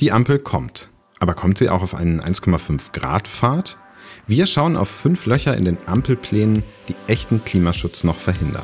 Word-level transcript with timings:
Die 0.00 0.12
Ampel 0.12 0.38
kommt. 0.38 0.90
Aber 1.20 1.32
kommt 1.32 1.56
sie 1.56 1.70
auch 1.70 1.80
auf 1.80 1.94
einen 1.94 2.20
1,5 2.20 2.92
Grad 2.92 3.26
Pfad? 3.26 3.78
Wir 4.26 4.44
schauen 4.44 4.76
auf 4.76 4.90
fünf 4.90 5.24
Löcher 5.24 5.56
in 5.56 5.64
den 5.64 5.78
Ampelplänen, 5.86 6.64
die 6.88 6.96
echten 7.06 7.42
Klimaschutz 7.42 8.04
noch 8.04 8.16
verhindern. 8.16 8.62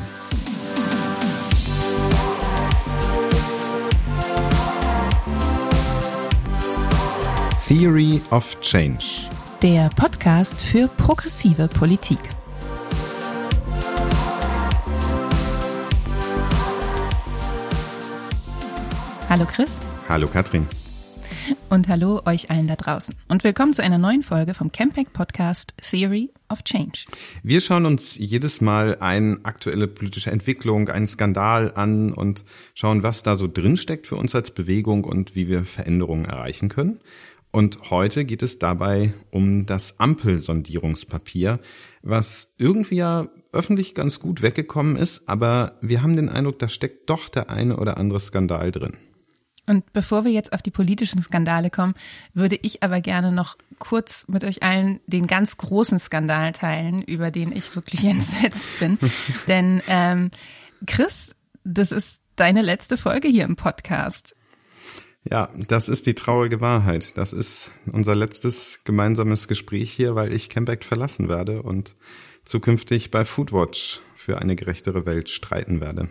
Theory 7.67 8.21
of 8.31 8.61
Change. 8.61 9.31
Der 9.63 9.89
Podcast 9.97 10.61
für 10.61 10.87
progressive 10.99 11.67
Politik. 11.69 12.19
Hallo 19.31 19.47
Chris. 19.47 19.79
Hallo 20.11 20.27
Katrin. 20.27 20.67
Und 21.71 21.89
hallo 21.89 22.23
euch 22.27 22.51
allen 22.51 22.67
da 22.67 22.77
draußen. 22.77 23.15
Und 23.29 23.45
willkommen 23.45 23.73
zu 23.73 23.83
einer 23.83 23.99
neuen 23.99 24.23
Folge 24.23 24.55
vom 24.55 24.71
Campact 24.71 25.13
Podcast 25.13 25.75
Theory 25.83 26.31
of 26.49 26.63
Change. 26.65 27.05
Wir 27.43 27.61
schauen 27.61 27.87
uns 27.87 28.17
jedes 28.17 28.61
Mal 28.61 28.99
eine 29.01 29.39
aktuelle 29.43 29.89
politische 29.89 30.31
Entwicklung, 30.31 30.89
einen 30.89 31.07
Skandal 31.07 31.73
an 31.75 32.13
und 32.13 32.45
schauen, 32.75 33.03
was 33.03 33.23
da 33.23 33.37
so 33.37 33.49
drinsteckt 33.49 34.07
für 34.07 34.17
uns 34.17 34.35
als 34.35 34.51
Bewegung 34.51 35.05
und 35.05 35.35
wie 35.35 35.49
wir 35.49 35.65
Veränderungen 35.65 36.27
erreichen 36.27 36.69
können. 36.69 37.01
Und 37.51 37.91
heute 37.91 38.25
geht 38.25 38.43
es 38.43 38.59
dabei 38.59 39.13
um 39.31 39.67
das 39.67 40.01
Ampelsondierungspapier, 40.01 41.61
was 42.03 42.55
irgendwie 42.57 42.97
ja 42.97 43.29
öffentlich 43.53 43.95
ganz 43.95 44.21
gut 44.21 44.41
weggekommen 44.41 44.97
ist, 44.97 45.29
aber 45.29 45.77
wir 45.83 46.03
haben 46.03 46.17
den 46.17 46.31
Eindruck, 46.31 46.59
da 46.59 46.69
steckt 46.69 47.11
doch 47.11 47.29
der 47.29 47.51
eine 47.51 47.77
oder 47.77 47.99
andere 47.99 48.21
Skandal 48.21 48.73
drin. 48.73 48.97
Und 49.67 49.93
bevor 49.93 50.25
wir 50.25 50.33
jetzt 50.33 50.53
auf 50.53 50.63
die 50.63 50.71
politischen 50.71 51.23
Skandale 51.23 51.71
kommen, 51.71 51.95
würde 52.35 52.59
ich 52.61 52.83
aber 52.83 53.01
gerne 53.01 53.31
noch 53.31 53.57
kurz 53.79 54.27
mit 54.29 54.43
euch 54.45 54.63
allen 54.63 55.01
den 55.07 55.27
ganz 55.27 55.57
großen 55.57 55.99
Skandal 55.99 56.53
teilen, 56.53 57.03
über 57.03 57.31
den 57.31 57.55
ich 57.55 57.75
wirklich 57.77 58.05
entsetzt 58.05 58.81
bin. 58.81 58.99
Denn 59.47 59.83
ähm, 59.89 60.31
Chris, 60.87 61.35
das 61.65 61.93
ist 61.93 62.21
deine 62.37 62.63
letzte 62.63 62.97
Folge 62.97 63.29
hier 63.29 63.45
im 63.45 63.57
Podcast. 63.57 64.35
Ja, 65.25 65.51
das 65.69 65.89
ist 65.89 66.07
die 66.07 66.15
traurige 66.15 66.61
Wahrheit. 66.61 67.17
Das 67.17 67.33
ist 67.33 67.71
unser 67.93 68.17
letztes 68.17 68.81
gemeinsames 68.85 69.47
Gespräch 69.47 69.93
hier, 69.93 70.17
weil 70.17 70.33
ich 70.33 70.49
Campact 70.49 70.85
verlassen 70.85 71.29
werde 71.29 71.63
und 71.63 71.95
zukünftig 72.45 73.13
bei 73.13 73.25
Foodwatch 73.25 74.01
für 74.17 74.39
eine 74.39 74.57
gerechtere 74.57 75.07
Welt 75.07 75.29
streiten 75.29 75.81
werde. 75.81 76.09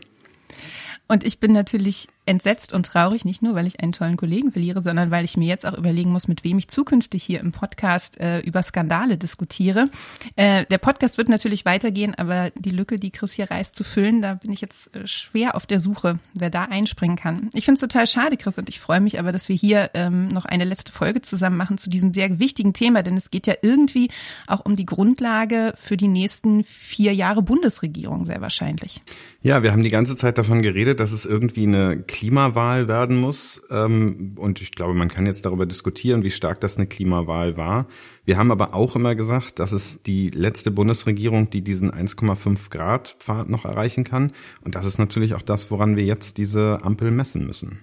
Und 1.09 1.25
ich 1.25 1.41
bin 1.41 1.51
natürlich 1.51 2.07
entsetzt 2.25 2.73
und 2.73 2.85
traurig, 2.85 3.25
nicht 3.25 3.41
nur, 3.41 3.55
weil 3.55 3.65
ich 3.65 3.79
einen 3.79 3.93
tollen 3.93 4.15
Kollegen 4.15 4.51
verliere, 4.51 4.81
sondern 4.81 5.09
weil 5.09 5.25
ich 5.25 5.37
mir 5.37 5.47
jetzt 5.47 5.65
auch 5.65 5.77
überlegen 5.77 6.11
muss, 6.11 6.27
mit 6.27 6.43
wem 6.43 6.59
ich 6.59 6.67
zukünftig 6.67 7.23
hier 7.23 7.39
im 7.39 7.51
Podcast 7.51 8.19
äh, 8.19 8.39
über 8.41 8.61
Skandale 8.61 9.17
diskutiere. 9.17 9.89
Äh, 10.35 10.65
der 10.67 10.77
Podcast 10.77 11.17
wird 11.17 11.29
natürlich 11.29 11.65
weitergehen, 11.65 12.13
aber 12.15 12.51
die 12.55 12.69
Lücke, 12.69 12.97
die 12.97 13.09
Chris 13.09 13.33
hier 13.33 13.49
reißt, 13.49 13.75
zu 13.75 13.83
füllen, 13.83 14.21
da 14.21 14.35
bin 14.35 14.51
ich 14.51 14.61
jetzt 14.61 14.95
äh, 14.95 15.07
schwer 15.07 15.55
auf 15.55 15.65
der 15.65 15.79
Suche, 15.79 16.19
wer 16.33 16.51
da 16.51 16.65
einspringen 16.65 17.17
kann. 17.17 17.49
Ich 17.53 17.65
finde 17.65 17.75
es 17.75 17.81
total 17.81 18.05
schade, 18.05 18.37
Chris, 18.37 18.57
und 18.57 18.69
ich 18.69 18.79
freue 18.79 19.01
mich 19.01 19.19
aber, 19.19 19.31
dass 19.31 19.49
wir 19.49 19.55
hier 19.55 19.89
ähm, 19.95 20.27
noch 20.27 20.45
eine 20.45 20.63
letzte 20.63 20.91
Folge 20.91 21.21
zusammen 21.21 21.57
machen 21.57 21.79
zu 21.79 21.89
diesem 21.89 22.13
sehr 22.13 22.39
wichtigen 22.39 22.73
Thema, 22.73 23.01
denn 23.01 23.17
es 23.17 23.31
geht 23.31 23.47
ja 23.47 23.55
irgendwie 23.63 24.09
auch 24.47 24.63
um 24.63 24.75
die 24.75 24.85
Grundlage 24.85 25.73
für 25.75 25.97
die 25.97 26.07
nächsten 26.07 26.63
vier 26.63 27.13
Jahre 27.13 27.41
Bundesregierung, 27.41 28.25
sehr 28.25 28.41
wahrscheinlich. 28.41 29.01
Ja, 29.41 29.63
wir 29.63 29.71
haben 29.71 29.83
die 29.83 29.89
ganze 29.89 30.15
Zeit 30.15 30.37
davon 30.37 30.61
geredet, 30.61 30.99
dass 30.99 31.11
es 31.11 31.25
irgendwie 31.25 31.63
eine 31.63 32.03
Klimawahl 32.11 32.87
werden 32.89 33.17
muss. 33.17 33.61
Ähm, 33.71 34.35
und 34.37 34.61
ich 34.61 34.71
glaube, 34.71 34.93
man 34.93 35.07
kann 35.07 35.25
jetzt 35.25 35.45
darüber 35.45 35.65
diskutieren, 35.65 36.23
wie 36.23 36.29
stark 36.29 36.59
das 36.59 36.77
eine 36.77 36.87
Klimawahl 36.87 37.55
war. 37.55 37.87
Wir 38.25 38.37
haben 38.37 38.51
aber 38.51 38.75
auch 38.75 38.95
immer 38.95 39.15
gesagt, 39.15 39.59
dass 39.59 39.71
es 39.71 40.03
die 40.03 40.29
letzte 40.29 40.71
Bundesregierung, 40.71 41.49
die 41.49 41.61
diesen 41.61 41.89
1,5 41.89 42.69
Grad 42.69 43.15
Pfad 43.19 43.49
noch 43.49 43.65
erreichen 43.65 44.03
kann. 44.03 44.33
Und 44.63 44.75
das 44.75 44.85
ist 44.85 44.99
natürlich 44.99 45.33
auch 45.33 45.41
das, 45.41 45.71
woran 45.71 45.95
wir 45.95 46.03
jetzt 46.03 46.37
diese 46.37 46.79
Ampel 46.83 47.11
messen 47.11 47.47
müssen. 47.47 47.79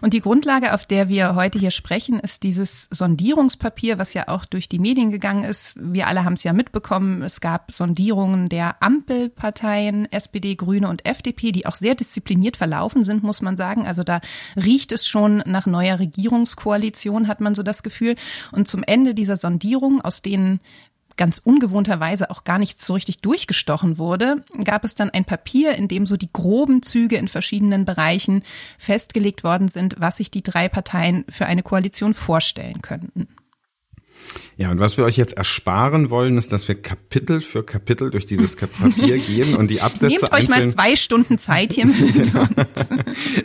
Und 0.00 0.14
die 0.14 0.20
Grundlage, 0.20 0.74
auf 0.74 0.86
der 0.86 1.08
wir 1.08 1.34
heute 1.34 1.58
hier 1.58 1.70
sprechen, 1.70 2.20
ist 2.20 2.42
dieses 2.42 2.88
Sondierungspapier, 2.90 3.98
was 3.98 4.14
ja 4.14 4.28
auch 4.28 4.44
durch 4.44 4.68
die 4.68 4.78
Medien 4.78 5.10
gegangen 5.10 5.44
ist. 5.44 5.74
Wir 5.78 6.06
alle 6.06 6.24
haben 6.24 6.34
es 6.34 6.42
ja 6.42 6.52
mitbekommen. 6.52 7.22
Es 7.22 7.40
gab 7.40 7.72
Sondierungen 7.72 8.48
der 8.48 8.82
Ampelparteien, 8.82 10.10
SPD, 10.10 10.54
Grüne 10.54 10.88
und 10.88 11.04
FDP, 11.06 11.52
die 11.52 11.66
auch 11.66 11.76
sehr 11.76 11.94
diszipliniert 11.94 12.56
verlaufen 12.56 13.04
sind, 13.04 13.22
muss 13.22 13.42
man 13.42 13.56
sagen. 13.56 13.86
Also 13.86 14.04
da 14.04 14.20
riecht 14.56 14.92
es 14.92 15.06
schon 15.06 15.42
nach 15.46 15.66
neuer 15.66 15.98
Regierungskoalition, 15.98 17.28
hat 17.28 17.40
man 17.40 17.54
so 17.54 17.62
das 17.62 17.82
Gefühl. 17.82 18.16
Und 18.52 18.68
zum 18.68 18.82
Ende 18.82 19.14
dieser 19.14 19.36
Sondierung, 19.36 20.00
aus 20.00 20.22
denen 20.22 20.60
ganz 21.20 21.36
ungewohnterweise 21.36 22.30
auch 22.30 22.44
gar 22.44 22.58
nicht 22.58 22.80
so 22.80 22.94
richtig 22.94 23.18
durchgestochen 23.18 23.98
wurde, 23.98 24.42
gab 24.64 24.84
es 24.84 24.94
dann 24.94 25.10
ein 25.10 25.26
Papier, 25.26 25.74
in 25.74 25.86
dem 25.86 26.06
so 26.06 26.16
die 26.16 26.32
groben 26.32 26.82
Züge 26.82 27.16
in 27.16 27.28
verschiedenen 27.28 27.84
Bereichen 27.84 28.42
festgelegt 28.78 29.44
worden 29.44 29.68
sind, 29.68 29.96
was 29.98 30.16
sich 30.16 30.30
die 30.30 30.42
drei 30.42 30.70
Parteien 30.70 31.26
für 31.28 31.44
eine 31.44 31.62
Koalition 31.62 32.14
vorstellen 32.14 32.80
könnten. 32.80 33.28
Ja, 34.56 34.70
und 34.70 34.78
was 34.78 34.96
wir 34.96 35.04
euch 35.04 35.16
jetzt 35.16 35.36
ersparen 35.36 36.10
wollen, 36.10 36.36
ist, 36.36 36.52
dass 36.52 36.68
wir 36.68 36.74
Kapitel 36.74 37.40
für 37.40 37.62
Kapitel 37.62 38.10
durch 38.10 38.26
dieses 38.26 38.56
Papier 38.56 39.18
gehen 39.26 39.54
und 39.54 39.70
die 39.70 39.80
Absätze 39.80 40.14
Nehmt 40.14 40.32
euch 40.32 40.48
mal 40.48 40.70
zwei 40.70 40.96
Stunden 40.96 41.38
Zeit 41.38 41.72
hier 41.72 41.86
mit 41.86 41.98
uns. 42.34 42.88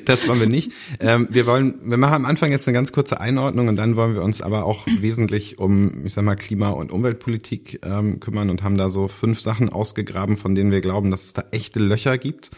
das 0.05 0.27
wollen 0.27 0.41
wir 0.41 0.47
nicht. 0.47 0.71
Ähm, 0.99 1.27
wir 1.29 1.45
wollen, 1.45 1.79
wir 1.85 1.97
machen 1.97 2.15
am 2.15 2.25
Anfang 2.25 2.51
jetzt 2.51 2.67
eine 2.67 2.75
ganz 2.75 2.91
kurze 2.91 3.19
Einordnung 3.21 3.69
und 3.69 3.77
dann 3.77 3.95
wollen 3.95 4.13
wir 4.13 4.23
uns 4.23 4.41
aber 4.41 4.65
auch 4.65 4.85
wesentlich 4.99 5.57
um, 5.57 6.05
ich 6.05 6.13
sag 6.13 6.25
mal, 6.25 6.35
Klima- 6.35 6.69
und 6.69 6.91
Umweltpolitik 6.91 7.79
ähm, 7.85 8.19
kümmern 8.19 8.49
und 8.49 8.63
haben 8.63 8.77
da 8.77 8.89
so 8.89 9.07
fünf 9.07 9.39
Sachen 9.39 9.69
ausgegraben, 9.69 10.35
von 10.35 10.53
denen 10.53 10.71
wir 10.71 10.81
glauben, 10.81 11.11
dass 11.11 11.23
es 11.25 11.33
da 11.33 11.45
echte 11.51 11.79
Löcher 11.79 12.17
gibt 12.17 12.51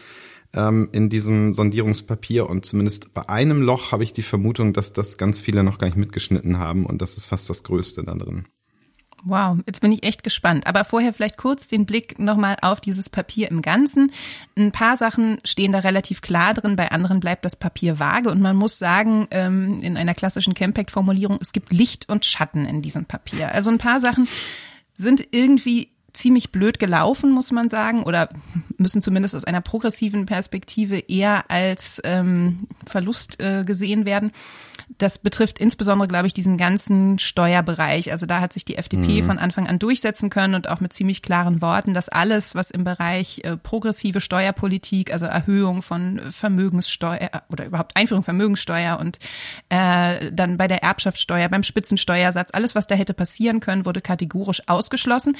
ähm, 0.57 0.89
in 0.91 1.09
diesem 1.09 1.53
Sondierungspapier 1.53 2.49
und 2.49 2.65
zumindest 2.65 3.13
bei 3.13 3.29
einem 3.29 3.61
Loch 3.61 3.91
habe 3.91 4.03
ich 4.03 4.13
die 4.13 4.23
Vermutung, 4.23 4.73
dass 4.73 4.91
das 4.91 5.17
ganz 5.17 5.39
viele 5.39 5.63
noch 5.63 5.77
gar 5.77 5.87
nicht 5.87 5.97
mitgeschnitten 5.97 6.59
haben 6.59 6.85
und 6.85 7.01
das 7.01 7.17
ist 7.17 7.25
fast 7.25 7.49
das 7.49 7.63
Größte 7.63 8.03
da 8.03 8.15
drin. 8.15 8.47
Wow, 9.23 9.57
jetzt 9.65 9.81
bin 9.81 9.91
ich 9.91 10.03
echt 10.03 10.23
gespannt. 10.23 10.67
Aber 10.67 10.83
vorher 10.83 11.11
vielleicht 11.11 11.37
kurz 11.37 11.67
den 11.67 11.85
Blick 11.85 12.19
nochmal 12.19 12.55
auf 12.61 12.79
dieses 12.79 13.09
Papier 13.09 13.49
im 13.49 13.61
Ganzen. 13.61 14.11
Ein 14.55 14.71
paar 14.71 14.95
Sachen 14.95 15.39
stehen 15.43 15.71
da 15.71 15.79
relativ 15.79 16.21
klar 16.21 16.53
drin, 16.53 16.75
bei 16.75 16.91
anderen 16.91 17.19
bleibt 17.19 17.43
das 17.43 17.55
Papier 17.55 17.99
vage. 17.99 18.29
Und 18.29 18.41
man 18.41 18.55
muss 18.55 18.77
sagen, 18.77 19.27
ähm, 19.31 19.79
in 19.81 19.97
einer 19.97 20.13
klassischen 20.13 20.53
Campact-Formulierung, 20.53 21.39
es 21.41 21.51
gibt 21.51 21.73
Licht 21.73 22.07
und 22.09 22.25
Schatten 22.25 22.65
in 22.65 22.81
diesem 22.81 23.05
Papier. 23.05 23.51
Also 23.53 23.71
ein 23.71 23.79
paar 23.79 23.99
Sachen 23.99 24.27
sind 24.93 25.27
irgendwie 25.31 25.96
ziemlich 26.17 26.51
blöd 26.51 26.79
gelaufen, 26.79 27.31
muss 27.31 27.51
man 27.51 27.69
sagen, 27.69 28.03
oder 28.03 28.29
müssen 28.77 29.01
zumindest 29.01 29.35
aus 29.35 29.45
einer 29.45 29.61
progressiven 29.61 30.25
Perspektive 30.25 30.99
eher 30.99 31.49
als 31.49 32.01
ähm, 32.03 32.67
Verlust 32.85 33.39
äh, 33.39 33.63
gesehen 33.63 34.05
werden. 34.05 34.31
Das 34.97 35.19
betrifft 35.19 35.59
insbesondere, 35.59 36.07
glaube 36.07 36.27
ich, 36.27 36.33
diesen 36.33 36.55
ganzen 36.55 37.19
Steuerbereich. 37.19 38.11
Also 38.11 38.25
da 38.25 38.39
hat 38.39 38.53
sich 38.53 38.63
die 38.63 38.77
FDP 38.77 39.21
mhm. 39.21 39.25
von 39.25 39.37
Anfang 39.37 39.67
an 39.67 39.79
durchsetzen 39.79 40.29
können 40.29 40.55
und 40.55 40.69
auch 40.69 40.79
mit 40.79 40.93
ziemlich 40.93 41.21
klaren 41.21 41.61
Worten, 41.61 41.93
dass 41.93 42.07
alles, 42.07 42.55
was 42.55 42.71
im 42.71 42.83
Bereich 42.85 43.41
äh, 43.43 43.57
progressive 43.57 44.21
Steuerpolitik, 44.21 45.11
also 45.11 45.25
Erhöhung 45.25 45.81
von 45.81 46.21
Vermögenssteuer 46.31 47.29
oder 47.49 47.65
überhaupt 47.65 47.97
Einführung 47.97 48.23
Vermögenssteuer 48.23 48.99
und 48.99 49.19
äh, 49.69 50.31
dann 50.31 50.57
bei 50.57 50.67
der 50.67 50.83
Erbschaftssteuer, 50.83 51.49
beim 51.49 51.63
Spitzensteuersatz, 51.63 52.51
alles, 52.53 52.73
was 52.73 52.87
da 52.87 52.95
hätte 52.95 53.13
passieren 53.13 53.59
können, 53.59 53.85
wurde 53.85 54.01
kategorisch 54.01 54.61
ausgeschlossen. 54.67 55.35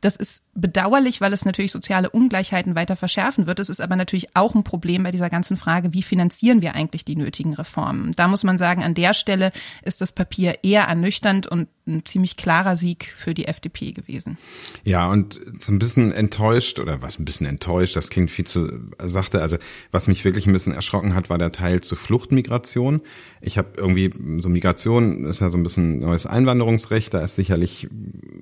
Das 0.00 0.16
ist 0.16 0.44
bedauerlich, 0.54 1.20
weil 1.20 1.32
es 1.32 1.44
natürlich 1.44 1.72
soziale 1.72 2.08
Ungleichheiten 2.08 2.74
weiter 2.76 2.96
verschärfen 2.96 3.46
wird. 3.46 3.58
Es 3.58 3.68
ist 3.68 3.80
aber 3.80 3.96
natürlich 3.96 4.36
auch 4.36 4.54
ein 4.54 4.64
Problem 4.64 5.02
bei 5.02 5.10
dieser 5.10 5.30
ganzen 5.30 5.56
Frage, 5.56 5.92
wie 5.92 6.02
finanzieren 6.02 6.62
wir 6.62 6.74
eigentlich 6.74 7.04
die 7.04 7.16
nötigen 7.16 7.54
Reformen. 7.54 8.12
Da 8.12 8.28
muss 8.28 8.44
man 8.44 8.58
sagen, 8.58 8.82
an 8.82 8.91
der 8.94 9.14
Stelle 9.14 9.52
ist 9.82 10.00
das 10.00 10.12
Papier 10.12 10.58
eher 10.62 10.84
ernüchternd 10.84 11.46
und 11.46 11.68
ein 11.86 12.04
ziemlich 12.04 12.36
klarer 12.36 12.76
Sieg 12.76 13.12
für 13.16 13.34
die 13.34 13.46
FDP 13.46 13.92
gewesen. 13.92 14.38
Ja, 14.84 15.10
und 15.10 15.40
so 15.60 15.72
ein 15.72 15.80
bisschen 15.80 16.12
enttäuscht, 16.12 16.78
oder 16.78 17.02
was 17.02 17.18
ein 17.18 17.24
bisschen 17.24 17.46
enttäuscht, 17.46 17.96
das 17.96 18.08
klingt 18.08 18.30
viel 18.30 18.46
zu 18.46 18.70
sachte. 19.02 19.42
Also 19.42 19.56
was 19.90 20.06
mich 20.06 20.24
wirklich 20.24 20.46
ein 20.46 20.52
bisschen 20.52 20.74
erschrocken 20.74 21.14
hat, 21.14 21.28
war 21.28 21.38
der 21.38 21.50
Teil 21.50 21.80
zu 21.80 21.96
Fluchtmigration. 21.96 23.00
Ich 23.40 23.58
habe 23.58 23.70
irgendwie, 23.76 24.10
so 24.40 24.48
Migration 24.48 25.24
ist 25.24 25.40
ja 25.40 25.48
so 25.48 25.58
ein 25.58 25.64
bisschen 25.64 25.98
neues 25.98 26.26
Einwanderungsrecht, 26.26 27.12
da 27.14 27.20
ist 27.20 27.34
sicherlich 27.34 27.88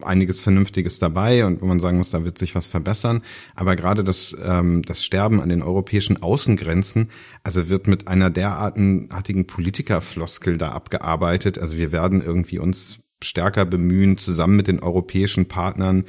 einiges 0.04 0.40
Vernünftiges 0.40 0.98
dabei 0.98 1.44
und 1.44 1.62
wo 1.62 1.66
man 1.66 1.80
sagen 1.80 1.98
muss, 1.98 2.10
da 2.10 2.24
wird 2.24 2.38
sich 2.38 2.54
was 2.54 2.68
verbessern. 2.68 3.22
Aber 3.54 3.76
gerade 3.76 4.04
das, 4.04 4.36
ähm, 4.42 4.82
das 4.82 5.04
Sterben 5.04 5.40
an 5.40 5.48
den 5.48 5.62
europäischen 5.62 6.22
Außengrenzen, 6.22 7.10
also 7.42 7.68
wird 7.68 7.86
mit 7.86 8.08
einer 8.08 8.30
derartigen 8.30 9.46
Politikerfloskel 9.46 10.58
da 10.58 10.70
abgearbeitet. 10.70 11.58
Also 11.58 11.76
wir 11.76 11.92
werden 11.92 12.22
irgendwie 12.22 12.58
uns 12.58 13.00
stärker 13.22 13.64
bemühen, 13.64 14.18
zusammen 14.18 14.56
mit 14.56 14.68
den 14.68 14.80
europäischen 14.80 15.46
Partnern 15.46 16.04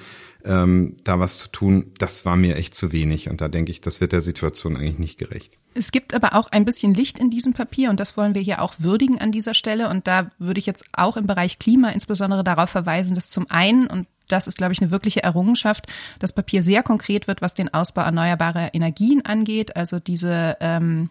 ähm, 0.46 0.98
da 1.04 1.20
was 1.20 1.40
zu 1.40 1.50
tun, 1.50 1.92
das 1.98 2.26
war 2.26 2.36
mir 2.36 2.56
echt 2.56 2.76
zu 2.76 2.92
wenig. 2.92 3.30
Und 3.30 3.42
da 3.42 3.48
denke 3.48 3.72
ich, 3.72 3.82
das 3.82 4.02
wird 4.02 4.12
der 4.12 4.22
Situation 4.22 4.76
eigentlich 4.76 5.00
nicht 5.00 5.20
gerecht. 5.20 5.61
Es 5.74 5.92
gibt 5.92 6.14
aber 6.14 6.36
auch 6.36 6.50
ein 6.52 6.66
bisschen 6.66 6.94
Licht 6.94 7.20
in 7.20 7.30
diesem 7.30 7.54
Papier 7.54 7.90
und 7.90 8.00
das 8.00 8.18
wollen 8.18 8.36
wir 8.36 8.42
hier 8.42 8.62
auch 8.62 8.76
würdigen 8.80 9.20
an 9.20 9.32
dieser 9.32 9.54
Stelle. 9.54 9.90
Und 9.90 10.08
da 10.08 10.30
würde 10.38 10.60
ich 10.60 10.66
jetzt 10.66 10.86
auch 10.94 11.18
im 11.18 11.28
Bereich 11.28 11.60
Klima 11.60 11.90
insbesondere 11.90 12.44
darauf 12.44 12.70
verweisen, 12.70 13.16
dass 13.16 13.30
zum 13.30 13.50
einen, 13.50 13.88
und 13.88 14.08
das 14.28 14.48
ist, 14.48 14.58
glaube 14.58 14.74
ich, 14.74 14.82
eine 14.82 14.92
wirkliche 14.92 15.24
Errungenschaft, 15.24 15.88
das 16.20 16.34
Papier 16.34 16.62
sehr 16.62 16.84
konkret 16.84 17.28
wird, 17.28 17.42
was 17.42 17.54
den 17.54 17.74
Ausbau 17.74 18.02
erneuerbarer 18.02 18.74
Energien 18.74 19.26
angeht. 19.26 19.76
Also 19.76 20.00
diese 20.00 20.58
ähm, 20.60 21.10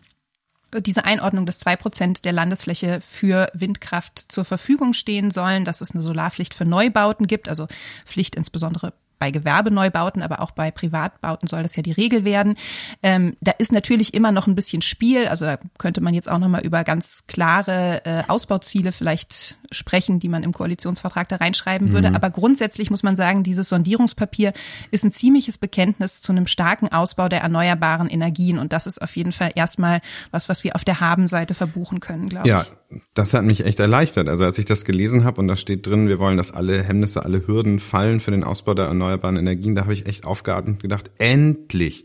diese 0.79 1.05
Einordnung, 1.05 1.47
dass 1.47 1.59
zwei 1.59 1.77
Prozent 1.77 2.25
der 2.25 2.33
Landesfläche 2.33 3.01
für 3.01 3.51
Windkraft 3.55 4.27
zur 4.29 4.45
Verfügung 4.45 4.93
stehen 4.93 5.31
sollen, 5.31 5.65
dass 5.65 5.81
es 5.81 5.93
eine 5.93 6.03
Solarpflicht 6.03 6.55
für 6.55 6.65
Neubauten 6.65 7.27
gibt, 7.27 7.49
also 7.49 7.67
Pflicht 8.05 8.37
insbesondere 8.37 8.93
bei 9.21 9.31
Gewerbeneubauten, 9.31 10.23
aber 10.23 10.41
auch 10.41 10.51
bei 10.51 10.73
Privatbauten 10.73 11.47
soll 11.47 11.63
das 11.63 11.77
ja 11.77 11.83
die 11.83 11.93
Regel 11.93 12.25
werden. 12.25 12.57
Ähm, 13.03 13.37
da 13.41 13.53
ist 13.53 13.71
natürlich 13.71 14.15
immer 14.15 14.33
noch 14.33 14.49
ein 14.49 14.57
bisschen 14.57 14.83
Spiel. 14.83 15.29
Also 15.29 15.45
da 15.45 15.59
könnte 15.79 16.01
man 16.01 16.15
jetzt 16.15 16.29
auch 16.29 16.39
nochmal 16.39 16.63
über 16.63 16.83
ganz 16.83 17.27
klare 17.29 18.05
äh, 18.05 18.23
Ausbauziele 18.27 18.91
vielleicht 18.91 19.59
sprechen, 19.71 20.19
die 20.19 20.29
man 20.29 20.43
im 20.43 20.53
Koalitionsvertrag 20.53 21.29
da 21.29 21.37
reinschreiben 21.37 21.89
mhm. 21.89 21.93
würde. 21.93 22.15
Aber 22.15 22.31
grundsätzlich 22.31 22.91
muss 22.91 23.03
man 23.03 23.17
sagen, 23.17 23.43
dieses 23.43 23.69
Sondierungspapier 23.69 24.53
ist 24.91 25.05
ein 25.05 25.13
ziemliches 25.13 25.59
Bekenntnis 25.59 26.21
zu 26.21 26.33
einem 26.33 26.47
starken 26.47 26.89
Ausbau 26.89 27.29
der 27.29 27.41
erneuerbaren 27.41 28.09
Energien. 28.09 28.59
Und 28.59 28.73
das 28.73 28.87
ist 28.87 29.01
auf 29.01 29.17
jeden 29.17 29.33
Fall 29.33 29.53
erstmal 29.55 30.01
was, 30.31 30.49
was 30.49 30.65
wir 30.65 30.77
auf 30.77 30.85
der 30.85 31.01
Habenseite 31.01 31.55
verbuchen 31.55 32.01
können, 32.01 32.29
glaube 32.29 32.49
ja, 32.49 32.63
ich. 32.63 32.67
Ja, 32.67 33.01
das 33.15 33.35
hat 33.35 33.45
mich 33.45 33.65
echt 33.65 33.81
erleichtert. 33.81 34.29
Also 34.29 34.45
als 34.45 34.59
ich 34.59 34.65
das 34.65 34.85
gelesen 34.85 35.25
habe 35.25 35.41
und 35.41 35.49
da 35.49 35.57
steht 35.57 35.87
drin, 35.87 36.09
wir 36.09 36.19
wollen, 36.19 36.37
dass 36.37 36.53
alle 36.53 36.83
Hemmnisse, 36.83 37.25
alle 37.25 37.47
Hürden 37.47 37.81
fallen 37.81 38.21
für 38.21 38.33
den 38.33 38.45
Ausbau 38.45 38.75
der 38.75 38.87
erneuerbaren 38.87 39.11
erneuerbaren 39.11 39.37
Energien, 39.37 39.75
da 39.75 39.83
habe 39.83 39.95
ich 39.95 40.07
echt 40.07 40.25
aufgeatmet 40.25 40.77
und 40.77 40.83
gedacht, 40.83 41.11
endlich 41.19 42.05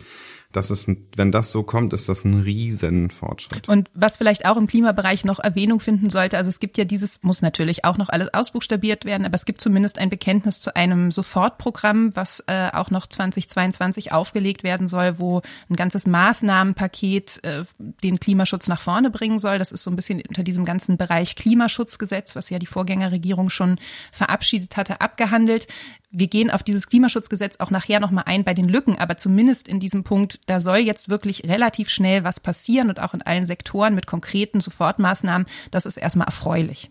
das 0.55 0.71
ist, 0.71 0.89
wenn 1.15 1.31
das 1.31 1.51
so 1.51 1.63
kommt, 1.63 1.93
ist 1.93 2.07
das 2.07 2.23
ein 2.23 2.41
Riesenfortschritt. 2.41 3.67
Und 3.67 3.89
was 3.93 4.17
vielleicht 4.17 4.45
auch 4.45 4.57
im 4.57 4.67
Klimabereich 4.67 5.25
noch 5.25 5.39
Erwähnung 5.39 5.79
finden 5.79 6.09
sollte, 6.09 6.37
also 6.37 6.49
es 6.49 6.59
gibt 6.59 6.77
ja 6.77 6.85
dieses, 6.85 7.21
muss 7.23 7.41
natürlich 7.41 7.83
auch 7.83 7.97
noch 7.97 8.09
alles 8.09 8.33
ausbuchstabiert 8.33 9.05
werden, 9.05 9.25
aber 9.25 9.35
es 9.35 9.45
gibt 9.45 9.61
zumindest 9.61 9.97
ein 9.97 10.09
Bekenntnis 10.09 10.61
zu 10.61 10.75
einem 10.75 11.11
Sofortprogramm, 11.11 12.15
was 12.15 12.43
äh, 12.47 12.69
auch 12.71 12.89
noch 12.89 13.07
2022 13.07 14.13
aufgelegt 14.13 14.63
werden 14.63 14.87
soll, 14.87 15.19
wo 15.19 15.41
ein 15.69 15.75
ganzes 15.75 16.07
Maßnahmenpaket 16.07 17.43
äh, 17.43 17.63
den 17.79 18.19
Klimaschutz 18.19 18.67
nach 18.67 18.81
vorne 18.81 19.09
bringen 19.09 19.39
soll. 19.39 19.59
Das 19.59 19.71
ist 19.71 19.83
so 19.83 19.91
ein 19.91 19.95
bisschen 19.95 20.21
unter 20.27 20.43
diesem 20.43 20.65
ganzen 20.65 20.97
Bereich 20.97 21.35
Klimaschutzgesetz, 21.35 22.35
was 22.35 22.49
ja 22.49 22.59
die 22.59 22.65
Vorgängerregierung 22.65 23.49
schon 23.49 23.77
verabschiedet 24.11 24.77
hatte, 24.77 25.01
abgehandelt. 25.01 25.67
Wir 26.17 26.27
gehen 26.27 26.49
auf 26.49 26.63
dieses 26.63 26.87
Klimaschutzgesetz 26.87 27.57
auch 27.59 27.71
nachher 27.71 27.99
nochmal 27.99 28.23
ein 28.25 28.45
bei 28.45 28.53
den 28.53 28.69
Lücken, 28.69 28.97
aber 28.97 29.17
zumindest 29.17 29.67
in 29.67 29.81
diesem 29.81 30.05
Punkt, 30.05 30.39
da 30.45 30.61
soll 30.61 30.77
jetzt 30.77 31.09
wirklich 31.09 31.43
relativ 31.43 31.89
schnell 31.89 32.23
was 32.23 32.39
passieren 32.39 32.87
und 32.87 33.01
auch 33.01 33.13
in 33.13 33.21
allen 33.21 33.45
Sektoren 33.45 33.95
mit 33.95 34.07
konkreten 34.07 34.61
Sofortmaßnahmen. 34.61 35.45
Das 35.71 35.85
ist 35.85 35.97
erstmal 35.97 36.27
erfreulich. 36.27 36.89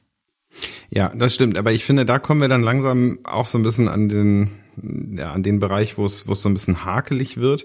Ja, 0.90 1.10
das 1.14 1.34
stimmt. 1.34 1.56
Aber 1.56 1.72
ich 1.72 1.84
finde, 1.84 2.04
da 2.04 2.18
kommen 2.18 2.42
wir 2.42 2.48
dann 2.48 2.62
langsam 2.62 3.18
auch 3.24 3.46
so 3.46 3.56
ein 3.56 3.62
bisschen 3.62 3.88
an 3.88 4.10
den, 4.10 4.50
ja, 5.16 5.32
an 5.32 5.42
den 5.42 5.58
Bereich, 5.58 5.96
wo 5.96 6.04
es, 6.04 6.28
wo 6.28 6.32
es 6.32 6.42
so 6.42 6.50
ein 6.50 6.54
bisschen 6.54 6.84
hakelig 6.84 7.38
wird. 7.38 7.64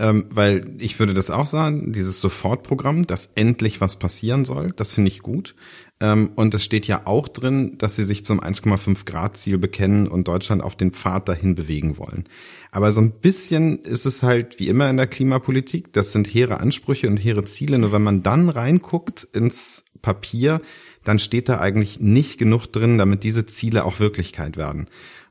Ähm, 0.00 0.24
weil 0.30 0.64
ich 0.78 0.98
würde 0.98 1.12
das 1.12 1.28
auch 1.28 1.46
sagen, 1.46 1.92
dieses 1.92 2.22
Sofortprogramm, 2.22 3.06
dass 3.06 3.28
endlich 3.34 3.82
was 3.82 3.96
passieren 3.96 4.46
soll, 4.46 4.72
das 4.74 4.94
finde 4.94 5.10
ich 5.10 5.20
gut. 5.20 5.54
Ähm, 6.00 6.30
und 6.36 6.54
es 6.54 6.64
steht 6.64 6.86
ja 6.86 7.02
auch 7.04 7.28
drin, 7.28 7.76
dass 7.76 7.96
sie 7.96 8.06
sich 8.06 8.24
zum 8.24 8.40
1,5 8.40 9.04
Grad 9.04 9.36
Ziel 9.36 9.58
bekennen 9.58 10.08
und 10.08 10.26
Deutschland 10.26 10.62
auf 10.62 10.74
den 10.74 10.92
Pfad 10.92 11.28
dahin 11.28 11.54
bewegen 11.54 11.98
wollen. 11.98 12.24
Aber 12.70 12.92
so 12.92 13.02
ein 13.02 13.10
bisschen 13.10 13.80
ist 13.80 14.06
es 14.06 14.22
halt 14.22 14.58
wie 14.58 14.68
immer 14.68 14.88
in 14.88 14.96
der 14.96 15.06
Klimapolitik, 15.06 15.92
das 15.92 16.12
sind 16.12 16.26
hehre 16.28 16.60
Ansprüche 16.60 17.06
und 17.06 17.18
hehre 17.18 17.44
Ziele. 17.44 17.78
Nur 17.78 17.92
wenn 17.92 18.02
man 18.02 18.22
dann 18.22 18.48
reinguckt 18.48 19.28
ins 19.34 19.84
Papier, 20.00 20.62
dann 21.04 21.18
steht 21.18 21.50
da 21.50 21.60
eigentlich 21.60 22.00
nicht 22.00 22.38
genug 22.38 22.68
drin, 22.68 22.96
damit 22.96 23.22
diese 23.22 23.44
Ziele 23.44 23.84
auch 23.84 24.00
Wirklichkeit 24.00 24.56
werden. 24.56 24.88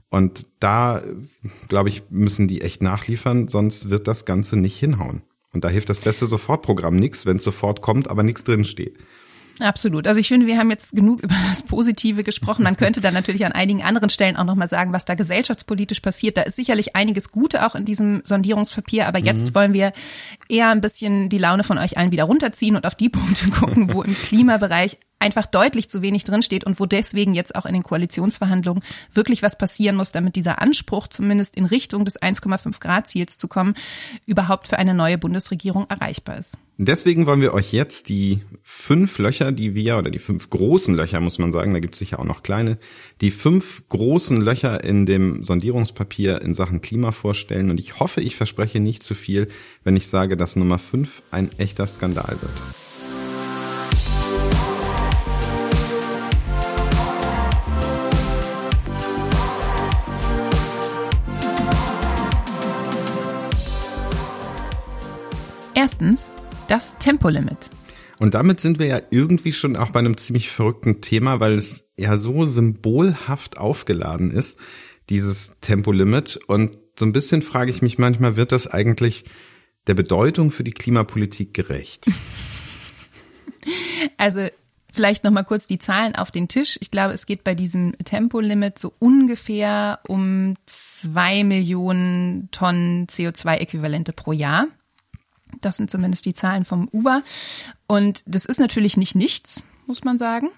Und 0.09 0.43
da, 0.59 1.03
glaube 1.67 1.89
ich, 1.89 2.03
müssen 2.09 2.47
die 2.47 2.61
echt 2.61 2.81
nachliefern, 2.81 3.47
sonst 3.47 3.89
wird 3.89 4.07
das 4.07 4.25
Ganze 4.25 4.57
nicht 4.57 4.77
hinhauen. 4.77 5.21
Und 5.53 5.63
da 5.63 5.69
hilft 5.69 5.89
das 5.89 5.99
beste 5.99 6.27
Sofortprogramm 6.27 6.95
nichts, 6.95 7.25
wenn 7.25 7.37
es 7.37 7.43
sofort 7.43 7.81
kommt, 7.81 8.09
aber 8.09 8.23
nichts 8.23 8.43
drin 8.43 8.65
steht. 8.65 8.97
Absolut. 9.59 10.07
Also 10.07 10.19
ich 10.19 10.29
finde, 10.29 10.47
wir 10.47 10.57
haben 10.57 10.69
jetzt 10.69 10.91
genug 10.93 11.21
über 11.21 11.35
das 11.49 11.63
Positive 11.63 12.23
gesprochen. 12.23 12.63
Man 12.63 12.77
könnte 12.77 13.01
dann 13.01 13.13
natürlich 13.13 13.45
an 13.45 13.51
einigen 13.51 13.83
anderen 13.83 14.09
Stellen 14.09 14.37
auch 14.37 14.45
nochmal 14.45 14.69
sagen, 14.69 14.93
was 14.93 15.05
da 15.05 15.15
gesellschaftspolitisch 15.15 15.99
passiert. 15.99 16.37
Da 16.37 16.43
ist 16.43 16.55
sicherlich 16.55 16.95
einiges 16.95 17.29
Gute 17.29 17.65
auch 17.65 17.75
in 17.75 17.83
diesem 17.83 18.21
Sondierungspapier, 18.23 19.07
aber 19.07 19.19
jetzt 19.19 19.49
mhm. 19.49 19.55
wollen 19.55 19.73
wir 19.73 19.91
eher 20.47 20.69
ein 20.69 20.81
bisschen 20.81 21.29
die 21.29 21.37
Laune 21.37 21.63
von 21.63 21.77
euch 21.77 21.97
allen 21.97 22.11
wieder 22.11 22.23
runterziehen 22.23 22.75
und 22.75 22.85
auf 22.85 22.95
die 22.95 23.09
Punkte 23.09 23.49
gucken, 23.49 23.93
wo 23.93 24.01
im 24.01 24.15
Klimabereich 24.15 24.97
einfach 25.19 25.45
deutlich 25.45 25.89
zu 25.89 26.01
wenig 26.01 26.23
drinsteht 26.23 26.63
und 26.63 26.79
wo 26.79 26.85
deswegen 26.85 27.33
jetzt 27.33 27.55
auch 27.55 27.65
in 27.65 27.73
den 27.73 27.83
Koalitionsverhandlungen 27.83 28.83
wirklich 29.13 29.43
was 29.43 29.57
passieren 29.57 29.97
muss, 29.97 30.13
damit 30.13 30.37
dieser 30.37 30.61
Anspruch, 30.61 31.09
zumindest 31.09 31.57
in 31.57 31.65
Richtung 31.65 32.05
des 32.05 32.21
1,5 32.21 32.79
Grad 32.79 33.09
Ziels 33.09 33.37
zu 33.37 33.49
kommen, 33.49 33.75
überhaupt 34.25 34.69
für 34.69 34.79
eine 34.79 34.93
neue 34.93 35.17
Bundesregierung 35.17 35.87
erreichbar 35.89 36.37
ist. 36.37 36.57
Deswegen 36.81 37.25
wollen 37.25 37.41
wir 37.41 37.53
euch 37.53 37.73
jetzt 37.73 38.07
die 38.07 38.39
fünf 38.61 39.17
Löcher, 39.17 39.51
die 39.51 39.75
wir, 39.75 39.97
oder 39.97 40.09
die 40.09 40.17
fünf 40.17 40.49
großen 40.49 40.95
Löcher, 40.95 41.19
muss 41.19 41.37
man 41.37 41.51
sagen, 41.51 41.73
da 41.73 41.81
gibt 41.81 41.95
es 41.95 41.99
sicher 41.99 42.19
auch 42.19 42.23
noch 42.23 42.41
kleine, 42.41 42.77
die 43.19 43.31
fünf 43.31 43.83
großen 43.89 44.39
Löcher 44.39 44.81
in 44.81 45.05
dem 45.05 45.43
Sondierungspapier 45.43 46.41
in 46.41 46.53
Sachen 46.53 46.79
Klima 46.79 47.11
vorstellen. 47.11 47.69
Und 47.69 47.81
ich 47.81 47.99
hoffe, 47.99 48.21
ich 48.21 48.37
verspreche 48.37 48.79
nicht 48.79 49.03
zu 49.03 49.13
viel, 49.13 49.49
wenn 49.83 49.97
ich 49.97 50.07
sage, 50.07 50.37
dass 50.37 50.55
Nummer 50.55 50.79
fünf 50.79 51.21
ein 51.31 51.49
echter 51.57 51.85
Skandal 51.85 52.37
wird. 52.39 52.53
Erstens 65.75 66.29
das 66.69 66.97
Tempolimit. 66.99 67.69
Und 68.19 68.33
damit 68.33 68.59
sind 68.59 68.79
wir 68.79 68.85
ja 68.85 69.01
irgendwie 69.09 69.53
schon 69.53 69.75
auch 69.75 69.91
bei 69.91 69.99
einem 69.99 70.17
ziemlich 70.17 70.49
verrückten 70.49 71.01
Thema, 71.01 71.39
weil 71.39 71.53
es 71.53 71.85
ja 71.97 72.17
so 72.17 72.45
symbolhaft 72.45 73.57
aufgeladen 73.57 74.31
ist, 74.31 74.57
dieses 75.09 75.51
Tempolimit. 75.61 76.39
Und 76.47 76.77
so 76.97 77.05
ein 77.05 77.13
bisschen 77.13 77.41
frage 77.41 77.71
ich 77.71 77.81
mich 77.81 77.97
manchmal, 77.97 78.35
wird 78.35 78.51
das 78.51 78.67
eigentlich 78.67 79.23
der 79.87 79.93
Bedeutung 79.93 80.51
für 80.51 80.63
die 80.63 80.71
Klimapolitik 80.71 81.53
gerecht? 81.53 82.05
Also 84.15 84.47
Vielleicht 84.91 85.23
noch 85.23 85.31
mal 85.31 85.43
kurz 85.43 85.67
die 85.67 85.77
Zahlen 85.77 86.15
auf 86.15 86.31
den 86.31 86.47
Tisch. 86.47 86.77
Ich 86.81 86.89
glaube, 86.89 87.13
es 87.13 87.25
geht 87.25 87.43
bei 87.43 87.53
diesem 87.53 87.93
Tempolimit 88.03 88.79
so 88.79 88.93
ungefähr 88.97 89.99
um 90.07 90.55
zwei 90.65 91.43
Millionen 91.43 92.49
Tonnen 92.51 93.05
CO2-Äquivalente 93.07 94.13
pro 94.13 94.31
Jahr. 94.31 94.67
Das 95.61 95.77
sind 95.77 95.89
zumindest 95.89 96.25
die 96.25 96.33
Zahlen 96.33 96.65
vom 96.65 96.87
Uber. 96.91 97.21
Und 97.87 98.23
das 98.25 98.45
ist 98.45 98.59
natürlich 98.59 98.97
nicht 98.97 99.15
nichts, 99.15 99.63
muss 99.87 100.03
man 100.03 100.17
sagen. 100.17 100.49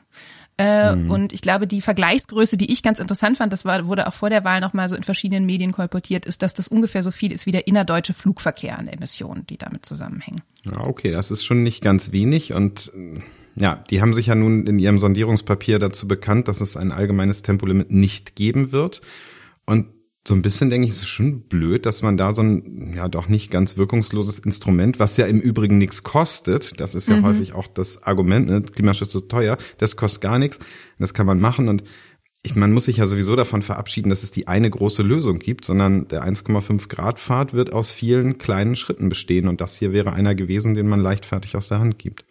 Äh, 0.57 0.95
mhm. 0.95 1.10
Und 1.10 1.33
ich 1.33 1.41
glaube, 1.41 1.65
die 1.65 1.81
Vergleichsgröße, 1.81 2.57
die 2.57 2.71
ich 2.71 2.83
ganz 2.83 3.00
interessant 3.00 3.38
fand, 3.38 3.51
das 3.51 3.65
war, 3.65 3.88
wurde 3.88 4.07
auch 4.07 4.13
vor 4.13 4.29
der 4.29 4.43
Wahl 4.43 4.60
nochmal 4.60 4.89
so 4.89 4.95
in 4.95 5.03
verschiedenen 5.03 5.45
Medien 5.45 5.71
kolportiert, 5.71 6.25
ist, 6.25 6.43
dass 6.43 6.53
das 6.53 6.67
ungefähr 6.67 7.03
so 7.03 7.12
viel 7.12 7.31
ist 7.31 7.45
wie 7.45 7.51
der 7.51 7.67
innerdeutsche 7.67 8.13
Flugverkehr 8.13 8.77
an 8.77 8.88
Emissionen, 8.88 9.48
die 9.48 9.57
damit 9.57 9.86
zusammenhängen. 9.86 10.41
Ja, 10.65 10.81
okay, 10.81 11.12
das 11.12 11.31
ist 11.31 11.45
schon 11.45 11.63
nicht 11.63 11.81
ganz 11.81 12.12
wenig 12.12 12.53
und 12.53 12.91
ja, 13.55 13.83
die 13.89 14.01
haben 14.01 14.13
sich 14.13 14.27
ja 14.27 14.36
nun 14.36 14.65
in 14.65 14.79
ihrem 14.79 15.00
Sondierungspapier 15.00 15.79
dazu 15.79 16.07
bekannt, 16.07 16.48
dass 16.48 16.62
es 16.62 16.77
ein 16.77 16.91
allgemeines 16.91 17.41
Tempolimit 17.41 17.91
nicht 17.91 18.36
geben 18.36 18.71
wird. 18.71 19.01
Und 19.65 19.88
so 20.27 20.35
ein 20.35 20.43
bisschen 20.43 20.69
denke 20.69 20.87
ich, 20.87 20.93
es 20.93 21.01
ist 21.01 21.07
schon 21.07 21.41
blöd, 21.47 21.85
dass 21.85 22.03
man 22.03 22.15
da 22.15 22.33
so 22.33 22.43
ein 22.43 22.93
ja 22.95 23.07
doch 23.07 23.27
nicht 23.27 23.49
ganz 23.49 23.75
wirkungsloses 23.77 24.39
Instrument, 24.39 24.99
was 24.99 25.17
ja 25.17 25.25
im 25.25 25.39
Übrigen 25.39 25.79
nichts 25.79 26.03
kostet, 26.03 26.79
das 26.79 26.93
ist 26.93 27.09
ja 27.09 27.17
mhm. 27.17 27.25
häufig 27.25 27.53
auch 27.53 27.67
das 27.67 28.03
Argument, 28.03 28.47
ne, 28.47 28.61
Klimaschutz 28.61 29.13
so 29.13 29.21
teuer, 29.21 29.57
das 29.79 29.95
kostet 29.95 30.21
gar 30.21 30.37
nichts, 30.37 30.59
das 30.99 31.13
kann 31.13 31.25
man 31.25 31.39
machen 31.39 31.69
und 31.69 31.83
ich, 32.43 32.55
man 32.55 32.71
muss 32.71 32.85
sich 32.85 32.97
ja 32.97 33.07
sowieso 33.07 33.35
davon 33.35 33.61
verabschieden, 33.61 34.09
dass 34.09 34.23
es 34.23 34.31
die 34.31 34.47
eine 34.47 34.69
große 34.69 35.03
Lösung 35.03 35.39
gibt, 35.39 35.63
sondern 35.63 36.07
der 36.07 36.23
1,5 36.23 36.87
Grad 36.87 37.19
Pfad 37.19 37.53
wird 37.53 37.71
aus 37.71 37.91
vielen 37.91 38.39
kleinen 38.39 38.75
Schritten 38.75 39.09
bestehen 39.09 39.47
und 39.47 39.61
das 39.61 39.77
hier 39.77 39.91
wäre 39.91 40.13
einer 40.13 40.33
gewesen, 40.33 40.73
den 40.73 40.87
man 40.87 41.01
leichtfertig 41.01 41.55
aus 41.55 41.67
der 41.67 41.79
Hand 41.79 41.99
gibt. 41.99 42.25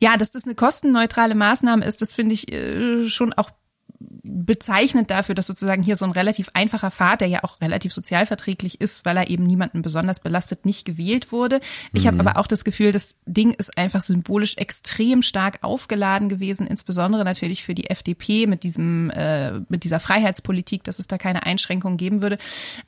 Ja, 0.00 0.16
dass 0.16 0.32
das 0.32 0.44
eine 0.44 0.54
kostenneutrale 0.54 1.34
Maßnahme 1.34 1.84
ist, 1.84 2.02
das 2.02 2.12
finde 2.12 2.34
ich 2.34 2.52
äh, 2.52 3.08
schon 3.08 3.32
auch 3.32 3.50
bezeichnet 4.22 5.10
dafür, 5.10 5.34
dass 5.34 5.46
sozusagen 5.46 5.82
hier 5.82 5.96
so 5.96 6.04
ein 6.04 6.10
relativ 6.10 6.48
einfacher 6.54 6.90
Pfad, 6.90 7.20
der 7.20 7.28
ja 7.28 7.40
auch 7.42 7.60
relativ 7.60 7.92
sozialverträglich 7.92 8.80
ist, 8.80 9.04
weil 9.04 9.16
er 9.16 9.28
eben 9.28 9.44
niemanden 9.44 9.82
besonders 9.82 10.20
belastet, 10.20 10.64
nicht 10.64 10.84
gewählt 10.84 11.30
wurde. 11.30 11.60
Ich 11.92 12.04
mhm. 12.04 12.08
habe 12.08 12.20
aber 12.20 12.40
auch 12.40 12.46
das 12.46 12.64
Gefühl, 12.64 12.92
das 12.92 13.16
Ding 13.26 13.52
ist 13.52 13.76
einfach 13.76 14.02
symbolisch 14.02 14.56
extrem 14.56 15.22
stark 15.22 15.58
aufgeladen 15.62 16.28
gewesen, 16.28 16.66
insbesondere 16.66 17.24
natürlich 17.24 17.64
für 17.64 17.74
die 17.74 17.90
FDP 17.90 18.46
mit 18.46 18.62
diesem 18.62 19.10
äh, 19.10 19.60
mit 19.68 19.84
dieser 19.84 20.00
Freiheitspolitik, 20.00 20.84
dass 20.84 20.98
es 20.98 21.06
da 21.06 21.18
keine 21.18 21.44
Einschränkungen 21.44 21.96
geben 21.96 22.22
würde. 22.22 22.38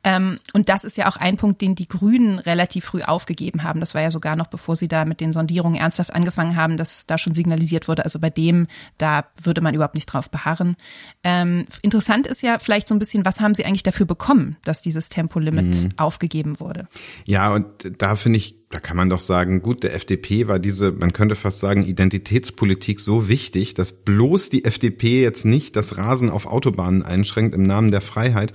Ähm, 0.04 0.38
und 0.52 0.68
das 0.68 0.84
ist 0.84 0.96
ja 0.96 1.06
auch 1.06 1.16
ein 1.16 1.36
Punkt, 1.36 1.60
den 1.60 1.74
die 1.74 1.88
Grünen 1.88 2.38
relativ 2.38 2.86
früh 2.86 3.02
aufgegeben 3.02 3.62
haben. 3.62 3.80
Das 3.80 3.94
war 3.94 4.02
ja 4.02 4.10
sogar 4.10 4.36
noch 4.36 4.46
bevor 4.46 4.76
sie 4.76 4.88
da 4.88 5.04
mit 5.04 5.20
den 5.20 5.32
Sondierungen 5.32 5.78
ernsthaft 5.78 6.14
angefangen 6.14 6.56
haben, 6.56 6.76
dass 6.76 7.06
da 7.06 7.18
schon 7.18 7.34
signalisiert 7.34 7.88
wurde. 7.88 8.04
Also 8.04 8.18
bei 8.18 8.30
dem, 8.30 8.66
da 8.98 9.24
würde 9.42 9.60
man 9.60 9.74
überhaupt 9.74 9.94
nicht 9.94 10.06
drauf 10.06 10.30
beharren. 10.30 10.76
Ähm, 11.24 11.66
interessant 11.82 12.26
ist 12.26 12.42
ja 12.42 12.58
vielleicht 12.60 12.86
so 12.86 12.94
ein 12.94 13.00
bisschen, 13.00 13.24
was 13.24 13.40
haben 13.40 13.54
Sie 13.54 13.64
eigentlich 13.64 13.82
dafür 13.82 14.06
bekommen, 14.06 14.56
dass 14.64 14.80
dieses 14.80 15.08
Tempolimit 15.08 15.74
mhm. 15.74 15.88
aufgegeben 15.96 16.60
wurde? 16.60 16.86
Ja, 17.26 17.52
und 17.52 17.66
da 17.98 18.14
finde 18.14 18.36
ich, 18.36 18.54
da 18.70 18.78
kann 18.78 18.96
man 18.96 19.10
doch 19.10 19.20
sagen, 19.20 19.60
gut, 19.60 19.82
der 19.82 19.94
FDP 19.94 20.46
war 20.46 20.58
diese, 20.58 20.92
man 20.92 21.12
könnte 21.12 21.34
fast 21.34 21.58
sagen, 21.58 21.84
Identitätspolitik 21.84 23.00
so 23.00 23.28
wichtig, 23.28 23.74
dass 23.74 23.90
bloß 23.90 24.50
die 24.50 24.64
FDP 24.64 25.22
jetzt 25.22 25.44
nicht 25.44 25.74
das 25.74 25.96
Rasen 25.96 26.30
auf 26.30 26.46
Autobahnen 26.46 27.02
einschränkt 27.02 27.54
im 27.54 27.64
Namen 27.64 27.90
der 27.90 28.02
Freiheit. 28.02 28.52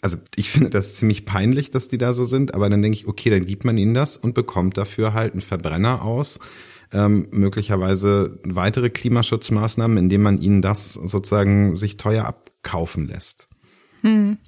Also 0.00 0.16
ich 0.36 0.50
finde 0.50 0.70
das 0.70 0.94
ziemlich 0.94 1.24
peinlich, 1.26 1.70
dass 1.70 1.88
die 1.88 1.98
da 1.98 2.14
so 2.14 2.24
sind, 2.24 2.54
aber 2.54 2.70
dann 2.70 2.82
denke 2.82 2.96
ich, 2.96 3.06
okay, 3.06 3.30
dann 3.30 3.46
gibt 3.46 3.64
man 3.64 3.76
ihnen 3.76 3.94
das 3.94 4.16
und 4.16 4.34
bekommt 4.34 4.78
dafür 4.78 5.12
halt 5.12 5.32
einen 5.32 5.42
Verbrenner 5.42 6.02
aus 6.02 6.40
ähm, 6.94 7.28
möglicherweise 7.32 8.38
weitere 8.44 8.88
Klimaschutzmaßnahmen, 8.88 9.98
indem 9.98 10.22
man 10.22 10.40
ihnen 10.40 10.62
das 10.62 10.94
sozusagen 10.94 11.76
sich 11.76 11.96
teuer 11.96 12.24
abkaufen 12.24 13.06
lässt. 13.06 13.48
Hm. 14.02 14.38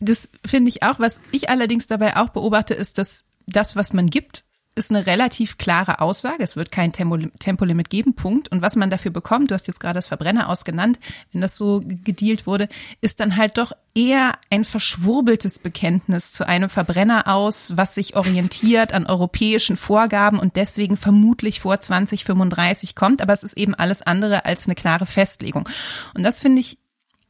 Das 0.00 0.28
finde 0.44 0.70
ich 0.70 0.82
auch. 0.82 0.98
Was 0.98 1.20
ich 1.30 1.48
allerdings 1.48 1.86
dabei 1.86 2.16
auch 2.16 2.30
beobachte, 2.30 2.74
ist, 2.74 2.98
dass 2.98 3.24
das, 3.46 3.76
was 3.76 3.92
man 3.92 4.08
gibt, 4.08 4.44
ist 4.80 4.90
eine 4.90 5.06
relativ 5.06 5.58
klare 5.58 6.00
Aussage. 6.00 6.42
Es 6.42 6.56
wird 6.56 6.72
kein 6.72 6.92
Tempo, 6.92 7.18
Tempolimit 7.38 7.90
geben, 7.90 8.14
Punkt. 8.14 8.50
Und 8.50 8.62
was 8.62 8.74
man 8.74 8.90
dafür 8.90 9.10
bekommt, 9.10 9.50
du 9.50 9.54
hast 9.54 9.68
jetzt 9.68 9.80
gerade 9.80 9.94
das 9.94 10.06
Verbrenner 10.08 10.48
ausgenannt, 10.48 10.98
wenn 11.32 11.40
das 11.40 11.56
so 11.56 11.82
gedealt 11.84 12.46
wurde, 12.46 12.68
ist 13.00 13.20
dann 13.20 13.36
halt 13.36 13.58
doch 13.58 13.72
eher 13.94 14.32
ein 14.50 14.64
verschwurbeltes 14.64 15.58
Bekenntnis 15.58 16.32
zu 16.32 16.46
einem 16.46 16.68
Verbrenner 16.68 17.28
aus, 17.28 17.76
was 17.76 17.94
sich 17.94 18.16
orientiert 18.16 18.92
an 18.92 19.06
europäischen 19.06 19.76
Vorgaben 19.76 20.38
und 20.38 20.56
deswegen 20.56 20.96
vermutlich 20.96 21.60
vor 21.60 21.80
2035 21.80 22.94
kommt. 22.94 23.20
Aber 23.20 23.32
es 23.32 23.42
ist 23.42 23.56
eben 23.56 23.74
alles 23.74 24.02
andere 24.02 24.44
als 24.44 24.66
eine 24.66 24.74
klare 24.74 25.06
Festlegung. 25.06 25.68
Und 26.14 26.22
das 26.22 26.40
finde 26.40 26.60
ich 26.60 26.78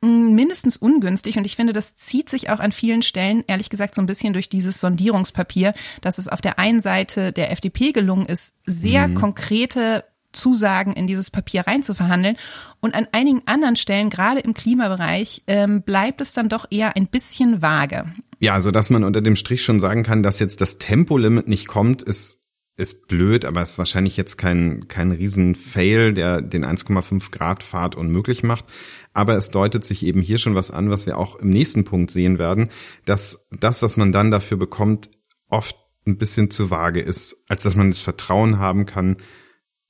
mindestens 0.00 0.76
ungünstig 0.76 1.36
und 1.36 1.44
ich 1.44 1.56
finde, 1.56 1.72
das 1.72 1.96
zieht 1.96 2.30
sich 2.30 2.48
auch 2.48 2.60
an 2.60 2.72
vielen 2.72 3.02
Stellen, 3.02 3.44
ehrlich 3.46 3.68
gesagt, 3.68 3.94
so 3.94 4.00
ein 4.00 4.06
bisschen 4.06 4.32
durch 4.32 4.48
dieses 4.48 4.80
Sondierungspapier, 4.80 5.74
dass 6.00 6.18
es 6.18 6.28
auf 6.28 6.40
der 6.40 6.58
einen 6.58 6.80
Seite 6.80 7.32
der 7.32 7.50
FDP 7.50 7.92
gelungen 7.92 8.26
ist, 8.26 8.54
sehr 8.66 9.08
mhm. 9.08 9.14
konkrete 9.14 10.04
Zusagen 10.32 10.92
in 10.92 11.06
dieses 11.06 11.30
Papier 11.30 11.62
reinzuverhandeln. 11.66 12.36
Und 12.80 12.94
an 12.94 13.08
einigen 13.12 13.42
anderen 13.46 13.76
Stellen, 13.76 14.10
gerade 14.10 14.40
im 14.40 14.54
Klimabereich, 14.54 15.42
ähm, 15.46 15.82
bleibt 15.82 16.20
es 16.20 16.32
dann 16.32 16.48
doch 16.48 16.66
eher 16.70 16.96
ein 16.96 17.06
bisschen 17.06 17.62
vage. 17.62 18.04
Ja, 18.38 18.54
also 18.54 18.70
dass 18.70 18.90
man 18.90 19.04
unter 19.04 19.20
dem 19.20 19.36
Strich 19.36 19.62
schon 19.62 19.80
sagen 19.80 20.02
kann, 20.02 20.22
dass 20.22 20.38
jetzt 20.38 20.60
das 20.60 20.78
Tempolimit 20.78 21.48
nicht 21.48 21.66
kommt, 21.66 22.02
ist 22.02 22.39
ist 22.80 23.06
blöd, 23.06 23.44
aber 23.44 23.62
ist 23.62 23.78
wahrscheinlich 23.78 24.16
jetzt 24.16 24.38
kein, 24.38 24.88
kein 24.88 25.12
Riesen-Fail, 25.12 26.14
der 26.14 26.40
den 26.40 26.64
1,5 26.64 27.30
Grad 27.30 27.62
Fahrt 27.62 27.94
unmöglich 27.94 28.42
macht. 28.42 28.64
Aber 29.12 29.34
es 29.36 29.50
deutet 29.50 29.84
sich 29.84 30.04
eben 30.04 30.20
hier 30.20 30.38
schon 30.38 30.54
was 30.54 30.70
an, 30.70 30.90
was 30.90 31.06
wir 31.06 31.18
auch 31.18 31.36
im 31.36 31.50
nächsten 31.50 31.84
Punkt 31.84 32.10
sehen 32.10 32.38
werden, 32.38 32.70
dass 33.04 33.46
das, 33.50 33.82
was 33.82 33.96
man 33.96 34.12
dann 34.12 34.30
dafür 34.30 34.56
bekommt, 34.56 35.10
oft 35.48 35.76
ein 36.06 36.16
bisschen 36.16 36.50
zu 36.50 36.70
vage 36.70 37.00
ist, 37.00 37.44
als 37.48 37.62
dass 37.62 37.76
man 37.76 37.90
das 37.90 38.00
Vertrauen 38.00 38.58
haben 38.58 38.86
kann, 38.86 39.18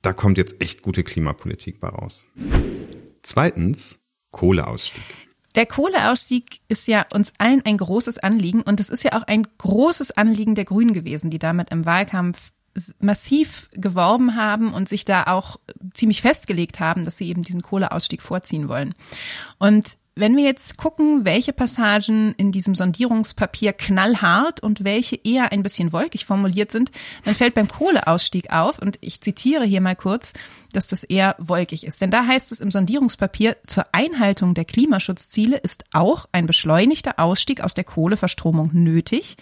da 0.03 0.13
kommt 0.13 0.39
jetzt 0.39 0.61
echt 0.61 0.83
gute 0.83 1.05
Klimapolitik 1.05 1.81
bei 1.81 1.89
raus. 1.89 2.27
Zweitens, 3.23 4.01
Kohleausstieg. 4.31 5.03
Der 5.55 5.67
Kohleausstieg 5.67 6.61
ist 6.69 6.87
ja 6.87 7.05
uns 7.13 7.33
allen 7.39 7.63
ein 7.65 7.77
großes 7.77 8.19
Anliegen 8.19 8.63
und 8.63 8.81
es 8.81 8.89
ist 8.89 9.03
ja 9.03 9.13
auch 9.13 9.25
ein 9.25 9.47
großes 9.59 10.13
Anliegen 10.13 10.55
der 10.55 10.65
Grünen 10.65 10.93
gewesen, 10.93 11.31
die 11.31 11.41
damit 11.41 11.71
im 11.71 11.85
Wahlkampf 11.85 12.53
massiv 13.01 13.69
geworben 13.73 14.37
haben 14.37 14.73
und 14.73 14.89
sich 14.89 15.05
da 15.05 15.25
auch 15.25 15.59
ziemlich 15.95 16.23
festgelegt 16.23 16.81
haben, 16.81 17.05
dass 17.05 17.17
sie 17.17 17.29
eben 17.29 17.43
diesen 17.43 17.63
Kohleausstieg 17.63 18.23
vorziehen 18.23 18.69
wollen. 18.69 18.95
Und 19.59 19.97
wenn 20.17 20.37
wir 20.37 20.45
jetzt 20.45 20.77
gucken, 20.77 21.25
welche 21.25 21.53
Passagen 21.53 22.35
in 22.35 22.53
diesem 22.53 22.75
Sondierungspapier 22.75 23.73
knallhart 23.73 24.61
und 24.61 24.85
welche 24.85 25.17
eher 25.17 25.53
ein 25.53 25.63
bisschen 25.63 25.93
wolkig 25.93 26.27
formuliert 26.27 26.73
sind, 26.73 26.91
dann 27.25 27.35
fällt 27.35 27.55
beim 27.55 27.69
Kohleausstieg 27.69 28.51
auf, 28.51 28.79
und 28.81 28.99
ich 29.01 29.21
zitiere 29.21 29.65
hier 29.65 29.81
mal 29.81 29.97
kurz, 29.97 30.33
dass 30.73 30.89
das 30.89 31.05
eher 31.05 31.37
wolkig 31.39 31.87
ist. 31.87 32.01
Denn 32.01 32.11
da 32.11 32.27
heißt 32.27 32.53
es 32.53 32.61
im 32.61 32.71
Sondierungspapier, 32.71 33.57
zur 33.67 33.85
Einhaltung 33.93 34.55
der 34.55 34.65
Klimaschutzziele 34.65 35.57
ist 35.57 35.85
auch 35.93 36.27
ein 36.33 36.47
beschleunigter 36.47 37.19
Ausstieg 37.19 37.63
aus 37.63 37.75
der 37.75 37.85
Kohleverstromung 37.85 38.71
nötig. 38.73 39.37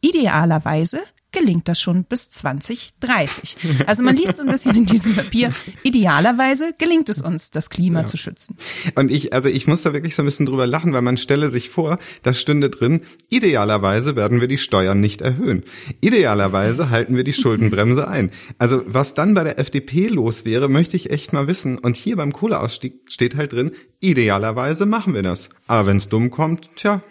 Idealerweise 0.00 1.00
gelingt 1.32 1.68
das 1.68 1.80
schon 1.80 2.04
bis 2.04 2.30
2030. 2.30 3.56
Also 3.86 4.02
man 4.02 4.16
liest 4.16 4.36
so 4.36 4.42
ein 4.42 4.48
bisschen 4.48 4.76
in 4.76 4.86
diesem 4.86 5.14
Papier, 5.14 5.50
idealerweise 5.82 6.72
gelingt 6.78 7.08
es 7.08 7.20
uns, 7.20 7.50
das 7.50 7.70
Klima 7.70 8.02
ja. 8.02 8.06
zu 8.06 8.16
schützen. 8.16 8.56
Und 8.94 9.10
ich, 9.10 9.32
also 9.32 9.48
ich 9.48 9.66
muss 9.66 9.82
da 9.82 9.92
wirklich 9.92 10.14
so 10.14 10.22
ein 10.22 10.26
bisschen 10.26 10.46
drüber 10.46 10.66
lachen, 10.66 10.92
weil 10.92 11.02
man 11.02 11.16
stelle 11.16 11.50
sich 11.50 11.70
vor, 11.70 11.98
da 12.22 12.32
stünde 12.34 12.70
drin, 12.70 13.02
idealerweise 13.28 14.16
werden 14.16 14.40
wir 14.40 14.48
die 14.48 14.58
Steuern 14.58 15.00
nicht 15.00 15.20
erhöhen. 15.20 15.64
Idealerweise 16.00 16.90
halten 16.90 17.16
wir 17.16 17.24
die 17.24 17.32
Schuldenbremse 17.32 18.08
ein. 18.08 18.30
Also 18.58 18.82
was 18.86 19.14
dann 19.14 19.34
bei 19.34 19.44
der 19.44 19.58
FDP 19.58 20.08
los 20.08 20.44
wäre, 20.44 20.68
möchte 20.68 20.96
ich 20.96 21.10
echt 21.10 21.32
mal 21.32 21.46
wissen. 21.46 21.78
Und 21.78 21.96
hier 21.96 22.16
beim 22.16 22.32
Kohleausstieg 22.32 23.02
steht 23.06 23.36
halt 23.36 23.52
drin, 23.52 23.72
idealerweise 24.00 24.86
machen 24.86 25.14
wir 25.14 25.22
das. 25.22 25.50
Aber 25.66 25.86
wenn 25.86 25.98
es 25.98 26.08
dumm 26.08 26.30
kommt, 26.30 26.68
tja, 26.76 27.02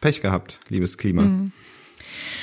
Pech 0.00 0.22
gehabt, 0.22 0.60
liebes 0.68 0.98
Klima. 0.98 1.22
Mhm. 1.22 1.52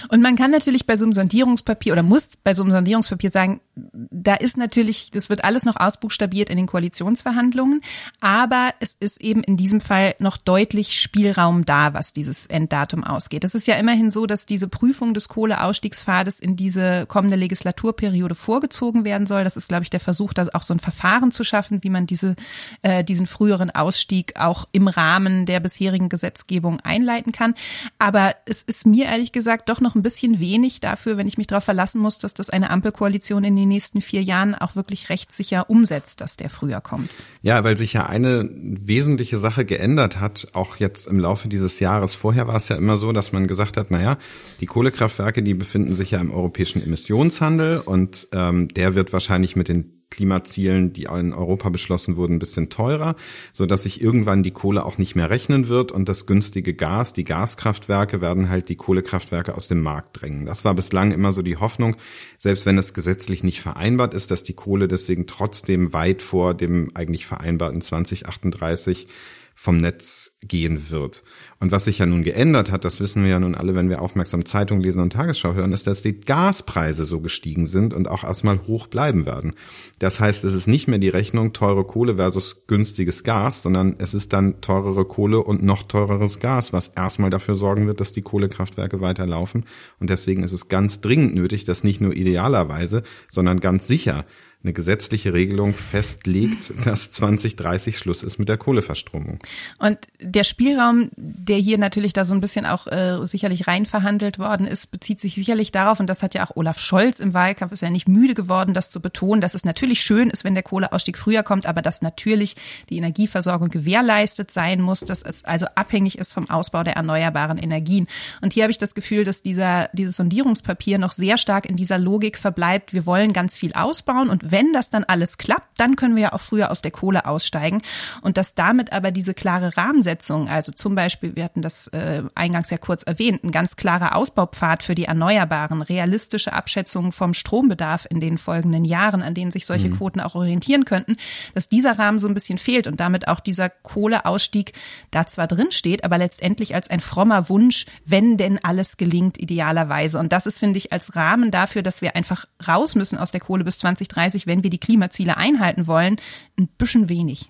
Und 0.10 0.22
man 0.22 0.36
kann 0.36 0.52
natürlich 0.52 0.86
bei 0.86 0.96
so 0.96 1.06
einem 1.06 1.14
Sondierungspapier 1.14 1.94
oder 1.94 2.04
muss 2.04 2.30
bei 2.44 2.54
so 2.54 2.64
einem 2.64 2.72
Sondierungspapier 2.72 3.32
sagen, 3.32 3.62
da 3.76 4.36
ist 4.36 4.58
natürlich, 4.58 5.12
das 5.12 5.30
wird 5.30 5.44
alles 5.44 5.66
noch 5.66 5.78
ausbuchstabiert 5.78 6.50
in 6.50 6.58
den 6.58 6.68
Koalitionsverhandlungen, 6.68 7.82
aber 8.22 8.74
es 8.80 8.96
ist 9.00 9.22
eben 9.22 9.44
in 9.44 9.58
diesem 9.58 9.82
Fall 9.82 10.16
noch 10.20 10.38
deutlich 10.38 11.00
Spielraum 11.00 11.66
da, 11.66 11.94
was 11.94 12.14
dieses 12.14 12.46
Enddatum 12.46 13.04
ausgeht. 13.04 13.44
Es 13.44 13.56
ist 13.56 13.68
ja 13.68 13.76
immerhin 13.76 14.12
so, 14.12 14.26
dass 14.26 14.46
diese 14.46 14.68
Prüfung 14.68 15.14
des 15.14 15.28
Kohleausstiegspfades 15.28 16.40
in 16.40 16.56
diese 16.56 17.06
kommende 17.08 17.36
Legislaturperiode 17.36 18.36
vorgezogen 18.36 19.06
werden 19.06 19.26
soll. 19.26 19.44
Das 19.44 19.58
ist, 19.58 19.70
glaube 19.70 19.84
ich, 19.84 19.90
der 19.90 20.00
Versuch, 20.00 20.34
da 20.34 20.46
auch 20.54 20.64
so 20.64 20.74
ein 20.74 20.80
Verfahren 20.80 21.32
zu 21.32 21.44
schaffen, 21.44 21.84
wie 21.84 21.90
man 21.90 22.06
diese, 22.06 22.36
äh, 22.82 23.04
diesen 23.04 23.28
früheren 23.28 23.72
Ausstieg 23.72 24.40
auch 24.40 24.68
im 24.72 24.88
Rahmen 24.88 25.46
der 25.46 25.60
bisherigen 25.60 26.10
Gesetzgebung 26.10 26.80
einleiten 26.82 27.32
kann. 27.32 27.56
Aber 27.98 28.36
es 28.46 28.62
ist 28.62 28.86
mir 28.86 29.06
ehrlich 29.06 29.32
gesagt 29.32 29.70
doch 29.70 29.82
noch 29.82 29.93
ein 29.96 30.02
bisschen 30.02 30.40
wenig 30.40 30.80
dafür, 30.80 31.18
wenn 31.18 31.28
ich 31.28 31.38
mich 31.38 31.48
darauf 31.48 31.64
verlassen 31.64 32.02
muss, 32.02 32.18
dass 32.18 32.34
das 32.34 32.50
eine 32.50 32.70
Ampelkoalition 32.70 33.44
in 33.44 33.56
den 33.56 33.70
nächsten 33.70 34.02
vier 34.02 34.22
Jahren 34.22 34.56
auch 34.56 34.76
wirklich 34.76 35.10
rechtssicher 35.10 35.70
umsetzt, 35.70 36.22
dass 36.22 36.38
der 36.38 36.50
früher 36.50 36.82
kommt. 36.82 37.10
Ja, 37.42 37.64
weil 37.64 37.78
sich 37.78 37.94
ja 37.94 38.06
eine 38.06 38.50
wesentliche 38.52 39.38
Sache 39.38 39.66
geändert 39.66 40.20
hat, 40.20 40.48
auch 40.54 40.78
jetzt 40.78 41.08
im 41.08 41.20
Laufe 41.20 41.48
dieses 41.48 41.80
Jahres. 41.80 42.14
Vorher 42.14 42.48
war 42.48 42.56
es 42.56 42.70
ja 42.70 42.76
immer 42.76 42.98
so, 42.98 43.12
dass 43.12 43.32
man 43.32 43.48
gesagt 43.48 43.78
hat, 43.78 43.92
naja, 43.92 44.18
die 44.60 44.66
Kohlekraftwerke, 44.66 45.44
die 45.44 45.54
befinden 45.54 45.94
sich 45.94 46.12
ja 46.12 46.20
im 46.20 46.32
europäischen 46.32 46.82
Emissionshandel 46.82 47.80
und 47.80 48.28
ähm, 48.32 48.68
der 48.70 48.96
wird 48.96 49.14
wahrscheinlich 49.14 49.56
mit 49.56 49.68
den 49.68 49.93
Klimazielen, 50.14 50.94
die 50.94 51.06
in 51.06 51.34
Europa 51.34 51.70
beschlossen 51.70 52.18
wurden, 52.18 52.36
ein 52.36 52.40
bisschen 52.40 52.70
teurer, 52.70 53.16
so 53.52 53.66
dass 53.66 53.84
sich 53.84 54.00
irgendwann 54.00 54.44
die 54.44 54.52
Kohle 54.52 54.86
auch 54.86 55.00
nicht 55.00 55.16
mehr 55.16 55.32
rechnen 55.32 55.70
wird 55.70 55.92
und 55.92 56.08
das 56.08 56.28
günstige 56.28 56.76
Gas, 56.76 57.14
die 57.14 57.24
Gaskraftwerke 57.24 58.22
werden 58.22 58.48
halt 58.48 58.70
die 58.70 58.76
Kohlekraftwerke 58.76 59.56
aus 59.56 59.68
dem 59.68 59.82
Markt 59.82 60.22
drängen. 60.22 60.46
Das 60.46 60.66
war 60.66 60.76
bislang 60.76 61.12
immer 61.12 61.34
so 61.34 61.42
die 61.42 61.58
Hoffnung, 61.58 61.96
selbst 62.38 62.68
wenn 62.68 62.78
es 62.78 62.94
gesetzlich 62.94 63.44
nicht 63.44 63.62
vereinbart 63.62 64.14
ist, 64.14 64.30
dass 64.30 64.44
die 64.44 64.54
Kohle 64.54 64.88
deswegen 64.88 65.26
trotzdem 65.26 65.94
weit 65.94 66.22
vor 66.22 66.54
dem 66.54 66.92
eigentlich 66.94 67.26
vereinbarten 67.26 67.82
2038 67.82 69.08
vom 69.56 69.78
Netz 69.78 70.38
gehen 70.42 70.90
wird. 70.90 71.24
Und 71.60 71.72
was 71.72 71.86
sich 71.86 72.00
ja 72.00 72.06
nun 72.06 72.24
geändert 72.24 72.72
hat, 72.72 72.84
das 72.84 73.00
wissen 73.00 73.24
wir 73.24 73.32
ja 73.32 73.40
nun 73.40 73.56
alle, 73.56 73.76
wenn 73.76 73.90
wir 73.90 74.02
aufmerksam 74.02 74.46
Zeitung 74.46 74.82
lesen 74.82 75.02
und 75.02 75.14
Tagesschau 75.14 75.54
hören, 75.54 75.72
ist, 75.72 75.88
dass 75.88 76.02
die 76.02 76.20
Gaspreise 76.20 77.06
so 77.06 77.22
gestiegen 77.22 77.68
sind 77.68 77.94
und 77.94 78.10
auch 78.10 78.24
erstmal 78.24 78.60
hoch 78.68 78.88
bleiben 78.88 79.26
werden. 79.26 79.54
Das 80.00 80.20
heißt, 80.20 80.44
es 80.44 80.54
ist 80.54 80.68
nicht 80.68 80.88
mehr 80.88 81.00
die 81.00 81.10
Rechnung 81.10 81.54
teure 81.54 81.86
Kohle 81.86 82.16
versus 82.16 82.66
günstiges 82.68 83.24
Gas, 83.24 83.62
sondern 83.62 83.96
es 84.00 84.14
ist 84.14 84.34
dann 84.34 84.60
teurere 84.60 85.06
Kohle 85.06 85.42
und 85.42 85.64
noch 85.64 85.84
teureres 85.84 86.40
Gas, 86.40 86.74
was 86.74 86.90
erstmal 86.90 87.30
dafür 87.30 87.56
sorgen 87.56 87.88
wird, 87.88 88.02
dass 88.02 88.12
die 88.12 88.22
Kohlekraftwerke 88.22 89.02
weiterlaufen. 89.02 89.66
Und 90.00 90.10
deswegen 90.10 90.44
ist 90.44 90.54
es 90.54 90.68
ganz 90.68 91.00
dringend 91.00 91.36
nötig, 91.36 91.64
dass 91.64 91.84
nicht 91.84 92.02
nur 92.02 92.16
idealerweise, 92.16 93.04
sondern 93.32 93.60
ganz 93.60 93.88
sicher 93.88 94.26
eine 94.64 94.74
gesetzliche 94.74 95.34
Regelung 95.34 95.74
festlegt, 95.74 96.74
dass 96.86 97.12
2030 97.12 97.98
Schluss 97.98 98.24
ist 98.24 98.40
mit 98.40 98.50
der 98.50 98.58
Kohleverstromung. 98.58 99.40
Und 99.80 99.98
der 100.22 100.44
Spielraum, 100.44 101.10
der 101.18 101.58
hier 101.58 101.78
natürlich 101.78 102.14
da 102.14 102.24
so 102.24 102.34
ein 102.34 102.42
bisschen 102.42 102.66
auch 102.66 102.88
äh, 102.88 103.20
sicherlich 103.28 103.68
rein 103.68 103.86
verhandelt 103.86 104.40
worden 104.40 104.66
ist, 104.66 104.92
bezieht 104.92 105.20
sich 105.20 105.36
sicherlich 105.36 105.72
darauf, 105.72 106.00
und 106.00 106.08
das 106.08 106.24
hat 106.24 106.34
ja 106.34 106.46
auch 106.46 106.56
Olaf 106.56 106.80
Scholz 106.80 107.20
im 107.20 107.34
Wahlkampf, 107.34 107.74
ist 107.74 107.82
ja 107.82 107.90
nicht 107.90 108.08
müde 108.08 108.34
geworden, 108.34 108.74
das 108.74 108.90
zu 108.90 109.02
betonen, 109.02 109.42
dass 109.42 109.54
es 109.54 109.66
natürlich 109.66 110.02
schön 110.02 110.30
ist, 110.30 110.44
wenn 110.44 110.54
der 110.54 110.64
Kohleausstieg 110.64 111.18
früher 111.18 111.44
kommt, 111.44 111.66
aber 111.66 111.82
dass 111.82 112.02
natürlich 112.02 112.56
die 112.90 112.98
Energieversorgung 112.98 113.70
gewährleistet 113.70 114.52
sein 114.52 114.82
muss, 114.82 115.02
dass 115.02 115.24
es 115.24 115.44
also 115.44 115.66
abhängig 115.76 116.18
ist 116.18 116.32
vom 116.32 116.50
Ausbau 116.50 116.84
der 116.84 116.96
erneuerbaren 116.96 117.58
Energien. 117.58 118.08
Und 118.42 118.54
hier 118.54 118.64
habe 118.64 118.72
ich 118.72 118.78
das 118.78 118.96
Gefühl, 118.96 119.26
dass 119.26 119.42
dieser, 119.42 119.90
dieses 119.94 120.16
Sondierungspapier 120.16 120.98
noch 120.98 121.12
sehr 121.12 121.38
stark 121.38 121.66
in 121.66 121.76
dieser 121.76 121.98
Logik 121.98 122.38
verbleibt. 122.38 122.94
Wir 122.94 123.06
wollen 123.06 123.34
ganz 123.34 123.58
viel 123.58 123.74
ausbauen 123.74 124.30
und 124.30 124.53
wenn 124.54 124.72
das 124.72 124.90
dann 124.90 125.04
alles 125.04 125.38
klappt, 125.38 125.80
dann 125.80 125.98
können 125.98 126.16
wir 126.16 126.24
ja 126.24 126.34
auch 126.34 126.42
früher 126.42 126.72
aus 126.72 126.82
der 126.82 126.92
Kohle 126.92 127.26
aussteigen 127.26 127.82
und 128.22 128.38
dass 128.38 128.54
damit 128.54 128.94
aber 128.94 129.12
diese 129.12 129.34
klare 129.34 129.76
Rahmensetzung, 129.76 130.48
also 130.48 130.72
zum 130.72 130.96
Beispiel, 130.96 131.36
wir 131.36 131.44
hatten 131.44 131.62
das 131.62 131.88
äh, 131.88 132.24
eingangs 132.36 132.70
ja 132.70 132.78
kurz 132.78 133.04
erwähnt, 133.04 133.44
ein 133.44 133.52
ganz 133.52 133.76
klarer 133.76 134.16
Ausbaupfad 134.16 134.84
für 134.84 134.96
die 134.96 135.06
Erneuerbaren, 135.06 135.82
realistische 135.82 136.54
Abschätzungen 136.54 137.12
vom 137.12 137.34
Strombedarf 137.34 138.06
in 138.10 138.20
den 138.20 138.38
folgenden 138.38 138.86
Jahren, 138.86 139.24
an 139.24 139.34
denen 139.34 139.52
sich 139.52 139.66
solche 139.66 139.90
mhm. 139.90 139.98
Quoten 139.98 140.20
auch 140.22 140.36
orientieren 140.36 140.86
könnten, 140.86 141.18
dass 141.56 141.68
dieser 141.68 141.98
Rahmen 141.98 142.20
so 142.20 142.28
ein 142.28 142.36
bisschen 142.36 142.60
fehlt 142.60 142.86
und 142.86 143.00
damit 143.00 143.28
auch 143.28 143.40
dieser 143.40 143.70
Kohleausstieg 143.70 144.74
da 145.10 145.26
zwar 145.26 145.48
drin 145.48 145.72
steht, 145.72 146.04
aber 146.04 146.20
letztendlich 146.20 146.76
als 146.76 146.90
ein 146.90 147.00
frommer 147.00 147.50
Wunsch, 147.50 147.88
wenn 148.06 148.38
denn 148.38 148.64
alles 148.64 148.98
gelingt, 148.98 149.40
idealerweise. 149.40 150.20
Und 150.20 150.32
das 150.32 150.46
ist, 150.46 150.60
finde 150.60 150.78
ich, 150.78 150.94
als 150.94 151.16
Rahmen 151.16 151.50
dafür, 151.50 151.82
dass 151.82 152.04
wir 152.04 152.16
einfach 152.16 152.46
raus 152.68 152.94
müssen 152.94 153.18
aus 153.18 153.32
der 153.32 153.42
Kohle 153.42 153.64
bis 153.64 153.80
2030, 153.80 154.43
wenn 154.48 154.64
wir 154.64 154.70
die 154.70 154.80
Klimaziele 154.80 155.38
einhalten 155.38 155.88
wollen, 155.88 156.18
ein 156.58 156.68
bisschen 156.78 157.10
wenig. 157.10 157.50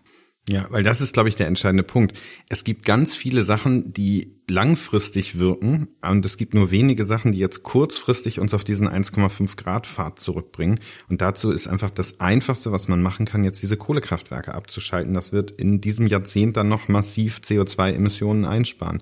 Ja, 0.49 0.67
weil 0.71 0.83
das 0.83 0.99
ist, 0.99 1.13
glaube 1.13 1.29
ich, 1.29 1.35
der 1.35 1.47
entscheidende 1.47 1.83
Punkt. 1.83 2.19
Es 2.49 2.65
gibt 2.65 2.83
ganz 2.83 3.15
viele 3.15 3.43
Sachen, 3.43 3.93
die 3.93 4.41
langfristig 4.49 5.39
wirken 5.39 5.87
und 6.01 6.25
es 6.25 6.35
gibt 6.35 6.53
nur 6.53 6.69
wenige 6.69 7.05
Sachen, 7.05 7.31
die 7.31 7.37
jetzt 7.37 7.63
kurzfristig 7.63 8.41
uns 8.41 8.53
auf 8.53 8.65
diesen 8.65 8.89
1,5 8.89 9.55
Grad 9.55 9.87
Pfad 9.87 10.19
zurückbringen. 10.19 10.81
Und 11.07 11.21
dazu 11.21 11.49
ist 11.49 11.67
einfach 11.67 11.91
das 11.91 12.19
Einfachste, 12.19 12.73
was 12.73 12.89
man 12.89 13.01
machen 13.01 13.25
kann, 13.25 13.45
jetzt 13.45 13.63
diese 13.63 13.77
Kohlekraftwerke 13.77 14.53
abzuschalten. 14.53 15.13
Das 15.13 15.31
wird 15.31 15.51
in 15.51 15.79
diesem 15.79 16.07
Jahrzehnt 16.07 16.57
dann 16.57 16.67
noch 16.67 16.89
massiv 16.89 17.39
CO2-Emissionen 17.39 18.43
einsparen. 18.43 19.01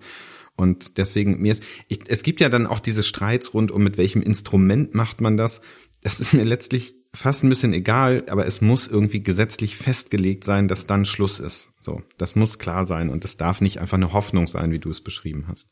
Und 0.55 1.00
deswegen, 1.00 1.41
mir 1.41 1.53
ist, 1.53 1.63
ich, 1.88 2.01
es 2.07 2.21
gibt 2.21 2.39
ja 2.39 2.50
dann 2.50 2.67
auch 2.67 2.79
diese 2.79 3.01
Streits 3.01 3.55
rund 3.55 3.71
um, 3.71 3.83
mit 3.83 3.98
welchem 3.98 4.21
Instrument 4.21 4.93
macht 4.93 5.21
man 5.21 5.38
das. 5.38 5.62
Das 6.03 6.19
ist 6.19 6.33
mir 6.33 6.43
letztlich 6.43 7.00
fast 7.13 7.43
ein 7.43 7.49
bisschen 7.49 7.73
egal, 7.73 8.23
aber 8.29 8.45
es 8.45 8.61
muss 8.61 8.87
irgendwie 8.87 9.21
gesetzlich 9.21 9.77
festgelegt 9.77 10.43
sein, 10.43 10.67
dass 10.67 10.87
dann 10.87 11.05
Schluss 11.05 11.39
ist. 11.39 11.71
So, 11.81 12.01
das 12.17 12.35
muss 12.35 12.59
klar 12.59 12.85
sein 12.85 13.09
und 13.09 13.25
es 13.25 13.37
darf 13.37 13.61
nicht 13.61 13.79
einfach 13.79 13.97
eine 13.97 14.13
Hoffnung 14.13 14.47
sein, 14.47 14.71
wie 14.71 14.79
du 14.79 14.89
es 14.89 15.01
beschrieben 15.01 15.45
hast. 15.47 15.69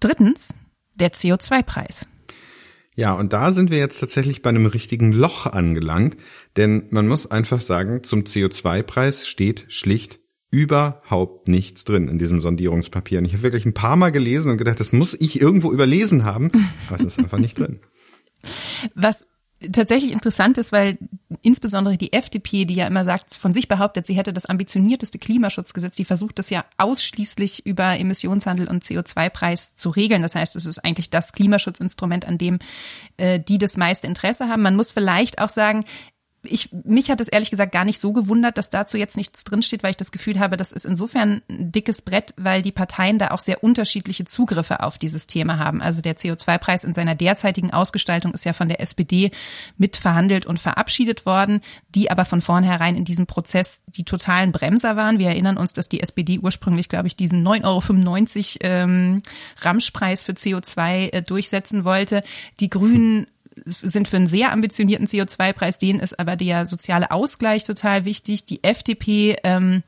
Drittens, 0.00 0.54
der 0.94 1.12
CO2-Preis. 1.12 2.06
Ja, 2.96 3.12
und 3.12 3.34
da 3.34 3.52
sind 3.52 3.70
wir 3.70 3.78
jetzt 3.78 4.00
tatsächlich 4.00 4.40
bei 4.40 4.48
einem 4.48 4.66
richtigen 4.66 5.12
Loch 5.12 5.46
angelangt, 5.46 6.16
denn 6.56 6.86
man 6.90 7.06
muss 7.06 7.30
einfach 7.30 7.60
sagen, 7.60 8.02
zum 8.02 8.22
CO2-Preis 8.22 9.28
steht 9.28 9.66
schlicht 9.68 10.18
überhaupt 10.50 11.48
nichts 11.48 11.84
drin 11.84 12.08
in 12.08 12.18
diesem 12.18 12.40
Sondierungspapier. 12.40 13.18
Und 13.18 13.26
ich 13.26 13.34
habe 13.34 13.42
wirklich 13.42 13.66
ein 13.66 13.74
paar 13.74 13.96
Mal 13.96 14.12
gelesen 14.12 14.50
und 14.50 14.56
gedacht, 14.56 14.80
das 14.80 14.92
muss 14.92 15.14
ich 15.18 15.40
irgendwo 15.40 15.72
überlesen 15.72 16.24
haben, 16.24 16.50
aber 16.88 16.98
es 16.98 17.04
ist 17.04 17.18
einfach 17.18 17.38
nicht 17.38 17.58
drin. 17.58 17.80
Was 18.94 19.26
tatsächlich 19.72 20.12
interessant 20.12 20.58
ist, 20.58 20.70
weil 20.70 20.98
insbesondere 21.42 21.96
die 21.96 22.12
FDP, 22.12 22.66
die 22.66 22.74
ja 22.74 22.86
immer 22.86 23.04
sagt, 23.04 23.34
von 23.34 23.52
sich 23.52 23.68
behauptet, 23.68 24.06
sie 24.06 24.14
hätte 24.14 24.32
das 24.32 24.46
ambitionierteste 24.46 25.18
Klimaschutzgesetz, 25.18 25.96
die 25.96 26.04
versucht 26.04 26.38
das 26.38 26.50
ja 26.50 26.64
ausschließlich 26.76 27.64
über 27.64 27.98
Emissionshandel 27.98 28.68
und 28.68 28.84
CO2-Preis 28.84 29.74
zu 29.74 29.90
regeln. 29.90 30.22
Das 30.22 30.34
heißt, 30.34 30.56
es 30.56 30.66
ist 30.66 30.84
eigentlich 30.84 31.10
das 31.10 31.32
Klimaschutzinstrument, 31.32 32.26
an 32.26 32.38
dem 32.38 32.58
äh, 33.16 33.40
die 33.40 33.58
das 33.58 33.76
meiste 33.76 34.06
Interesse 34.06 34.48
haben. 34.48 34.62
Man 34.62 34.76
muss 34.76 34.90
vielleicht 34.90 35.40
auch 35.40 35.50
sagen, 35.50 35.84
ich, 36.50 36.70
mich 36.84 37.10
hat 37.10 37.20
es 37.20 37.28
ehrlich 37.28 37.50
gesagt 37.50 37.72
gar 37.72 37.84
nicht 37.84 38.00
so 38.00 38.12
gewundert, 38.12 38.58
dass 38.58 38.70
dazu 38.70 38.96
jetzt 38.96 39.16
nichts 39.16 39.44
drinsteht, 39.44 39.82
weil 39.82 39.90
ich 39.90 39.96
das 39.96 40.12
Gefühl 40.12 40.38
habe, 40.38 40.56
das 40.56 40.72
ist 40.72 40.84
insofern 40.84 41.42
ein 41.48 41.72
dickes 41.72 42.02
Brett, 42.02 42.34
weil 42.36 42.62
die 42.62 42.72
Parteien 42.72 43.18
da 43.18 43.28
auch 43.28 43.40
sehr 43.40 43.62
unterschiedliche 43.62 44.24
Zugriffe 44.24 44.82
auf 44.82 44.98
dieses 44.98 45.26
Thema 45.26 45.58
haben. 45.58 45.82
Also 45.82 46.02
der 46.02 46.16
CO2-Preis 46.16 46.84
in 46.84 46.94
seiner 46.94 47.14
derzeitigen 47.14 47.72
Ausgestaltung 47.72 48.32
ist 48.32 48.44
ja 48.44 48.52
von 48.52 48.68
der 48.68 48.80
SPD 48.80 49.30
mitverhandelt 49.76 50.46
und 50.46 50.58
verabschiedet 50.58 51.26
worden, 51.26 51.60
die 51.94 52.10
aber 52.10 52.24
von 52.24 52.40
vornherein 52.40 52.96
in 52.96 53.04
diesem 53.04 53.26
Prozess 53.26 53.84
die 53.86 54.04
totalen 54.04 54.52
Bremser 54.52 54.96
waren. 54.96 55.18
Wir 55.18 55.28
erinnern 55.28 55.56
uns, 55.56 55.72
dass 55.72 55.88
die 55.88 56.00
SPD 56.00 56.38
ursprünglich, 56.38 56.88
glaube 56.88 57.08
ich, 57.08 57.16
diesen 57.16 57.46
9,95 57.46 58.64
Euro 58.64 58.72
ähm, 58.72 59.22
Ramschpreis 59.60 60.22
für 60.22 60.32
CO2 60.32 61.12
äh, 61.12 61.22
durchsetzen 61.22 61.84
wollte. 61.84 62.22
Die 62.60 62.70
Grünen 62.70 63.26
sind 63.64 64.08
für 64.08 64.16
einen 64.16 64.26
sehr 64.26 64.52
ambitionierten 64.52 65.06
CO2-Preis, 65.06 65.78
denen 65.78 66.00
ist 66.00 66.18
aber 66.18 66.36
der 66.36 66.66
soziale 66.66 67.10
Ausgleich 67.10 67.64
total 67.64 68.04
wichtig. 68.04 68.44
Die 68.44 68.62
FDP 68.62 69.36
ähm, 69.42 69.82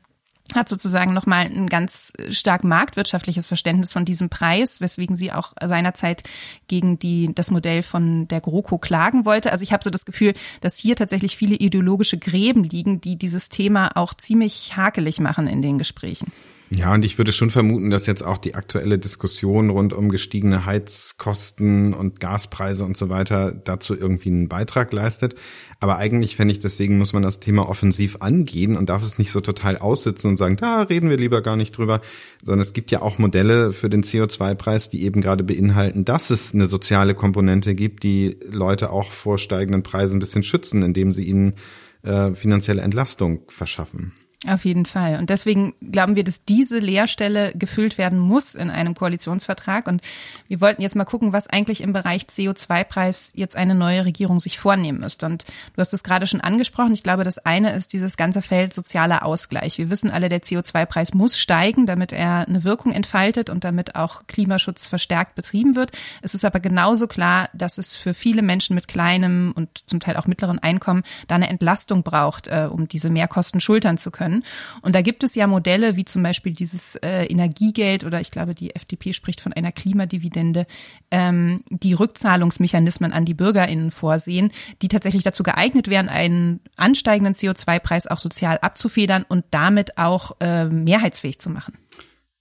hat 0.55 0.69
sozusagen 0.69 1.13
nochmal 1.13 1.45
ein 1.45 1.67
ganz 1.67 2.13
stark 2.29 2.63
marktwirtschaftliches 2.63 3.47
Verständnis 3.47 3.93
von 3.93 4.05
diesem 4.05 4.29
Preis, 4.29 4.81
weswegen 4.81 5.15
sie 5.15 5.31
auch 5.31 5.53
seinerzeit 5.61 6.23
gegen 6.67 6.97
die, 6.99 7.33
das 7.35 7.51
Modell 7.51 7.83
von 7.83 8.27
der 8.27 8.41
GroKo 8.41 8.77
klagen 8.77 9.25
wollte. 9.25 9.51
Also 9.51 9.63
ich 9.63 9.73
habe 9.73 9.83
so 9.83 9.89
das 9.89 10.05
Gefühl, 10.05 10.33
dass 10.61 10.77
hier 10.77 10.95
tatsächlich 10.95 11.37
viele 11.37 11.55
ideologische 11.55 12.17
Gräben 12.17 12.63
liegen, 12.63 13.01
die 13.01 13.17
dieses 13.17 13.49
Thema 13.49 13.95
auch 13.95 14.13
ziemlich 14.13 14.75
hakelig 14.75 15.19
machen 15.19 15.47
in 15.47 15.61
den 15.61 15.77
Gesprächen. 15.77 16.31
Ja, 16.71 16.93
und 16.93 17.03
ich 17.03 17.17
würde 17.17 17.31
schon 17.31 17.49
vermuten, 17.49 17.89
dass 17.89 18.05
jetzt 18.05 18.23
auch 18.23 18.37
die 18.37 18.53
aktuelle 18.53 18.99
Diskussion 18.99 19.71
rund 19.71 19.91
um 19.91 20.09
gestiegene 20.09 20.67
Heizkosten 20.67 21.95
und 21.95 22.19
Gaspreise 22.19 22.83
und 22.83 22.95
so 22.95 23.09
weiter 23.09 23.51
dazu 23.51 23.97
irgendwie 23.97 24.29
einen 24.29 24.49
Beitrag 24.49 24.93
leistet. 24.93 25.33
Aber 25.79 25.97
eigentlich 25.97 26.35
fände 26.35 26.51
ich, 26.51 26.59
deswegen 26.59 26.99
muss 26.99 27.11
man 27.11 27.23
das 27.23 27.39
Thema 27.39 27.67
offensiv 27.67 28.17
angehen 28.19 28.77
und 28.77 28.89
darf 28.89 29.01
es 29.01 29.17
nicht 29.17 29.31
so 29.31 29.41
total 29.41 29.77
aussitzen 29.77 30.29
und 30.29 30.37
sagen, 30.37 30.57
da 30.57 30.83
reden 30.83 31.09
wir 31.09 31.17
lieber 31.17 31.41
gar 31.41 31.55
nicht 31.55 31.75
drüber, 31.75 32.01
sondern 32.43 32.61
es 32.61 32.73
gibt 32.73 32.91
ja 32.91 33.01
auch 33.01 33.17
Modelle 33.17 33.73
für 33.73 33.89
den 33.89 34.03
CO2-Preis, 34.03 34.89
die 34.89 35.03
eben 35.03 35.21
gerade 35.21 35.43
beinhalten, 35.43 36.05
dass 36.05 36.29
es 36.29 36.53
eine 36.53 36.67
soziale 36.67 37.15
Komponente 37.15 37.73
gibt, 37.73 38.03
die 38.03 38.37
Leute 38.47 38.91
auch 38.91 39.11
vor 39.11 39.39
steigenden 39.39 39.81
Preisen 39.81 40.17
ein 40.17 40.19
bisschen 40.19 40.43
schützen, 40.43 40.83
indem 40.83 41.13
sie 41.13 41.23
ihnen 41.23 41.55
äh, 42.03 42.35
finanzielle 42.35 42.83
Entlastung 42.83 43.41
verschaffen. 43.47 44.13
Auf 44.47 44.63
jeden 44.63 44.85
Fall. 44.85 45.17
Und 45.17 45.29
deswegen 45.29 45.73
glauben 45.81 46.15
wir, 46.15 46.23
dass 46.23 46.45
diese 46.45 46.79
Leerstelle 46.79 47.51
gefüllt 47.55 47.97
werden 47.97 48.17
muss 48.17 48.55
in 48.55 48.69
einem 48.69 48.95
Koalitionsvertrag. 48.95 49.85
Und 49.85 50.01
wir 50.47 50.61
wollten 50.61 50.81
jetzt 50.81 50.95
mal 50.95 51.03
gucken, 51.03 51.33
was 51.33 51.47
eigentlich 51.47 51.81
im 51.81 51.91
Bereich 51.91 52.21
CO2-Preis 52.21 53.33
jetzt 53.35 53.57
eine 53.57 53.75
neue 53.75 54.05
Regierung 54.05 54.39
sich 54.39 54.57
vornehmen 54.57 55.01
müsste. 55.01 55.25
Und 55.25 55.43
du 55.43 55.81
hast 55.81 55.91
es 55.91 56.03
gerade 56.03 56.25
schon 56.25 56.39
angesprochen. 56.39 56.93
Ich 56.93 57.03
glaube, 57.03 57.25
das 57.25 57.37
eine 57.39 57.73
ist 57.73 57.91
dieses 57.91 58.15
ganze 58.15 58.41
Feld 58.41 58.73
sozialer 58.73 59.25
Ausgleich. 59.25 59.77
Wir 59.77 59.89
wissen 59.89 60.09
alle, 60.09 60.29
der 60.29 60.41
CO2-Preis 60.41 61.13
muss 61.13 61.37
steigen, 61.37 61.85
damit 61.85 62.13
er 62.13 62.47
eine 62.47 62.63
Wirkung 62.63 62.93
entfaltet 62.93 63.49
und 63.49 63.65
damit 63.65 63.95
auch 63.95 64.25
Klimaschutz 64.27 64.87
verstärkt 64.87 65.35
betrieben 65.35 65.75
wird. 65.75 65.91
Es 66.21 66.33
ist 66.33 66.45
aber 66.45 66.61
genauso 66.61 67.07
klar, 67.07 67.49
dass 67.53 67.77
es 67.77 67.97
für 67.97 68.13
viele 68.13 68.41
Menschen 68.41 68.73
mit 68.73 68.87
kleinem 68.87 69.51
und 69.53 69.83
zum 69.85 69.99
Teil 69.99 70.15
auch 70.15 70.27
mittleren 70.27 70.59
Einkommen 70.59 71.03
da 71.27 71.35
eine 71.35 71.49
Entlastung 71.49 72.03
braucht, 72.03 72.47
äh, 72.47 72.69
um 72.71 72.87
diese 72.87 73.09
Mehrkosten 73.09 73.59
schultern 73.59 73.97
zu 73.97 74.11
können 74.11 74.28
können. 74.29 74.43
Und 74.81 74.95
da 74.95 75.01
gibt 75.01 75.23
es 75.23 75.35
ja 75.35 75.47
Modelle 75.47 75.95
wie 75.95 76.05
zum 76.05 76.23
Beispiel 76.23 76.53
dieses 76.53 76.95
äh, 76.95 77.25
Energiegeld 77.25 78.03
oder 78.03 78.21
ich 78.21 78.31
glaube, 78.31 78.55
die 78.55 78.75
FDP 78.75 79.13
spricht 79.13 79.41
von 79.41 79.53
einer 79.53 79.71
Klimadividende, 79.71 80.65
ähm, 81.11 81.63
die 81.69 81.93
Rückzahlungsmechanismen 81.93 83.13
an 83.13 83.25
die 83.25 83.33
BürgerInnen 83.33 83.91
vorsehen, 83.91 84.51
die 84.81 84.87
tatsächlich 84.87 85.23
dazu 85.23 85.43
geeignet 85.43 85.87
wären, 85.89 86.09
einen 86.09 86.61
ansteigenden 86.77 87.35
CO2-Preis 87.35 88.07
auch 88.07 88.19
sozial 88.19 88.59
abzufedern 88.59 89.25
und 89.27 89.45
damit 89.51 89.97
auch 89.97 90.37
äh, 90.39 90.65
mehrheitsfähig 90.65 91.39
zu 91.39 91.49
machen. 91.49 91.77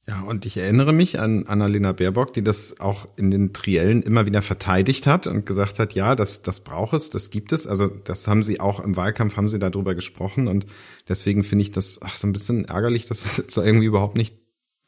Ja, 0.08 0.22
und 0.22 0.46
ich 0.46 0.56
erinnere 0.56 0.94
mich 0.94 1.20
an 1.20 1.44
Annalena 1.46 1.92
Baerbock, 1.92 2.32
die 2.32 2.42
das 2.42 2.80
auch 2.80 3.06
in 3.16 3.30
den 3.30 3.52
Triellen 3.52 4.00
immer 4.00 4.24
wieder 4.24 4.40
verteidigt 4.40 5.06
hat 5.06 5.26
und 5.26 5.44
gesagt 5.44 5.78
hat, 5.78 5.92
ja, 5.92 6.16
das, 6.16 6.40
das 6.40 6.60
braucht 6.60 6.94
es, 6.94 7.10
das 7.10 7.28
gibt 7.28 7.52
es. 7.52 7.66
Also 7.66 7.88
das 7.88 8.26
haben 8.26 8.42
sie 8.42 8.58
auch 8.58 8.80
im 8.80 8.96
Wahlkampf, 8.96 9.36
haben 9.36 9.50
sie 9.50 9.58
darüber 9.58 9.94
gesprochen 9.94 10.48
und 10.48 10.64
deswegen 11.10 11.44
finde 11.44 11.64
ich 11.64 11.72
das 11.72 12.00
ach, 12.00 12.16
so 12.16 12.26
ein 12.26 12.32
bisschen 12.32 12.64
ärgerlich, 12.64 13.04
dass 13.04 13.22
das 13.24 13.36
jetzt 13.36 13.58
irgendwie 13.58 13.84
überhaupt 13.84 14.16
nicht 14.16 14.34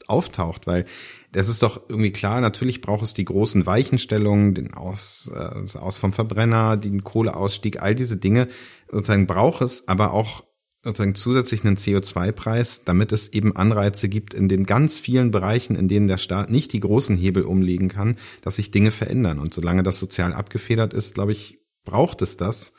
auftaucht, 0.07 0.67
weil 0.67 0.87
das 1.33 1.49
ist 1.49 1.63
doch 1.63 1.83
irgendwie 1.91 2.13
klar, 2.13 2.41
natürlich 2.41 2.81
braucht 2.81 3.03
es 3.03 3.13
die 3.13 3.27
großen 3.27 3.67
Weichenstellungen, 3.67 4.55
den 4.55 4.73
Aus, 4.73 5.31
äh, 5.35 5.79
Aus 5.79 5.99
vom 5.99 6.15
Verbrenner, 6.15 6.79
den 6.79 7.05
Kohleausstieg, 7.05 7.83
all 7.83 7.95
diese 7.95 8.17
Dinge 8.17 8.49
sozusagen 8.91 9.27
braucht 9.27 9.61
es, 9.61 9.87
aber 9.87 10.15
auch 10.15 10.45
sozusagen 10.83 11.15
zusätzlich 11.15 11.65
einen 11.65 11.77
CO2-Preis, 11.77 12.85
damit 12.85 13.13
es 13.13 13.29
eben 13.29 13.55
Anreize 13.55 14.09
gibt 14.09 14.33
in 14.33 14.49
den 14.49 14.65
ganz 14.65 14.99
vielen 14.99 15.31
Bereichen, 15.31 15.77
in 15.77 15.89
denen 15.89 16.09
der 16.09 16.17
Staat 16.17 16.51
nicht 16.51 16.73
die 16.73 16.81
großen 16.81 17.17
Hebel 17.17 17.43
umlegen 17.43 17.89
kann, 17.89 18.17
dass 18.43 18.57
sich 18.57 18.71
Dinge 18.71 18.91
verändern. 18.91 19.39
Und 19.39 19.53
solange 19.53 19.83
das 19.83 19.99
sozial 19.99 20.33
abgefedert 20.33 20.95
ist, 20.95 21.15
glaube 21.15 21.33
ich, 21.33 21.59
braucht 21.85 22.23
es 22.23 22.37
das 22.37 22.73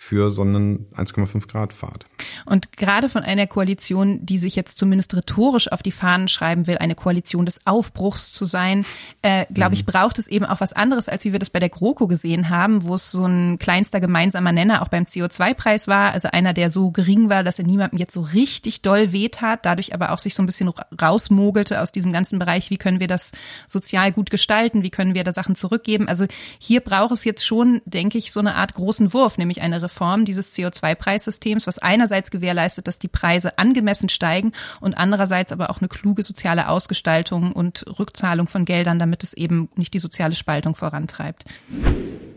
für 0.00 0.30
so 0.30 0.42
einen 0.42 0.86
1,5 0.94 1.48
Grad 1.48 1.72
Fahrt. 1.72 2.06
Und 2.46 2.76
gerade 2.76 3.08
von 3.08 3.24
einer 3.24 3.48
Koalition, 3.48 4.24
die 4.24 4.38
sich 4.38 4.54
jetzt 4.54 4.78
zumindest 4.78 5.14
rhetorisch 5.16 5.72
auf 5.72 5.82
die 5.82 5.90
Fahnen 5.90 6.28
schreiben 6.28 6.68
will, 6.68 6.78
eine 6.78 6.94
Koalition 6.94 7.44
des 7.44 7.66
Aufbruchs 7.66 8.32
zu 8.32 8.44
sein, 8.44 8.86
äh, 9.22 9.44
glaube 9.52 9.74
ich, 9.74 9.84
mhm. 9.84 9.90
braucht 9.90 10.20
es 10.20 10.28
eben 10.28 10.44
auch 10.44 10.60
was 10.60 10.72
anderes, 10.72 11.08
als 11.08 11.24
wie 11.24 11.32
wir 11.32 11.40
das 11.40 11.50
bei 11.50 11.58
der 11.58 11.68
GroKo 11.68 12.06
gesehen 12.06 12.48
haben, 12.48 12.84
wo 12.84 12.94
es 12.94 13.10
so 13.10 13.26
ein 13.26 13.58
kleinster 13.58 13.98
gemeinsamer 13.98 14.52
Nenner 14.52 14.82
auch 14.82 14.88
beim 14.88 15.02
CO2-Preis 15.02 15.88
war, 15.88 16.12
also 16.12 16.28
einer, 16.30 16.54
der 16.54 16.70
so 16.70 16.92
gering 16.92 17.28
war, 17.28 17.42
dass 17.42 17.58
er 17.58 17.66
niemandem 17.66 17.98
jetzt 17.98 18.14
so 18.14 18.20
richtig 18.20 18.82
doll 18.82 19.10
wehtat, 19.10 19.66
dadurch 19.66 19.94
aber 19.94 20.12
auch 20.12 20.18
sich 20.18 20.36
so 20.36 20.44
ein 20.44 20.46
bisschen 20.46 20.72
rausmogelte 21.02 21.82
aus 21.82 21.90
diesem 21.90 22.12
ganzen 22.12 22.38
Bereich, 22.38 22.70
wie 22.70 22.78
können 22.78 23.00
wir 23.00 23.08
das 23.08 23.32
sozial 23.66 24.12
gut 24.12 24.30
gestalten, 24.30 24.84
wie 24.84 24.90
können 24.90 25.16
wir 25.16 25.24
da 25.24 25.32
Sachen 25.32 25.56
zurückgeben. 25.56 26.06
Also 26.06 26.26
hier 26.60 26.82
braucht 26.82 27.10
es 27.10 27.24
jetzt 27.24 27.44
schon, 27.44 27.82
denke 27.84 28.16
ich, 28.16 28.30
so 28.30 28.38
eine 28.38 28.54
Art 28.54 28.74
großen 28.74 29.12
Wurf, 29.12 29.38
nämlich 29.38 29.60
eine 29.60 29.87
Reform 29.88 30.26
dieses 30.26 30.54
CO2-Preissystems, 30.54 31.66
was 31.66 31.78
einerseits 31.78 32.30
gewährleistet, 32.30 32.86
dass 32.86 32.98
die 32.98 33.08
Preise 33.08 33.56
angemessen 33.58 34.10
steigen 34.10 34.52
und 34.80 34.94
andererseits 34.94 35.50
aber 35.50 35.70
auch 35.70 35.80
eine 35.80 35.88
kluge 35.88 36.22
soziale 36.22 36.68
Ausgestaltung 36.68 37.52
und 37.52 37.86
Rückzahlung 37.98 38.46
von 38.46 38.66
Geldern, 38.66 38.98
damit 38.98 39.24
es 39.24 39.32
eben 39.32 39.70
nicht 39.76 39.94
die 39.94 39.98
soziale 39.98 40.36
Spaltung 40.36 40.74
vorantreibt. 40.74 41.44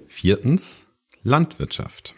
Viertens, 0.08 0.86
Landwirtschaft. 1.24 2.16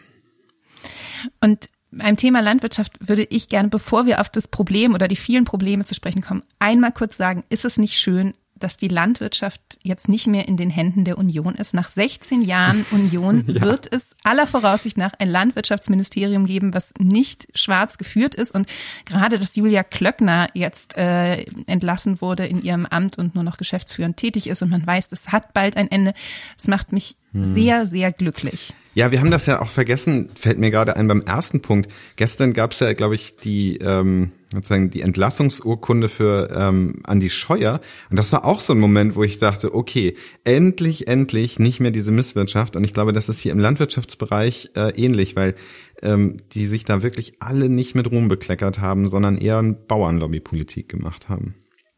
Und 1.40 1.68
beim 1.90 2.16
Thema 2.16 2.40
Landwirtschaft 2.40 2.92
würde 3.00 3.24
ich 3.24 3.48
gerne, 3.48 3.68
bevor 3.68 4.06
wir 4.06 4.20
auf 4.20 4.28
das 4.28 4.48
Problem 4.48 4.94
oder 4.94 5.08
die 5.08 5.16
vielen 5.16 5.44
Probleme 5.44 5.84
zu 5.84 5.94
sprechen 5.94 6.22
kommen, 6.22 6.42
einmal 6.58 6.92
kurz 6.92 7.16
sagen, 7.16 7.44
ist 7.48 7.64
es 7.64 7.76
nicht 7.76 7.98
schön, 7.98 8.34
dass 8.56 8.76
die 8.76 8.88
Landwirtschaft 8.88 9.60
jetzt 9.82 10.08
nicht 10.08 10.26
mehr 10.26 10.46
in 10.46 10.56
den 10.56 10.70
Händen 10.70 11.04
der 11.04 11.18
Union 11.18 11.54
ist. 11.54 11.74
Nach 11.74 11.90
16 11.90 12.42
Jahren 12.42 12.84
Union 12.92 13.44
ja. 13.46 13.62
wird 13.62 13.92
es 13.92 14.14
aller 14.22 14.46
Voraussicht 14.46 14.96
nach 14.96 15.12
ein 15.18 15.28
Landwirtschaftsministerium 15.28 16.46
geben, 16.46 16.74
was 16.74 16.94
nicht 16.98 17.46
schwarz 17.54 17.98
geführt 17.98 18.34
ist. 18.34 18.54
Und 18.54 18.68
gerade, 19.04 19.38
dass 19.38 19.56
Julia 19.56 19.82
Klöckner 19.82 20.48
jetzt 20.54 20.96
äh, 20.96 21.42
entlassen 21.66 22.20
wurde 22.20 22.46
in 22.46 22.62
ihrem 22.62 22.86
Amt 22.86 23.18
und 23.18 23.34
nur 23.34 23.44
noch 23.44 23.56
geschäftsführend 23.56 24.16
tätig 24.16 24.46
ist 24.46 24.62
und 24.62 24.70
man 24.70 24.86
weiß, 24.86 25.08
es 25.10 25.32
hat 25.32 25.52
bald 25.52 25.76
ein 25.76 25.90
Ende, 25.90 26.14
es 26.58 26.68
macht 26.68 26.92
mich 26.92 27.16
hm. 27.32 27.44
sehr, 27.44 27.86
sehr 27.86 28.12
glücklich. 28.12 28.74
Ja, 28.94 29.10
wir 29.10 29.18
haben 29.18 29.32
das 29.32 29.46
ja 29.46 29.60
auch 29.60 29.70
vergessen, 29.70 30.30
fällt 30.36 30.58
mir 30.58 30.70
gerade 30.70 30.96
ein 30.96 31.08
beim 31.08 31.20
ersten 31.20 31.60
Punkt. 31.60 31.90
Gestern 32.14 32.52
gab 32.52 32.72
es 32.72 32.78
ja, 32.78 32.92
glaube 32.92 33.16
ich, 33.16 33.36
die 33.36 33.78
ähm, 33.78 34.30
sozusagen 34.54 34.90
die 34.90 35.02
Entlassungsurkunde 35.02 36.08
für 36.08 36.50
ähm, 36.54 36.94
Andi 37.04 37.30
Scheuer. 37.30 37.80
Und 38.10 38.18
das 38.18 38.32
war 38.32 38.44
auch 38.44 38.60
so 38.60 38.72
ein 38.72 38.80
Moment, 38.80 39.16
wo 39.16 39.22
ich 39.22 39.38
dachte, 39.38 39.74
okay, 39.74 40.16
endlich, 40.44 41.08
endlich 41.08 41.58
nicht 41.58 41.80
mehr 41.80 41.90
diese 41.90 42.12
Misswirtschaft. 42.12 42.76
Und 42.76 42.84
ich 42.84 42.94
glaube, 42.94 43.12
das 43.12 43.28
ist 43.28 43.40
hier 43.40 43.52
im 43.52 43.58
Landwirtschaftsbereich 43.58 44.70
äh, 44.76 44.90
ähnlich, 44.96 45.36
weil 45.36 45.54
ähm, 46.02 46.38
die 46.52 46.66
sich 46.66 46.84
da 46.84 47.02
wirklich 47.02 47.34
alle 47.40 47.68
nicht 47.68 47.94
mit 47.94 48.10
Ruhm 48.10 48.28
bekleckert 48.28 48.80
haben, 48.80 49.08
sondern 49.08 49.38
eher 49.38 49.62
Bauernlobbypolitik 49.62 50.88
gemacht 50.88 51.28
haben. 51.28 51.54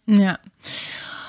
Ja. 0.06 0.38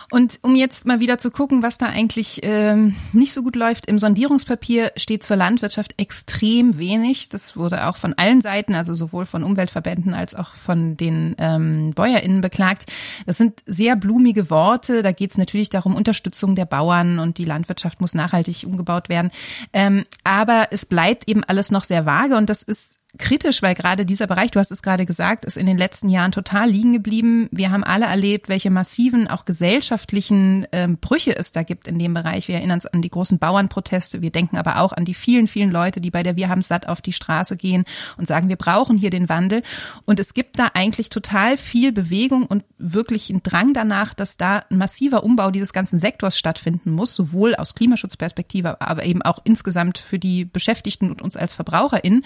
Und 0.10 0.40
um 0.42 0.56
jetzt 0.56 0.86
mal 0.86 1.02
wieder 1.02 1.18
zu 1.18 1.32
gucken, 1.32 1.64
was 1.64 1.78
da 1.78 1.88
eigentlich 1.88 2.40
ähm, 2.44 2.96
nicht 3.12 3.34
so 3.34 3.44
gut 3.44 3.58
läuft, 3.58 3.88
im 3.88 4.00
Sondierungspapier 4.00 4.94
steht 4.96 5.24
zur 5.24 5.36
Landwirtschaft 5.36 5.96
extrem 5.98 6.80
wenig. 6.80 7.28
Das 7.28 7.58
wurde 7.58 7.88
auch 7.88 7.98
von 7.98 8.14
allen 8.14 8.42
Seiten, 8.42 8.74
also 8.74 8.94
sowohl 8.94 9.26
von 9.26 9.44
Umweltverbänden 9.44 10.14
als 10.14 10.34
auch 10.34 10.54
von 10.54 10.96
den 10.96 11.36
ähm, 11.40 11.92
BäuerInnen 11.94 12.40
beklagt. 12.40 12.86
Das 13.26 13.38
sind 13.38 13.62
sehr 13.66 13.98
blumige 13.98 14.50
Worte. 14.50 15.04
Da 15.04 15.12
geht 15.12 15.32
es 15.32 15.38
natürlich 15.38 15.70
darum, 15.70 15.96
Unterstützung 15.96 16.56
der 16.56 16.66
Bauern 16.66 17.20
und 17.20 17.38
die 17.38 17.46
Landwirtschaft 17.46 18.00
muss 18.00 18.14
nachhaltig 18.14 18.64
umgebaut 18.66 19.10
werden. 19.10 19.32
Ähm, 19.74 20.06
aber 20.24 20.68
es 20.72 20.86
bleibt 20.86 21.28
eben 21.28 21.44
alles 21.44 21.70
noch 21.70 21.84
sehr 21.84 22.06
vage 22.06 22.38
und 22.38 22.50
das 22.50 22.64
ist 22.64 22.97
kritisch, 23.18 23.62
weil 23.62 23.76
gerade 23.76 24.06
dieser 24.06 24.28
Bereich, 24.28 24.52
du 24.52 24.60
hast 24.60 24.72
es 24.72 24.82
gerade 24.82 25.06
gesagt, 25.06 25.46
ist 25.46 25.58
in 25.58 25.66
den 25.66 25.78
letzten 25.78 26.10
Jahren 26.10 26.32
total 26.32 26.70
liegen 26.70 26.94
geblieben. 26.94 27.48
Wir 27.52 27.72
haben 27.72 27.84
alle 27.84 28.06
erlebt, 28.06 28.50
welche 28.50 28.70
massiven, 28.70 29.28
auch 29.28 29.46
gesellschaftlichen 29.46 30.68
ähm, 30.72 30.98
Brüche 30.98 31.36
es 31.36 31.52
da 31.52 31.64
gibt 31.64 31.88
in 31.88 32.00
dem 32.00 32.14
Bereich. 32.14 32.48
Wir 32.48 32.56
erinnern 32.56 32.78
uns 32.78 32.86
an 32.86 33.02
die 33.02 33.10
großen 33.10 33.40
Bauernproteste. 33.40 34.22
Wir 34.22 34.32
denken 34.32 34.58
aber 34.58 34.80
auch 34.80 34.94
an 34.94 35.06
die 35.06 35.14
vielen, 35.14 35.48
vielen 35.48 35.72
Leute, 35.72 36.02
die 36.02 36.12
bei 36.12 36.24
der 36.24 36.36
Wir 36.36 36.50
haben 36.50 36.62
satt 36.62 36.88
auf 36.88 37.02
die 37.02 37.14
Straße 37.14 37.58
gehen 37.58 37.86
und 38.18 38.28
sagen, 38.28 38.50
wir 38.50 38.56
brauchen 38.56 38.98
hier 38.98 39.10
den 39.10 39.30
Wandel. 39.30 39.64
Und 40.06 40.20
es 40.20 40.34
gibt 40.34 40.60
da 40.60 40.72
eigentlich 40.74 41.10
total 41.10 41.58
viel 41.58 41.92
Bewegung 41.92 42.46
und 42.46 42.64
wirklich 42.78 43.30
einen 43.30 43.44
Drang 43.44 43.74
danach, 43.74 44.14
dass 44.14 44.38
da 44.38 44.64
ein 44.70 44.78
massiver 44.78 45.24
Umbau 45.24 45.52
dieses 45.52 45.74
ganzen 45.74 46.00
Sektors 46.00 46.38
stattfinden 46.38 46.92
muss, 46.92 47.16
sowohl 47.16 47.56
aus 47.56 47.76
Klimaschutzperspektive, 47.76 48.82
aber 48.82 49.06
eben 49.06 49.22
auch 49.22 49.40
insgesamt 49.44 49.98
für 49.98 50.20
die 50.20 50.46
Beschäftigten 50.46 51.10
und 51.10 51.22
uns 51.22 51.36
als 51.36 51.54
VerbraucherInnen. 51.56 52.24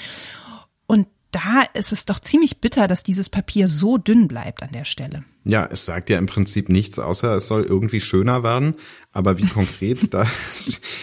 Und 0.91 1.07
da 1.31 1.63
ist 1.73 1.93
es 1.93 2.03
doch 2.03 2.19
ziemlich 2.19 2.59
bitter, 2.59 2.89
dass 2.89 3.01
dieses 3.01 3.29
Papier 3.29 3.69
so 3.69 3.97
dünn 3.97 4.27
bleibt 4.27 4.61
an 4.61 4.73
der 4.73 4.83
Stelle. 4.83 5.23
Ja, 5.45 5.65
es 5.71 5.85
sagt 5.85 6.09
ja 6.09 6.17
im 6.17 6.25
Prinzip 6.25 6.67
nichts, 6.67 6.99
außer 6.99 7.33
es 7.37 7.47
soll 7.47 7.63
irgendwie 7.63 8.01
schöner 8.01 8.43
werden. 8.43 8.75
Aber 9.13 9.37
wie 9.37 9.47
konkret, 9.47 9.99
da 10.13 10.27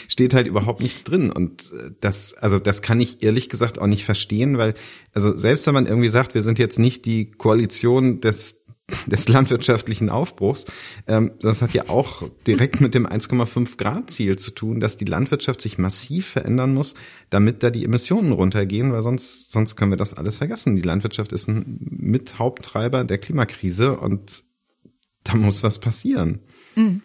steht 0.06 0.34
halt 0.34 0.46
überhaupt 0.46 0.82
nichts 0.82 1.04
drin. 1.04 1.32
Und 1.32 1.72
das, 2.02 2.34
also 2.34 2.58
das 2.58 2.82
kann 2.82 3.00
ich 3.00 3.22
ehrlich 3.22 3.48
gesagt 3.48 3.78
auch 3.78 3.86
nicht 3.86 4.04
verstehen, 4.04 4.58
weil, 4.58 4.74
also 5.14 5.34
selbst 5.38 5.66
wenn 5.66 5.72
man 5.72 5.86
irgendwie 5.86 6.10
sagt, 6.10 6.34
wir 6.34 6.42
sind 6.42 6.58
jetzt 6.58 6.78
nicht 6.78 7.06
die 7.06 7.30
Koalition 7.30 8.20
des 8.20 8.66
des 9.06 9.28
landwirtschaftlichen 9.28 10.10
Aufbruchs. 10.10 10.66
Ähm, 11.06 11.32
das 11.40 11.62
hat 11.62 11.74
ja 11.74 11.88
auch 11.88 12.28
direkt 12.46 12.80
mit 12.80 12.94
dem 12.94 13.06
1,5 13.06 13.76
Grad 13.76 14.10
Ziel 14.10 14.36
zu 14.36 14.50
tun, 14.50 14.80
dass 14.80 14.96
die 14.96 15.04
Landwirtschaft 15.04 15.60
sich 15.60 15.78
massiv 15.78 16.26
verändern 16.26 16.74
muss, 16.74 16.94
damit 17.30 17.62
da 17.62 17.70
die 17.70 17.84
Emissionen 17.84 18.32
runtergehen, 18.32 18.92
weil 18.92 19.02
sonst, 19.02 19.52
sonst 19.52 19.76
können 19.76 19.92
wir 19.92 19.96
das 19.96 20.14
alles 20.14 20.36
vergessen. 20.38 20.76
Die 20.76 20.82
Landwirtschaft 20.82 21.32
ist 21.32 21.48
ein 21.48 21.78
Mithaupttreiber 21.80 23.04
der 23.04 23.18
Klimakrise 23.18 23.98
und 23.98 24.44
da 25.24 25.34
muss 25.34 25.62
was 25.62 25.78
passieren. 25.78 26.40
Mhm. 26.74 27.02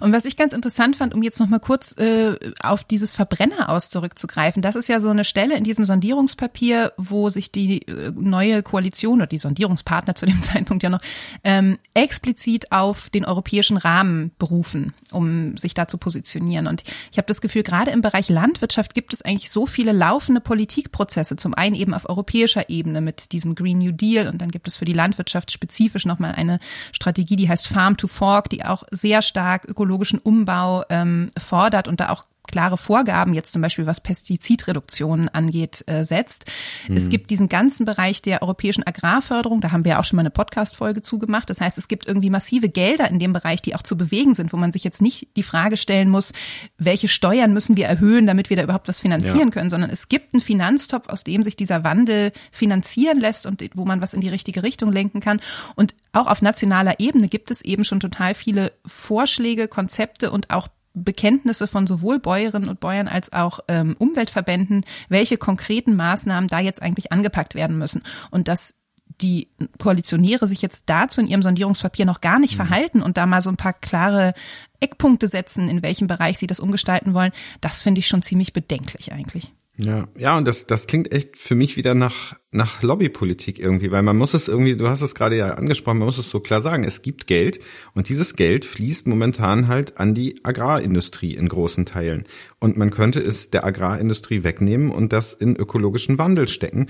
Und 0.00 0.12
was 0.12 0.24
ich 0.24 0.36
ganz 0.36 0.52
interessant 0.52 0.96
fand, 0.96 1.14
um 1.14 1.22
jetzt 1.22 1.40
noch 1.40 1.48
mal 1.48 1.60
kurz 1.60 1.96
äh, 1.98 2.36
auf 2.62 2.84
dieses 2.84 3.12
Verbrenner 3.12 3.68
aus 3.68 3.90
zurückzugreifen, 3.90 4.62
das 4.62 4.76
ist 4.76 4.88
ja 4.88 5.00
so 5.00 5.10
eine 5.10 5.24
Stelle 5.24 5.56
in 5.56 5.64
diesem 5.64 5.84
Sondierungspapier, 5.84 6.92
wo 6.96 7.28
sich 7.28 7.52
die 7.52 7.86
äh, 7.86 8.12
neue 8.14 8.62
Koalition 8.62 9.18
oder 9.18 9.26
die 9.26 9.38
Sondierungspartner 9.38 10.14
zu 10.14 10.26
dem 10.26 10.42
Zeitpunkt 10.42 10.82
ja 10.82 10.90
noch 10.90 11.00
ähm, 11.44 11.78
explizit 11.94 12.72
auf 12.72 13.10
den 13.10 13.24
europäischen 13.24 13.76
Rahmen 13.76 14.32
berufen, 14.38 14.94
um 15.10 15.56
sich 15.56 15.74
da 15.74 15.86
zu 15.86 15.98
positionieren. 15.98 16.66
Und 16.66 16.82
ich 17.10 17.18
habe 17.18 17.26
das 17.26 17.40
Gefühl, 17.40 17.62
gerade 17.62 17.90
im 17.90 18.02
Bereich 18.02 18.28
Landwirtschaft 18.28 18.94
gibt 18.94 19.12
es 19.12 19.22
eigentlich 19.22 19.50
so 19.50 19.66
viele 19.66 19.92
laufende 19.92 20.40
Politikprozesse. 20.40 21.36
Zum 21.36 21.54
einen 21.54 21.74
eben 21.74 21.94
auf 21.94 22.08
europäischer 22.08 22.68
Ebene 22.68 23.00
mit 23.00 23.32
diesem 23.32 23.54
Green 23.54 23.78
New 23.78 23.92
Deal 23.92 24.28
und 24.28 24.40
dann 24.40 24.50
gibt 24.50 24.68
es 24.68 24.76
für 24.76 24.84
die 24.84 24.92
Landwirtschaft 24.92 25.50
spezifisch 25.50 26.06
noch 26.06 26.18
mal 26.18 26.32
eine 26.32 26.58
Strategie, 26.92 27.36
die 27.36 27.48
heißt 27.48 27.68
Farm 27.68 27.96
to 27.96 28.06
Fork, 28.06 28.50
die 28.50 28.64
auch 28.64 28.84
sehr 28.90 29.22
stark 29.22 29.61
ökologischen 29.66 30.18
Umbau 30.18 30.84
ähm, 30.88 31.30
fordert 31.38 31.88
und 31.88 32.00
da 32.00 32.10
auch 32.10 32.26
klare 32.46 32.76
Vorgaben 32.76 33.34
jetzt 33.34 33.52
zum 33.52 33.62
Beispiel 33.62 33.86
was 33.86 34.00
Pestizidreduktionen 34.00 35.28
angeht, 35.28 35.84
äh, 35.86 36.04
setzt. 36.04 36.50
Mhm. 36.88 36.96
Es 36.96 37.08
gibt 37.08 37.30
diesen 37.30 37.48
ganzen 37.48 37.86
Bereich 37.86 38.22
der 38.22 38.42
europäischen 38.42 38.84
Agrarförderung, 38.86 39.60
da 39.60 39.70
haben 39.72 39.84
wir 39.84 40.00
auch 40.00 40.04
schon 40.04 40.16
mal 40.16 40.22
eine 40.22 40.30
Podcast-Folge 40.30 41.02
zugemacht. 41.02 41.48
Das 41.50 41.60
heißt, 41.60 41.78
es 41.78 41.88
gibt 41.88 42.06
irgendwie 42.06 42.30
massive 42.30 42.68
Gelder 42.68 43.08
in 43.08 43.18
dem 43.18 43.32
Bereich, 43.32 43.62
die 43.62 43.74
auch 43.74 43.82
zu 43.82 43.96
bewegen 43.96 44.34
sind, 44.34 44.52
wo 44.52 44.56
man 44.56 44.72
sich 44.72 44.84
jetzt 44.84 45.00
nicht 45.00 45.28
die 45.36 45.42
Frage 45.42 45.76
stellen 45.76 46.08
muss, 46.08 46.32
welche 46.78 47.08
Steuern 47.08 47.52
müssen 47.52 47.76
wir 47.76 47.86
erhöhen, 47.86 48.26
damit 48.26 48.50
wir 48.50 48.56
da 48.56 48.64
überhaupt 48.64 48.88
was 48.88 49.00
finanzieren 49.00 49.48
ja. 49.48 49.50
können, 49.50 49.70
sondern 49.70 49.90
es 49.90 50.08
gibt 50.08 50.34
einen 50.34 50.40
Finanztopf, 50.40 51.08
aus 51.08 51.24
dem 51.24 51.42
sich 51.42 51.56
dieser 51.56 51.84
Wandel 51.84 52.32
finanzieren 52.50 53.20
lässt 53.20 53.46
und 53.46 53.62
wo 53.74 53.84
man 53.84 54.02
was 54.02 54.14
in 54.14 54.20
die 54.20 54.28
richtige 54.28 54.62
Richtung 54.62 54.92
lenken 54.92 55.20
kann. 55.20 55.40
Und 55.76 55.94
auch 56.12 56.26
auf 56.26 56.42
nationaler 56.42 56.98
Ebene 56.98 57.28
gibt 57.28 57.50
es 57.50 57.62
eben 57.62 57.84
schon 57.84 58.00
total 58.00 58.34
viele 58.34 58.72
Vorschläge, 58.84 59.68
Konzepte 59.68 60.30
und 60.30 60.50
auch 60.50 60.68
Bekenntnisse 60.94 61.66
von 61.66 61.86
sowohl 61.86 62.18
Bäuerinnen 62.18 62.68
und 62.68 62.80
Bäuern 62.80 63.08
als 63.08 63.32
auch 63.32 63.60
ähm, 63.68 63.94
Umweltverbänden, 63.98 64.84
welche 65.08 65.36
konkreten 65.36 65.96
Maßnahmen 65.96 66.48
da 66.48 66.60
jetzt 66.60 66.82
eigentlich 66.82 67.12
angepackt 67.12 67.54
werden 67.54 67.78
müssen. 67.78 68.02
Und 68.30 68.48
dass 68.48 68.74
die 69.20 69.48
Koalitionäre 69.78 70.46
sich 70.46 70.62
jetzt 70.62 70.84
dazu 70.88 71.20
in 71.20 71.26
ihrem 71.26 71.42
Sondierungspapier 71.42 72.04
noch 72.04 72.20
gar 72.20 72.38
nicht 72.38 72.54
mhm. 72.54 72.66
verhalten 72.66 73.02
und 73.02 73.16
da 73.16 73.26
mal 73.26 73.42
so 73.42 73.50
ein 73.50 73.56
paar 73.56 73.72
klare 73.72 74.34
Eckpunkte 74.80 75.28
setzen, 75.28 75.68
in 75.68 75.82
welchem 75.82 76.06
Bereich 76.06 76.38
sie 76.38 76.46
das 76.46 76.60
umgestalten 76.60 77.14
wollen, 77.14 77.32
das 77.60 77.82
finde 77.82 78.00
ich 78.00 78.08
schon 78.08 78.22
ziemlich 78.22 78.52
bedenklich 78.52 79.12
eigentlich. 79.12 79.52
Ja, 79.78 80.06
ja, 80.18 80.36
und 80.36 80.46
das, 80.46 80.66
das 80.66 80.86
klingt 80.86 81.14
echt 81.14 81.38
für 81.38 81.54
mich 81.54 81.78
wieder 81.78 81.94
nach, 81.94 82.36
nach 82.50 82.82
Lobbypolitik 82.82 83.58
irgendwie, 83.58 83.90
weil 83.90 84.02
man 84.02 84.18
muss 84.18 84.34
es 84.34 84.46
irgendwie, 84.46 84.76
du 84.76 84.88
hast 84.88 85.00
es 85.00 85.14
gerade 85.14 85.36
ja 85.36 85.54
angesprochen, 85.54 85.98
man 85.98 86.06
muss 86.06 86.18
es 86.18 86.28
so 86.28 86.40
klar 86.40 86.60
sagen, 86.60 86.84
es 86.84 87.00
gibt 87.00 87.26
Geld 87.26 87.58
und 87.94 88.10
dieses 88.10 88.36
Geld 88.36 88.66
fließt 88.66 89.06
momentan 89.06 89.68
halt 89.68 89.98
an 89.98 90.14
die 90.14 90.44
Agrarindustrie 90.44 91.34
in 91.34 91.48
großen 91.48 91.86
Teilen. 91.86 92.24
Und 92.60 92.76
man 92.76 92.90
könnte 92.90 93.20
es 93.20 93.48
der 93.48 93.64
Agrarindustrie 93.64 94.44
wegnehmen 94.44 94.90
und 94.90 95.12
das 95.12 95.32
in 95.32 95.56
ökologischen 95.56 96.18
Wandel 96.18 96.48
stecken 96.48 96.88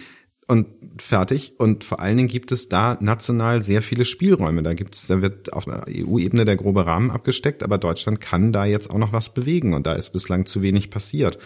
und 0.49 0.67
fertig. 1.01 1.55
Und 1.59 1.85
vor 1.85 2.01
allen 2.01 2.17
Dingen 2.17 2.29
gibt 2.29 2.51
es 2.51 2.69
da 2.69 2.99
national 3.01 3.63
sehr 3.63 3.83
viele 3.83 4.05
Spielräume. 4.05 4.65
Da 4.65 4.75
gibt 4.75 4.97
es, 4.97 5.07
da 5.07 5.23
wird 5.23 5.53
auf 5.53 5.67
EU-Ebene 5.69 6.45
der 6.45 6.57
grobe 6.57 6.85
Rahmen 6.85 7.13
abgesteckt, 7.13 7.63
aber 7.63 7.79
Deutschland 7.79 8.21
kann 8.21 8.53
da 8.53 8.65
jetzt 8.65 8.91
auch 8.91 8.99
noch 8.99 9.13
was 9.13 9.33
bewegen 9.33 9.73
und 9.73 9.87
da 9.87 9.95
ist 9.95 10.11
bislang 10.13 10.47
zu 10.47 10.63
wenig 10.63 10.91
passiert. 10.91 11.39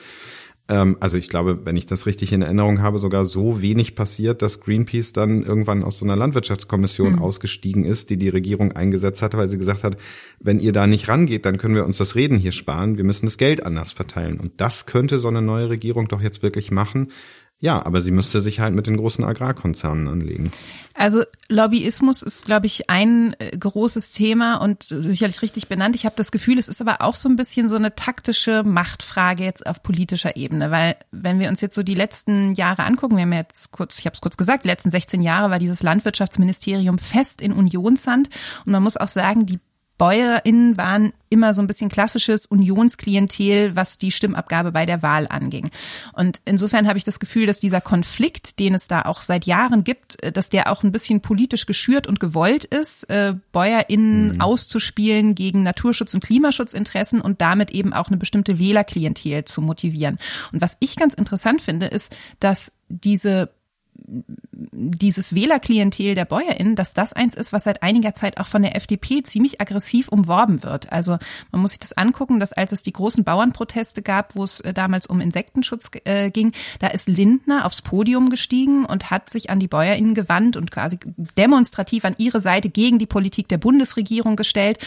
Ähm, 0.68 0.96
also 1.00 1.16
ich 1.16 1.28
glaube, 1.28 1.64
wenn 1.64 1.76
ich 1.76 1.86
das 1.86 2.06
richtig 2.06 2.32
in 2.32 2.42
Erinnerung 2.42 2.82
habe, 2.82 2.98
sogar 2.98 3.24
so 3.24 3.62
wenig 3.62 3.94
passiert, 3.94 4.42
dass 4.42 4.60
Greenpeace 4.60 5.12
dann 5.12 5.44
irgendwann 5.44 5.84
aus 5.84 5.98
so 5.98 6.04
einer 6.04 6.16
Landwirtschaftskommission 6.16 7.14
mhm. 7.14 7.22
ausgestiegen 7.22 7.84
ist, 7.84 8.10
die 8.10 8.16
die 8.16 8.28
Regierung 8.28 8.72
eingesetzt 8.72 9.22
hat, 9.22 9.36
weil 9.36 9.48
sie 9.48 9.58
gesagt 9.58 9.84
hat, 9.84 9.96
wenn 10.40 10.58
ihr 10.58 10.72
da 10.72 10.86
nicht 10.86 11.08
rangeht, 11.08 11.46
dann 11.46 11.58
können 11.58 11.74
wir 11.74 11.84
uns 11.84 11.98
das 11.98 12.14
Reden 12.14 12.38
hier 12.38 12.52
sparen, 12.52 12.96
wir 12.96 13.04
müssen 13.04 13.26
das 13.26 13.38
Geld 13.38 13.64
anders 13.64 13.92
verteilen. 13.92 14.40
Und 14.40 14.60
das 14.60 14.86
könnte 14.86 15.18
so 15.18 15.28
eine 15.28 15.42
neue 15.42 15.70
Regierung 15.70 16.08
doch 16.08 16.20
jetzt 16.20 16.42
wirklich 16.42 16.70
machen, 16.70 17.12
ja, 17.58 17.84
aber 17.84 18.02
sie 18.02 18.10
müsste 18.10 18.42
sich 18.42 18.60
halt 18.60 18.74
mit 18.74 18.86
den 18.86 18.98
großen 18.98 19.24
Agrarkonzernen 19.24 20.08
anlegen. 20.08 20.50
Also 20.92 21.24
Lobbyismus 21.48 22.22
ist, 22.22 22.44
glaube 22.44 22.66
ich, 22.66 22.90
ein 22.90 23.34
äh, 23.38 23.56
großes 23.56 24.12
Thema 24.12 24.56
und 24.56 24.84
sicherlich 24.84 25.40
richtig 25.40 25.66
benannt. 25.66 25.94
Ich 25.94 26.04
habe 26.04 26.16
das 26.16 26.30
Gefühl, 26.30 26.58
es 26.58 26.68
ist 26.68 26.82
aber 26.82 27.00
auch 27.00 27.14
so 27.14 27.28
ein 27.28 27.36
bisschen 27.36 27.68
so 27.68 27.76
eine 27.76 27.94
taktische 27.94 28.62
Machtfrage 28.62 29.44
jetzt 29.44 29.66
auf 29.66 29.82
politischer 29.82 30.36
Ebene, 30.36 30.70
weil 30.70 30.96
wenn 31.12 31.38
wir 31.38 31.48
uns 31.48 31.62
jetzt 31.62 31.74
so 31.74 31.82
die 31.82 31.94
letzten 31.94 32.52
Jahre 32.52 32.84
angucken, 32.84 33.16
wir 33.16 33.22
haben 33.22 33.32
jetzt 33.32 33.72
kurz, 33.72 33.98
ich 33.98 34.06
habe 34.06 34.14
es 34.14 34.20
kurz 34.20 34.36
gesagt, 34.36 34.64
die 34.64 34.68
letzten 34.68 34.90
16 34.90 35.22
Jahre 35.22 35.50
war 35.50 35.58
dieses 35.58 35.82
Landwirtschaftsministerium 35.82 36.98
fest 36.98 37.40
in 37.40 37.52
Unionshand 37.52 38.28
und 38.66 38.72
man 38.72 38.82
muss 38.82 38.98
auch 38.98 39.08
sagen, 39.08 39.46
die 39.46 39.60
BäuerInnen 39.98 40.76
waren 40.76 41.12
immer 41.28 41.54
so 41.54 41.62
ein 41.62 41.66
bisschen 41.66 41.88
klassisches 41.88 42.46
Unionsklientel, 42.46 43.74
was 43.74 43.98
die 43.98 44.12
Stimmabgabe 44.12 44.72
bei 44.72 44.86
der 44.86 45.02
Wahl 45.02 45.26
anging. 45.28 45.70
Und 46.12 46.40
insofern 46.44 46.86
habe 46.86 46.98
ich 46.98 47.04
das 47.04 47.18
Gefühl, 47.18 47.46
dass 47.46 47.60
dieser 47.60 47.80
Konflikt, 47.80 48.58
den 48.58 48.74
es 48.74 48.86
da 48.86 49.02
auch 49.02 49.20
seit 49.20 49.44
Jahren 49.44 49.84
gibt, 49.84 50.22
äh, 50.22 50.32
dass 50.32 50.48
der 50.48 50.70
auch 50.70 50.82
ein 50.82 50.92
bisschen 50.92 51.20
politisch 51.20 51.66
geschürt 51.66 52.06
und 52.06 52.20
gewollt 52.20 52.64
ist, 52.64 53.04
äh, 53.10 53.34
BäuerInnen 53.52 54.34
mhm. 54.34 54.40
auszuspielen 54.40 55.34
gegen 55.34 55.62
Naturschutz- 55.66 56.14
und 56.14 56.22
Klimaschutzinteressen 56.22 57.20
und 57.20 57.40
damit 57.40 57.70
eben 57.70 57.92
auch 57.92 58.08
eine 58.08 58.18
bestimmte 58.18 58.58
Wählerklientel 58.58 59.44
zu 59.44 59.62
motivieren. 59.62 60.18
Und 60.52 60.60
was 60.60 60.76
ich 60.80 60.96
ganz 60.96 61.14
interessant 61.14 61.62
finde, 61.62 61.86
ist, 61.86 62.16
dass 62.38 62.72
diese 62.88 63.50
dieses 64.52 65.34
Wählerklientel 65.34 66.14
der 66.14 66.24
BäuerInnen, 66.24 66.76
dass 66.76 66.94
das 66.94 67.12
eins 67.12 67.34
ist, 67.34 67.52
was 67.52 67.64
seit 67.64 67.82
einiger 67.82 68.14
Zeit 68.14 68.38
auch 68.38 68.46
von 68.46 68.62
der 68.62 68.76
FDP 68.76 69.22
ziemlich 69.22 69.60
aggressiv 69.60 70.08
umworben 70.08 70.62
wird. 70.62 70.92
Also 70.92 71.18
man 71.50 71.62
muss 71.62 71.72
sich 71.72 71.80
das 71.80 71.92
angucken, 71.92 72.40
dass 72.40 72.52
als 72.52 72.72
es 72.72 72.82
die 72.82 72.92
großen 72.92 73.24
Bauernproteste 73.24 74.02
gab, 74.02 74.34
wo 74.34 74.44
es 74.44 74.60
äh, 74.60 74.72
damals 74.72 75.06
um 75.06 75.20
Insektenschutz 75.20 75.90
äh, 76.04 76.30
ging, 76.30 76.52
da 76.78 76.88
ist 76.88 77.08
Lindner 77.08 77.64
aufs 77.64 77.82
Podium 77.82 78.30
gestiegen 78.30 78.84
und 78.84 79.10
hat 79.10 79.30
sich 79.30 79.50
an 79.50 79.60
die 79.60 79.68
BäuerInnen 79.68 80.14
gewandt 80.14 80.56
und 80.56 80.70
quasi 80.70 80.98
demonstrativ 81.36 82.04
an 82.04 82.14
ihre 82.18 82.40
Seite 82.40 82.68
gegen 82.68 82.98
die 82.98 83.06
Politik 83.06 83.48
der 83.48 83.58
Bundesregierung 83.58 84.36
gestellt. 84.36 84.78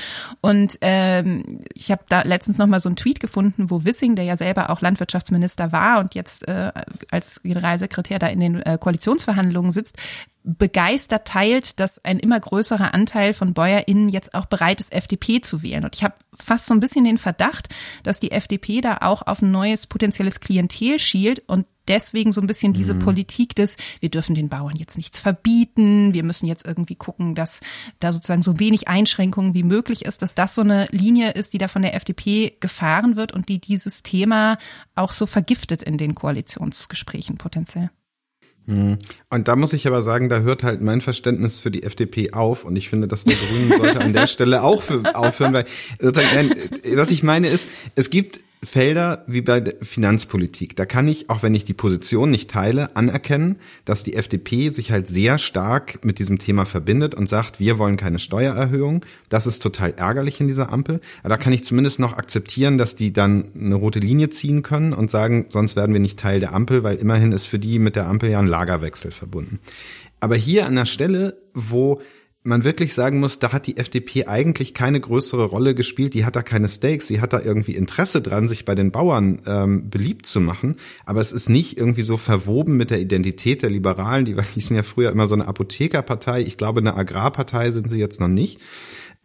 Und 0.41 0.77
ähm, 0.81 1.61
ich 1.73 1.91
habe 1.91 2.03
da 2.09 2.21
letztens 2.21 2.57
noch 2.57 2.67
mal 2.67 2.79
so 2.79 2.89
einen 2.89 2.95
Tweet 2.95 3.19
gefunden, 3.19 3.69
wo 3.69 3.85
Wissing, 3.85 4.15
der 4.15 4.25
ja 4.25 4.35
selber 4.35 4.69
auch 4.69 4.81
Landwirtschaftsminister 4.81 5.71
war 5.71 5.99
und 5.99 6.15
jetzt 6.15 6.47
äh, 6.47 6.71
als 7.11 7.41
Generalsekretär 7.43 8.19
da 8.19 8.27
in 8.27 8.39
den 8.39 8.61
äh, 8.61 8.77
Koalitionsverhandlungen 8.99 9.71
sitzt, 9.71 9.97
begeistert 10.43 11.27
teilt, 11.27 11.79
dass 11.79 12.03
ein 12.03 12.19
immer 12.19 12.39
größerer 12.39 12.93
Anteil 12.93 13.33
von 13.33 13.53
BäuerInnen 13.53 14.09
jetzt 14.09 14.33
auch 14.33 14.45
bereit 14.45 14.79
ist, 14.79 14.93
FDP 14.93 15.41
zu 15.41 15.61
wählen. 15.61 15.83
Und 15.83 15.95
ich 15.95 16.03
habe 16.03 16.15
fast 16.33 16.67
so 16.67 16.73
ein 16.73 16.79
bisschen 16.79 17.05
den 17.05 17.17
Verdacht, 17.17 17.69
dass 18.03 18.19
die 18.19 18.31
FDP 18.31 18.81
da 18.81 18.99
auch 19.01 19.21
auf 19.27 19.41
ein 19.41 19.51
neues 19.51 19.85
potenzielles 19.85 20.39
Klientel 20.39 20.99
schielt 20.99 21.43
und 21.47 21.65
deswegen 21.87 22.31
so 22.31 22.39
ein 22.39 22.47
bisschen 22.47 22.71
diese 22.71 22.93
mhm. 22.93 22.99
Politik 22.99 23.55
des, 23.55 23.75
wir 23.99 24.09
dürfen 24.09 24.33
den 24.33 24.47
Bauern 24.47 24.75
jetzt 24.75 24.95
nichts 24.97 25.19
verbieten, 25.19 26.13
wir 26.13 26.23
müssen 26.23 26.45
jetzt 26.45 26.65
irgendwie 26.65 26.95
gucken, 26.95 27.35
dass 27.35 27.59
da 27.99 28.11
sozusagen 28.11 28.43
so 28.43 28.59
wenig 28.59 28.87
Einschränkungen 28.87 29.53
wie 29.53 29.63
möglich 29.63 30.05
ist, 30.05 30.21
dass 30.21 30.35
das 30.35 30.55
so 30.55 30.61
eine 30.61 30.85
Linie 30.91 31.31
ist, 31.31 31.53
die 31.53 31.57
da 31.57 31.67
von 31.67 31.81
der 31.81 31.95
FDP 31.95 32.55
gefahren 32.59 33.15
wird 33.15 33.33
und 33.33 33.49
die 33.49 33.59
dieses 33.59 34.03
Thema 34.03 34.57
auch 34.95 35.11
so 35.11 35.25
vergiftet 35.25 35.83
in 35.83 35.97
den 35.97 36.15
Koalitionsgesprächen 36.15 37.37
potenziell. 37.37 37.89
Hm. 38.69 38.99
Und 39.31 39.47
da 39.47 39.55
muss 39.55 39.73
ich 39.73 39.87
aber 39.87 40.03
sagen, 40.03 40.29
da 40.29 40.41
hört 40.41 40.61
halt 40.61 40.79
mein 40.79 41.01
Verständnis 41.01 41.59
für 41.59 41.71
die 41.71 41.81
FDP 41.81 42.33
auf 42.33 42.65
und 42.65 42.75
ich 42.75 42.87
finde, 42.87 43.07
dass 43.07 43.23
der 43.23 43.35
Grünen 43.35 43.75
sollte 43.75 43.99
an 43.99 44.13
der 44.13 44.27
Stelle 44.27 44.61
auch 44.61 44.83
für, 44.83 45.15
aufhören, 45.15 45.53
weil 45.53 45.65
was 45.99 47.09
ich 47.09 47.23
meine 47.23 47.47
ist, 47.47 47.67
es 47.95 48.11
gibt 48.11 48.37
Felder 48.61 49.23
wie 49.25 49.41
bei 49.41 49.61
der 49.61 49.75
Finanzpolitik. 49.81 50.75
Da 50.75 50.85
kann 50.85 51.07
ich, 51.07 51.29
auch 51.29 51.43
wenn 51.43 51.55
ich 51.55 51.63
die 51.63 51.73
Position 51.73 52.29
nicht 52.29 52.49
teile, 52.49 52.95
anerkennen, 52.95 53.55
dass 53.85 54.03
die 54.03 54.15
FDP 54.15 54.69
sich 54.69 54.91
halt 54.91 55.07
sehr 55.07 55.37
stark 55.37 56.03
mit 56.03 56.19
diesem 56.19 56.39
Thema 56.39 56.65
verbindet 56.65 57.15
und 57.15 57.29
sagt, 57.29 57.61
wir 57.61 57.79
wollen 57.79 57.95
keine 57.95 58.19
Steuererhöhung. 58.19 59.05
Das 59.29 59.47
ist 59.47 59.63
total 59.63 59.93
ärgerlich 59.95 60.41
in 60.41 60.47
dieser 60.47 60.73
Ampel. 60.73 60.99
Aber 61.21 61.29
da 61.29 61.37
kann 61.37 61.53
ich 61.53 61.63
zumindest 61.63 61.99
noch 61.99 62.17
akzeptieren, 62.17 62.77
dass 62.77 62.95
die 62.95 63.13
dann 63.13 63.45
eine 63.55 63.75
rote 63.75 63.99
Linie 63.99 64.29
ziehen 64.29 64.61
können 64.61 64.91
und 64.91 65.09
sagen, 65.09 65.45
sonst 65.49 65.77
werden 65.77 65.93
wir 65.93 66.01
nicht 66.01 66.19
Teil 66.19 66.41
der 66.41 66.53
Ampel, 66.53 66.83
weil 66.83 66.97
immerhin 66.97 67.31
ist 67.31 67.45
für 67.45 67.59
die 67.59 67.79
mit 67.79 67.95
der 67.95 68.07
Ampel 68.07 68.29
ja 68.29 68.39
ein 68.39 68.47
Lagerwechsel 68.47 69.11
verbunden. 69.11 69.59
Aber 70.19 70.35
hier 70.35 70.65
an 70.65 70.75
der 70.75 70.85
Stelle, 70.85 71.37
wo 71.53 72.01
man 72.43 72.63
wirklich 72.63 72.93
sagen 72.93 73.19
muss, 73.19 73.39
da 73.39 73.51
hat 73.51 73.67
die 73.67 73.77
FDP 73.77 74.25
eigentlich 74.25 74.73
keine 74.73 74.99
größere 74.99 75.45
Rolle 75.45 75.75
gespielt, 75.75 76.13
die 76.13 76.25
hat 76.25 76.35
da 76.35 76.41
keine 76.41 76.69
Stakes, 76.69 77.07
sie 77.07 77.19
hat 77.19 77.33
da 77.33 77.41
irgendwie 77.41 77.75
Interesse 77.75 78.21
dran, 78.21 78.47
sich 78.47 78.63
bei 78.65 78.75
den 78.75 78.91
Bauern 78.91 79.41
ähm, 79.45 79.89
beliebt 79.89 80.25
zu 80.25 80.39
machen, 80.39 80.77
aber 81.05 81.21
es 81.21 81.33
ist 81.33 81.49
nicht 81.49 81.77
irgendwie 81.77 82.03
so 82.03 82.15
verwoben 82.17 82.77
mit 82.77 82.91
der 82.91 83.01
Identität 83.01 83.61
der 83.61 83.69
Liberalen, 83.69 84.25
die 84.25 84.35
hießen 84.41 84.75
ja 84.75 84.83
früher 84.83 85.11
immer 85.11 85.27
so 85.27 85.35
eine 85.35 85.47
Apothekerpartei, 85.47 86.41
ich 86.41 86.57
glaube 86.57 86.79
eine 86.79 86.95
Agrarpartei 86.95 87.71
sind 87.71 87.89
sie 87.89 87.99
jetzt 87.99 88.19
noch 88.19 88.29
nicht. 88.29 88.59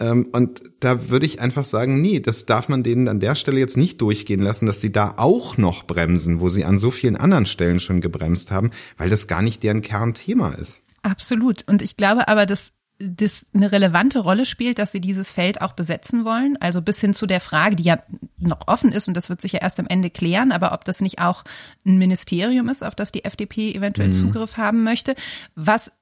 Ähm, 0.01 0.29
und 0.33 0.61
da 0.81 1.09
würde 1.09 1.27
ich 1.27 1.41
einfach 1.41 1.65
sagen, 1.65 2.01
nee, 2.01 2.19
das 2.19 2.47
darf 2.47 2.69
man 2.69 2.83
denen 2.83 3.07
an 3.07 3.21
der 3.21 3.37
Stelle 3.37 3.61
jetzt 3.61 3.77
nicht 3.77 4.01
durchgehen 4.01 4.41
lassen, 4.41 4.67
dass 4.67 4.81
sie 4.81 4.91
da 4.91 5.15
auch 5.19 5.57
noch 5.57 5.85
bremsen, 5.85 6.41
wo 6.41 6.49
sie 6.49 6.65
an 6.65 6.81
so 6.81 6.91
vielen 6.91 7.15
anderen 7.17 7.47
Stellen 7.47 7.79
schon 7.79 8.01
gebremst 8.01 8.51
haben, 8.51 8.73
weil 8.97 9.09
das 9.09 9.29
gar 9.29 9.41
nicht 9.41 9.63
deren 9.63 9.83
Kernthema 9.83 10.51
ist. 10.55 10.83
Absolut. 11.03 11.65
Und 11.69 11.81
ich 11.81 11.97
glaube 11.97 12.27
aber, 12.27 12.45
dass 12.47 12.73
das 13.09 13.47
eine 13.55 13.73
relevante 13.73 14.21
Rolle 14.21 14.47
spielt, 14.47 14.79
dass 14.79 14.93
sie 14.93 15.01
dieses 15.01 15.33
Feld 15.33 15.63
auch 15.63 15.73
besetzen 15.73 16.25
wollen. 16.25 16.57
Also 16.61 16.83
bis 16.83 17.01
hin 17.01 17.15
zu 17.15 17.27
der 17.27 17.41
Frage, 17.41 17.77
die 17.77 17.85
ja 17.85 18.03
noch 18.39 18.67
offen 18.67 18.93
ist 18.93 19.09
und 19.09 19.17
das 19.17 19.29
wird 19.29 19.41
sich 19.41 19.53
ja 19.53 19.61
erst 19.61 19.81
am 19.81 19.87
Ende 19.87 20.11
klären, 20.11 20.53
aber 20.53 20.73
ob 20.73 20.85
das 20.85 21.01
nicht 21.01 21.21
auch 21.21 21.45
ein 21.87 21.99
Ministerium 21.99 22.69
ist, 22.69 22.85
auf 22.85 22.95
das 22.95 23.13
die 23.13 23.25
FDP 23.25 23.73
eventuell 23.75 24.09
mhm. 24.09 24.13
Zugriff 24.13 24.57
haben 24.57 24.83
möchte. 24.83 25.15
Was 25.55 25.93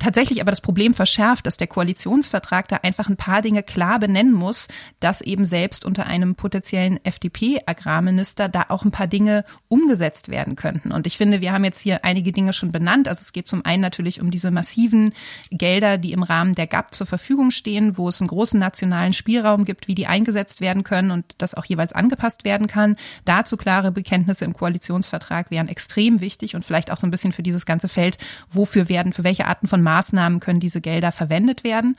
tatsächlich 0.00 0.40
aber 0.40 0.50
das 0.50 0.60
Problem 0.60 0.94
verschärft, 0.94 1.46
dass 1.46 1.56
der 1.56 1.66
Koalitionsvertrag 1.66 2.68
da 2.68 2.76
einfach 2.76 3.08
ein 3.08 3.16
paar 3.16 3.42
Dinge 3.42 3.62
klar 3.62 3.98
benennen 3.98 4.32
muss, 4.32 4.68
dass 4.98 5.20
eben 5.20 5.44
selbst 5.44 5.84
unter 5.84 6.06
einem 6.06 6.34
potenziellen 6.34 6.98
FDP-Agrarminister 7.04 8.48
da 8.48 8.66
auch 8.68 8.84
ein 8.84 8.90
paar 8.90 9.06
Dinge 9.06 9.44
umgesetzt 9.68 10.28
werden 10.28 10.56
könnten. 10.56 10.92
Und 10.92 11.06
ich 11.06 11.16
finde, 11.16 11.40
wir 11.40 11.52
haben 11.52 11.64
jetzt 11.64 11.80
hier 11.80 12.04
einige 12.04 12.32
Dinge 12.32 12.52
schon 12.52 12.72
benannt. 12.72 13.08
Also 13.08 13.20
es 13.20 13.32
geht 13.32 13.46
zum 13.46 13.64
einen 13.64 13.82
natürlich 13.82 14.20
um 14.20 14.30
diese 14.30 14.50
massiven 14.50 15.12
Gelder, 15.50 15.98
die 15.98 16.12
im 16.12 16.22
Rahmen 16.22 16.54
der 16.54 16.66
GAP 16.66 16.94
zur 16.94 17.06
Verfügung 17.06 17.50
stehen, 17.50 17.96
wo 17.96 18.08
es 18.08 18.20
einen 18.20 18.28
großen 18.28 18.58
nationalen 18.58 19.12
Spielraum 19.12 19.64
gibt, 19.64 19.88
wie 19.88 19.94
die 19.94 20.06
eingesetzt 20.06 20.60
werden 20.60 20.84
können 20.84 21.10
und 21.10 21.34
das 21.38 21.54
auch 21.54 21.64
jeweils 21.64 21.92
angepasst 21.92 22.44
werden 22.44 22.66
kann. 22.66 22.96
Dazu 23.24 23.56
klare 23.56 23.92
Bekenntnisse 23.92 24.44
im 24.44 24.54
Koalitionsvertrag 24.54 25.50
wären 25.50 25.68
extrem 25.68 26.20
wichtig 26.20 26.54
und 26.54 26.64
vielleicht 26.64 26.90
auch 26.90 26.96
so 26.96 27.06
ein 27.06 27.10
bisschen 27.10 27.32
für 27.32 27.42
dieses 27.42 27.66
ganze 27.66 27.88
Feld, 27.88 28.18
wofür 28.50 28.88
werden, 28.88 29.12
für 29.12 29.24
welche 29.24 29.46
Arten 29.46 29.66
von 29.66 29.82
Maßnahmen 29.90 30.38
können 30.38 30.60
diese 30.60 30.80
Gelder 30.80 31.10
verwendet 31.10 31.64
werden. 31.64 31.96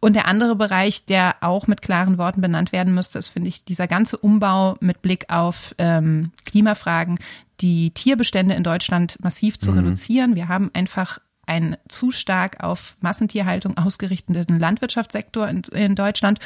Und 0.00 0.16
der 0.16 0.26
andere 0.26 0.56
Bereich, 0.56 1.06
der 1.06 1.36
auch 1.40 1.68
mit 1.68 1.80
klaren 1.80 2.18
Worten 2.18 2.40
benannt 2.40 2.72
werden 2.72 2.92
müsste, 2.92 3.18
ist, 3.18 3.28
finde 3.28 3.48
ich, 3.48 3.64
dieser 3.64 3.86
ganze 3.86 4.18
Umbau 4.18 4.76
mit 4.80 5.00
Blick 5.00 5.30
auf 5.30 5.74
ähm, 5.78 6.32
Klimafragen, 6.44 7.18
die 7.60 7.92
Tierbestände 7.92 8.54
in 8.54 8.64
Deutschland 8.64 9.16
massiv 9.22 9.58
zu 9.58 9.70
mhm. 9.70 9.78
reduzieren. 9.78 10.34
Wir 10.34 10.48
haben 10.48 10.70
einfach 10.74 11.20
einen 11.52 11.76
zu 11.86 12.10
stark 12.10 12.62
auf 12.64 12.96
Massentierhaltung 13.00 13.76
ausgerichteten 13.76 14.58
Landwirtschaftssektor 14.58 15.46
in, 15.48 15.62
in, 15.72 15.94
Deutschland 15.94 16.38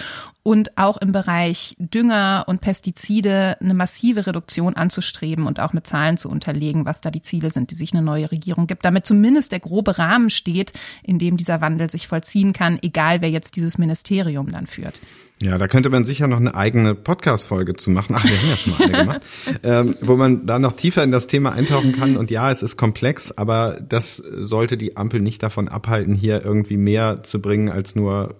und 0.42 0.76
auch 0.76 0.96
im 0.96 1.12
Bereich 1.12 1.76
Dünger 1.78 2.44
und 2.48 2.60
Pestizide 2.60 3.56
eine 3.60 3.74
massive 3.74 4.26
Reduktion 4.26 4.74
anzustreben 4.74 5.46
und 5.46 5.60
auch 5.60 5.72
mit 5.72 5.86
Zahlen 5.86 6.18
zu 6.18 6.28
unterlegen, 6.28 6.86
was 6.86 7.00
da 7.00 7.12
die 7.12 7.22
Ziele 7.22 7.50
sind, 7.50 7.70
die 7.70 7.76
sich 7.76 7.92
eine 7.92 8.02
neue 8.02 8.30
Regierung 8.32 8.66
gibt, 8.66 8.84
damit 8.84 9.06
zumindest 9.06 9.52
der 9.52 9.60
grobe 9.60 9.96
Rahmen 9.96 10.28
steht, 10.28 10.72
in 11.04 11.20
dem 11.20 11.36
dieser 11.36 11.60
Wandel 11.60 11.88
sich 11.88 12.08
vollziehen 12.08 12.52
kann, 12.52 12.78
egal 12.82 13.20
wer 13.20 13.30
jetzt 13.30 13.54
dieses 13.54 13.78
Ministerium 13.78 14.50
dann 14.50 14.66
führt. 14.66 14.98
Ja, 15.42 15.59
da 15.59 15.68
könnte 15.68 15.90
man 15.90 16.07
sicher 16.07 16.29
noch 16.29 16.38
eine 16.38 16.55
eigene 16.55 16.94
Podcast-Folge 16.94 17.75
zu 17.75 17.90
machen. 17.90 18.16
Ach, 18.18 18.25
wir 18.25 18.40
haben 18.40 18.49
ja 18.49 18.57
schon 18.57 18.72
mal 18.72 18.83
eine 18.83 18.92
gemacht. 18.99 19.22
ähm, 19.62 19.94
wo 20.01 20.16
man 20.16 20.46
da 20.46 20.59
noch 20.59 20.72
tiefer 20.72 21.05
in 21.05 21.12
das 21.12 21.27
Thema 21.27 21.53
eintauchen 21.53 21.92
kann. 21.92 22.16
Und 22.16 22.31
ja, 22.31 22.51
es 22.51 22.62
ist 22.62 22.79
komplex, 22.79 23.33
aber 23.33 23.79
das 23.87 24.16
sollte 24.16 24.79
die 24.79 24.96
Ampel 24.96 25.20
nicht 25.20 25.42
davon 25.42 25.68
abhalten, 25.68 26.14
hier 26.14 26.42
irgendwie 26.42 26.79
mehr 26.79 27.22
zu 27.22 27.42
bringen 27.42 27.68
als 27.68 27.94
nur 27.94 28.35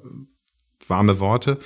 warme 0.87 1.21
Worte. 1.21 1.59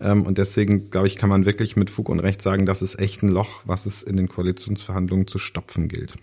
Ähm, 0.00 0.22
und 0.22 0.38
deswegen, 0.38 0.88
glaube 0.88 1.06
ich, 1.06 1.16
kann 1.16 1.28
man 1.28 1.44
wirklich 1.44 1.76
mit 1.76 1.90
Fug 1.90 2.08
und 2.08 2.20
Recht 2.20 2.40
sagen, 2.40 2.64
das 2.64 2.80
ist 2.80 2.98
echt 2.98 3.22
ein 3.22 3.28
Loch, 3.28 3.60
was 3.64 3.84
es 3.84 4.02
in 4.02 4.16
den 4.16 4.28
Koalitionsverhandlungen 4.28 5.26
zu 5.26 5.38
stopfen 5.38 5.88
gilt. 5.88 6.14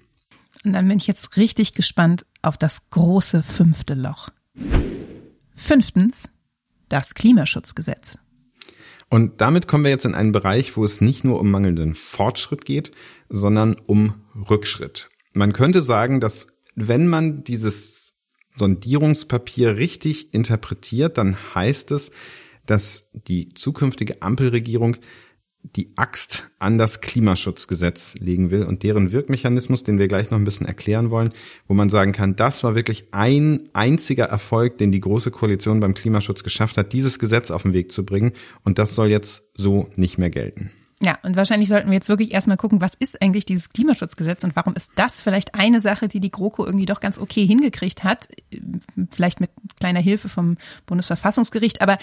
Und 0.63 0.73
dann 0.73 0.87
bin 0.87 0.97
ich 0.97 1.05
jetzt 1.05 1.37
richtig 1.37 1.73
gespannt 1.73 2.25
auf 2.41 2.57
das 2.57 2.89
große 2.89 3.43
fünfte 3.43 3.93
Loch. 3.93 4.29
Fünftens, 5.55 6.29
das 6.89 7.13
Klimaschutzgesetz. 7.13 8.17
Und 9.09 9.39
damit 9.41 9.67
kommen 9.67 9.83
wir 9.83 9.91
jetzt 9.91 10.05
in 10.05 10.15
einen 10.15 10.31
Bereich, 10.31 10.75
wo 10.77 10.83
es 10.83 11.01
nicht 11.01 11.23
nur 11.23 11.39
um 11.39 11.51
mangelnden 11.51 11.95
Fortschritt 11.95 12.65
geht, 12.65 12.91
sondern 13.29 13.75
um 13.85 14.15
Rückschritt. 14.49 15.09
Man 15.33 15.53
könnte 15.53 15.81
sagen, 15.81 16.19
dass 16.19 16.47
wenn 16.75 17.07
man 17.07 17.43
dieses 17.43 18.13
Sondierungspapier 18.55 19.77
richtig 19.77 20.33
interpretiert, 20.33 21.17
dann 21.17 21.37
heißt 21.53 21.91
es, 21.91 22.11
dass 22.65 23.09
die 23.13 23.49
zukünftige 23.53 24.21
Ampelregierung 24.21 24.97
die 25.75 25.91
Axt 25.95 26.45
an 26.59 26.77
das 26.77 27.01
Klimaschutzgesetz 27.01 28.15
legen 28.19 28.51
will 28.51 28.63
und 28.63 28.83
deren 28.83 29.11
Wirkmechanismus, 29.11 29.83
den 29.83 29.99
wir 29.99 30.07
gleich 30.07 30.29
noch 30.31 30.37
ein 30.37 30.45
bisschen 30.45 30.67
erklären 30.67 31.09
wollen, 31.09 31.31
wo 31.67 31.73
man 31.73 31.89
sagen 31.89 32.11
kann, 32.11 32.35
das 32.35 32.63
war 32.63 32.75
wirklich 32.75 33.07
ein 33.11 33.63
einziger 33.73 34.25
Erfolg, 34.25 34.77
den 34.77 34.91
die 34.91 34.99
Große 34.99 35.31
Koalition 35.31 35.79
beim 35.79 35.93
Klimaschutz 35.93 36.43
geschafft 36.43 36.77
hat, 36.77 36.93
dieses 36.93 37.19
Gesetz 37.19 37.51
auf 37.51 37.63
den 37.63 37.73
Weg 37.73 37.91
zu 37.91 38.05
bringen 38.05 38.33
und 38.63 38.77
das 38.77 38.95
soll 38.95 39.09
jetzt 39.09 39.43
so 39.53 39.89
nicht 39.95 40.17
mehr 40.17 40.29
gelten. 40.29 40.71
Ja, 41.01 41.19
und 41.23 41.35
wahrscheinlich 41.35 41.67
sollten 41.67 41.89
wir 41.89 41.95
jetzt 41.95 42.07
wirklich 42.07 42.33
erstmal 42.33 42.55
gucken, 42.55 42.79
was 42.79 42.93
ist 42.95 43.21
eigentlich 43.21 43.45
dieses 43.45 43.69
Klimaschutzgesetz 43.69 44.45
und 44.45 44.55
warum 44.55 44.75
ist 44.75 44.93
das 44.95 45.21
vielleicht 45.21 45.53
eine 45.53 45.81
Sache, 45.81 46.07
die 46.07 46.21
die 46.21 46.31
GroKo 46.31 46.65
irgendwie 46.65 46.85
doch 46.85 47.01
ganz 47.01 47.19
okay 47.19 47.45
hingekriegt 47.45 48.05
hat, 48.05 48.29
vielleicht 49.13 49.41
mit 49.41 49.49
kleiner 49.77 49.99
Hilfe 49.99 50.29
vom 50.29 50.57
Bundesverfassungsgericht. 50.85 51.81
Aber 51.81 51.97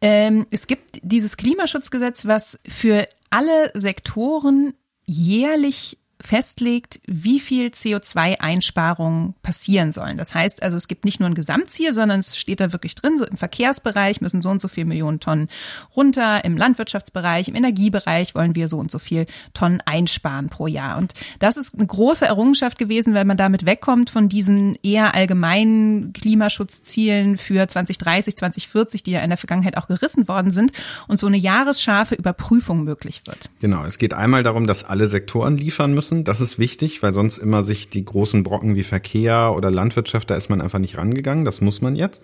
ähm, 0.00 0.46
es 0.50 0.66
gibt 0.66 1.00
dieses 1.02 1.36
Klimaschutzgesetz, 1.36 2.26
was 2.26 2.58
für 2.66 3.08
alle 3.30 3.70
Sektoren 3.74 4.74
jährlich 5.06 5.98
festlegt, 6.20 7.00
wie 7.06 7.40
viel 7.40 7.68
CO2-Einsparungen 7.68 9.34
passieren 9.42 9.92
sollen. 9.92 10.16
Das 10.16 10.34
heißt 10.34 10.62
also, 10.62 10.76
es 10.76 10.88
gibt 10.88 11.04
nicht 11.04 11.20
nur 11.20 11.28
ein 11.28 11.34
Gesamtziel, 11.34 11.92
sondern 11.92 12.20
es 12.20 12.36
steht 12.36 12.60
da 12.60 12.72
wirklich 12.72 12.94
drin, 12.94 13.18
so 13.18 13.26
im 13.26 13.36
Verkehrsbereich 13.36 14.20
müssen 14.20 14.40
so 14.40 14.48
und 14.48 14.62
so 14.62 14.68
viel 14.68 14.86
Millionen 14.86 15.20
Tonnen 15.20 15.48
runter, 15.94 16.44
im 16.44 16.56
Landwirtschaftsbereich, 16.56 17.48
im 17.48 17.54
Energiebereich 17.54 18.34
wollen 18.34 18.54
wir 18.54 18.68
so 18.68 18.78
und 18.78 18.90
so 18.90 18.98
viel 18.98 19.26
Tonnen 19.52 19.82
einsparen 19.84 20.48
pro 20.48 20.66
Jahr. 20.66 20.96
Und 20.96 21.12
das 21.38 21.56
ist 21.56 21.74
eine 21.74 21.86
große 21.86 22.24
Errungenschaft 22.24 22.78
gewesen, 22.78 23.14
weil 23.14 23.24
man 23.24 23.36
damit 23.36 23.66
wegkommt 23.66 24.10
von 24.10 24.28
diesen 24.28 24.78
eher 24.82 25.14
allgemeinen 25.14 26.12
Klimaschutzzielen 26.14 27.36
für 27.36 27.68
2030, 27.68 28.36
2040, 28.36 29.02
die 29.02 29.12
ja 29.12 29.20
in 29.20 29.30
der 29.30 29.36
Vergangenheit 29.36 29.76
auch 29.76 29.86
gerissen 29.86 30.28
worden 30.28 30.50
sind 30.50 30.72
und 31.08 31.18
so 31.18 31.26
eine 31.26 31.36
jahresscharfe 31.36 32.14
Überprüfung 32.14 32.84
möglich 32.84 33.22
wird. 33.26 33.50
Genau, 33.60 33.84
es 33.84 33.98
geht 33.98 34.14
einmal 34.14 34.42
darum, 34.42 34.66
dass 34.66 34.82
alle 34.84 35.08
Sektoren 35.08 35.58
liefern 35.58 35.92
müssen 35.92 36.05
müssen. 36.06 36.24
Das 36.24 36.40
ist 36.40 36.58
wichtig, 36.58 37.02
weil 37.02 37.14
sonst 37.14 37.38
immer 37.38 37.62
sich 37.62 37.88
die 37.88 38.04
großen 38.04 38.42
Brocken 38.42 38.74
wie 38.74 38.82
Verkehr 38.82 39.52
oder 39.56 39.70
Landwirtschaft, 39.70 40.30
da 40.30 40.34
ist 40.34 40.48
man 40.48 40.60
einfach 40.60 40.78
nicht 40.78 40.96
rangegangen. 40.96 41.44
Das 41.44 41.60
muss 41.60 41.80
man 41.80 41.96
jetzt. 41.96 42.22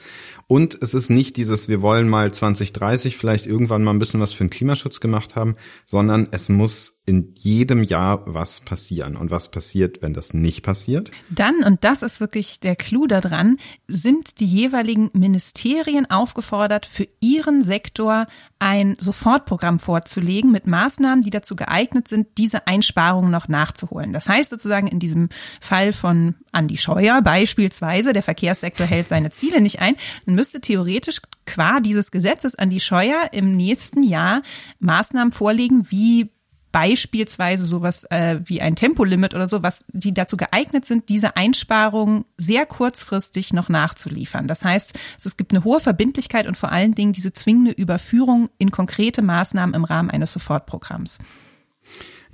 Und 0.52 0.82
es 0.82 0.92
ist 0.92 1.08
nicht 1.08 1.38
dieses, 1.38 1.68
wir 1.68 1.80
wollen 1.80 2.10
mal 2.10 2.30
2030 2.30 3.16
vielleicht 3.16 3.46
irgendwann 3.46 3.82
mal 3.82 3.92
ein 3.92 3.98
bisschen 3.98 4.20
was 4.20 4.34
für 4.34 4.44
den 4.44 4.50
Klimaschutz 4.50 5.00
gemacht 5.00 5.34
haben, 5.34 5.56
sondern 5.86 6.28
es 6.30 6.50
muss 6.50 7.00
in 7.04 7.32
jedem 7.36 7.82
Jahr 7.82 8.22
was 8.26 8.60
passieren. 8.60 9.16
Und 9.16 9.30
was 9.30 9.50
passiert, 9.50 10.02
wenn 10.02 10.14
das 10.14 10.34
nicht 10.34 10.62
passiert? 10.62 11.10
Dann, 11.30 11.64
und 11.64 11.82
das 11.84 12.02
ist 12.02 12.20
wirklich 12.20 12.60
der 12.60 12.76
Clou 12.76 13.06
daran, 13.06 13.56
sind 13.88 14.38
die 14.38 14.46
jeweiligen 14.46 15.10
Ministerien 15.12 16.08
aufgefordert, 16.10 16.86
für 16.86 17.08
ihren 17.20 17.62
Sektor 17.62 18.26
ein 18.60 18.94
Sofortprogramm 19.00 19.80
vorzulegen 19.80 20.52
mit 20.52 20.68
Maßnahmen, 20.68 21.24
die 21.24 21.30
dazu 21.30 21.56
geeignet 21.56 22.06
sind, 22.06 22.28
diese 22.38 22.68
Einsparungen 22.68 23.32
noch 23.32 23.48
nachzuholen. 23.48 24.12
Das 24.12 24.28
heißt 24.28 24.50
sozusagen 24.50 24.86
in 24.86 25.00
diesem 25.00 25.30
Fall 25.60 25.92
von 25.92 26.36
Andi 26.52 26.76
Scheuer 26.76 27.20
beispielsweise, 27.22 28.12
der 28.12 28.22
Verkehrssektor 28.22 28.86
hält 28.86 29.08
seine 29.08 29.30
Ziele 29.30 29.60
nicht 29.60 29.80
ein, 29.80 29.96
dann 30.26 30.36
müsste 30.42 30.61
theoretisch 30.61 31.20
qua 31.46 31.78
dieses 31.78 32.11
Gesetzes 32.11 32.57
Andi 32.57 32.81
Scheuer 32.81 33.28
im 33.31 33.57
nächsten 33.57 34.02
Jahr 34.02 34.42
Maßnahmen 34.81 35.31
vorlegen, 35.31 35.88
wie 35.88 36.33
beispielsweise 36.72 37.64
sowas 37.64 38.02
äh, 38.11 38.40
wie 38.44 38.61
ein 38.61 38.74
Tempolimit 38.74 39.35
oder 39.35 39.46
so, 39.46 39.62
was 39.62 39.85
die 39.92 40.12
dazu 40.12 40.37
geeignet 40.37 40.85
sind, 40.85 41.09
diese 41.09 41.37
Einsparungen 41.37 42.24
sehr 42.38 42.66
kurzfristig 42.66 43.52
noch 43.52 43.68
nachzuliefern. 43.68 44.48
Das 44.48 44.64
heißt, 44.64 44.98
es 45.24 45.37
gibt 45.37 45.52
eine 45.52 45.62
hohe 45.62 45.78
Verbindlichkeit 45.78 46.48
und 46.48 46.57
vor 46.57 46.72
allen 46.72 46.96
Dingen 46.96 47.12
diese 47.12 47.33
zwingende 47.33 47.70
Überführung 47.70 48.50
in 48.59 48.72
konkrete 48.72 49.22
Maßnahmen 49.22 49.76
im 49.76 49.85
Rahmen 49.85 50.11
eines 50.11 50.33
Sofortprogramms. 50.33 51.20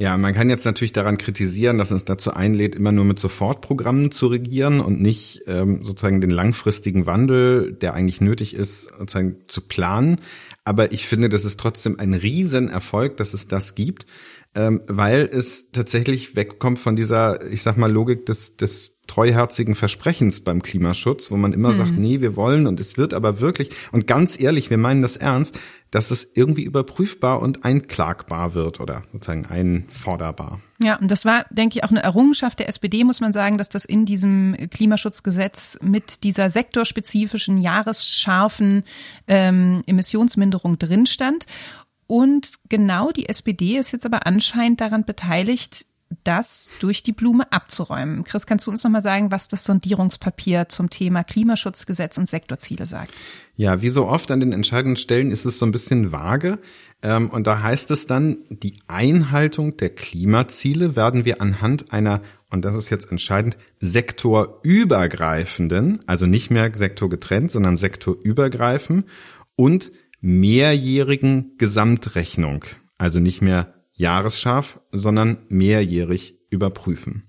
Ja, 0.00 0.16
man 0.16 0.32
kann 0.32 0.48
jetzt 0.48 0.64
natürlich 0.64 0.92
daran 0.92 1.18
kritisieren, 1.18 1.76
dass 1.76 1.90
es 1.90 2.04
dazu 2.04 2.32
einlädt, 2.32 2.76
immer 2.76 2.92
nur 2.92 3.04
mit 3.04 3.18
Sofortprogrammen 3.18 4.12
zu 4.12 4.28
regieren 4.28 4.78
und 4.78 5.00
nicht 5.00 5.42
ähm, 5.48 5.82
sozusagen 5.82 6.20
den 6.20 6.30
langfristigen 6.30 7.06
Wandel, 7.06 7.72
der 7.72 7.94
eigentlich 7.94 8.20
nötig 8.20 8.54
ist, 8.54 8.90
sozusagen 8.96 9.38
zu 9.48 9.60
planen. 9.60 10.20
Aber 10.62 10.92
ich 10.92 11.08
finde, 11.08 11.28
das 11.28 11.44
ist 11.44 11.58
trotzdem 11.58 11.98
ein 11.98 12.14
Riesenerfolg, 12.14 13.16
dass 13.16 13.34
es 13.34 13.48
das 13.48 13.74
gibt, 13.74 14.06
ähm, 14.58 14.82
weil 14.88 15.30
es 15.32 15.70
tatsächlich 15.70 16.34
wegkommt 16.34 16.80
von 16.80 16.96
dieser, 16.96 17.46
ich 17.48 17.62
sag 17.62 17.76
mal, 17.76 17.90
Logik 17.90 18.26
des, 18.26 18.56
des 18.56 18.98
treuherzigen 19.06 19.76
Versprechens 19.76 20.40
beim 20.40 20.62
Klimaschutz, 20.62 21.30
wo 21.30 21.36
man 21.36 21.52
immer 21.52 21.70
mhm. 21.70 21.76
sagt, 21.76 21.92
nee, 21.96 22.20
wir 22.20 22.34
wollen 22.34 22.66
und 22.66 22.80
es 22.80 22.96
wird 22.96 23.14
aber 23.14 23.40
wirklich, 23.40 23.70
und 23.92 24.08
ganz 24.08 24.38
ehrlich, 24.38 24.68
wir 24.68 24.76
meinen 24.76 25.00
das 25.00 25.16
ernst, 25.16 25.60
dass 25.92 26.10
es 26.10 26.28
irgendwie 26.34 26.64
überprüfbar 26.64 27.40
und 27.40 27.64
einklagbar 27.64 28.54
wird 28.54 28.80
oder 28.80 29.02
sozusagen 29.12 29.46
einforderbar. 29.46 30.60
Ja, 30.82 30.96
und 30.96 31.10
das 31.12 31.24
war, 31.24 31.46
denke 31.50 31.78
ich, 31.78 31.84
auch 31.84 31.90
eine 31.90 32.02
Errungenschaft 32.02 32.58
der 32.58 32.68
SPD, 32.68 33.04
muss 33.04 33.20
man 33.20 33.32
sagen, 33.32 33.58
dass 33.58 33.68
das 33.68 33.84
in 33.84 34.06
diesem 34.06 34.56
Klimaschutzgesetz 34.70 35.78
mit 35.82 36.24
dieser 36.24 36.50
sektorspezifischen, 36.50 37.58
jahresscharfen 37.58 38.82
ähm, 39.28 39.84
Emissionsminderung 39.86 40.78
drin 40.78 41.06
stand. 41.06 41.46
Und 42.08 42.54
genau 42.68 43.12
die 43.12 43.28
SPD 43.28 43.76
ist 43.76 43.92
jetzt 43.92 44.06
aber 44.06 44.26
anscheinend 44.26 44.80
daran 44.80 45.04
beteiligt, 45.04 45.86
das 46.24 46.72
durch 46.80 47.02
die 47.02 47.12
Blume 47.12 47.52
abzuräumen. 47.52 48.24
Chris, 48.24 48.46
kannst 48.46 48.66
du 48.66 48.70
uns 48.70 48.82
nochmal 48.82 49.02
sagen, 49.02 49.30
was 49.30 49.48
das 49.48 49.64
Sondierungspapier 49.64 50.70
zum 50.70 50.88
Thema 50.88 51.22
Klimaschutzgesetz 51.22 52.16
und 52.16 52.26
Sektorziele 52.26 52.86
sagt? 52.86 53.12
Ja, 53.56 53.82
wie 53.82 53.90
so 53.90 54.06
oft 54.06 54.30
an 54.30 54.40
den 54.40 54.52
entscheidenden 54.52 54.96
Stellen 54.96 55.30
ist 55.30 55.44
es 55.44 55.58
so 55.58 55.66
ein 55.66 55.72
bisschen 55.72 56.10
vage. 56.10 56.60
Ähm, 57.02 57.28
und 57.28 57.46
da 57.46 57.62
heißt 57.62 57.90
es 57.90 58.06
dann, 58.06 58.38
die 58.48 58.72
Einhaltung 58.86 59.76
der 59.76 59.90
Klimaziele 59.90 60.96
werden 60.96 61.26
wir 61.26 61.42
anhand 61.42 61.92
einer, 61.92 62.22
und 62.50 62.64
das 62.64 62.74
ist 62.74 62.88
jetzt 62.88 63.12
entscheidend, 63.12 63.58
sektorübergreifenden, 63.80 66.00
also 66.06 66.24
nicht 66.24 66.50
mehr 66.50 66.72
sektorgetrennt, 66.74 67.50
sondern 67.50 67.76
sektorübergreifend 67.76 69.04
und 69.56 69.92
mehrjährigen 70.20 71.56
Gesamtrechnung, 71.58 72.64
also 72.96 73.20
nicht 73.20 73.42
mehr 73.42 73.74
jahresscharf, 73.92 74.80
sondern 74.92 75.38
mehrjährig 75.48 76.38
überprüfen. 76.50 77.24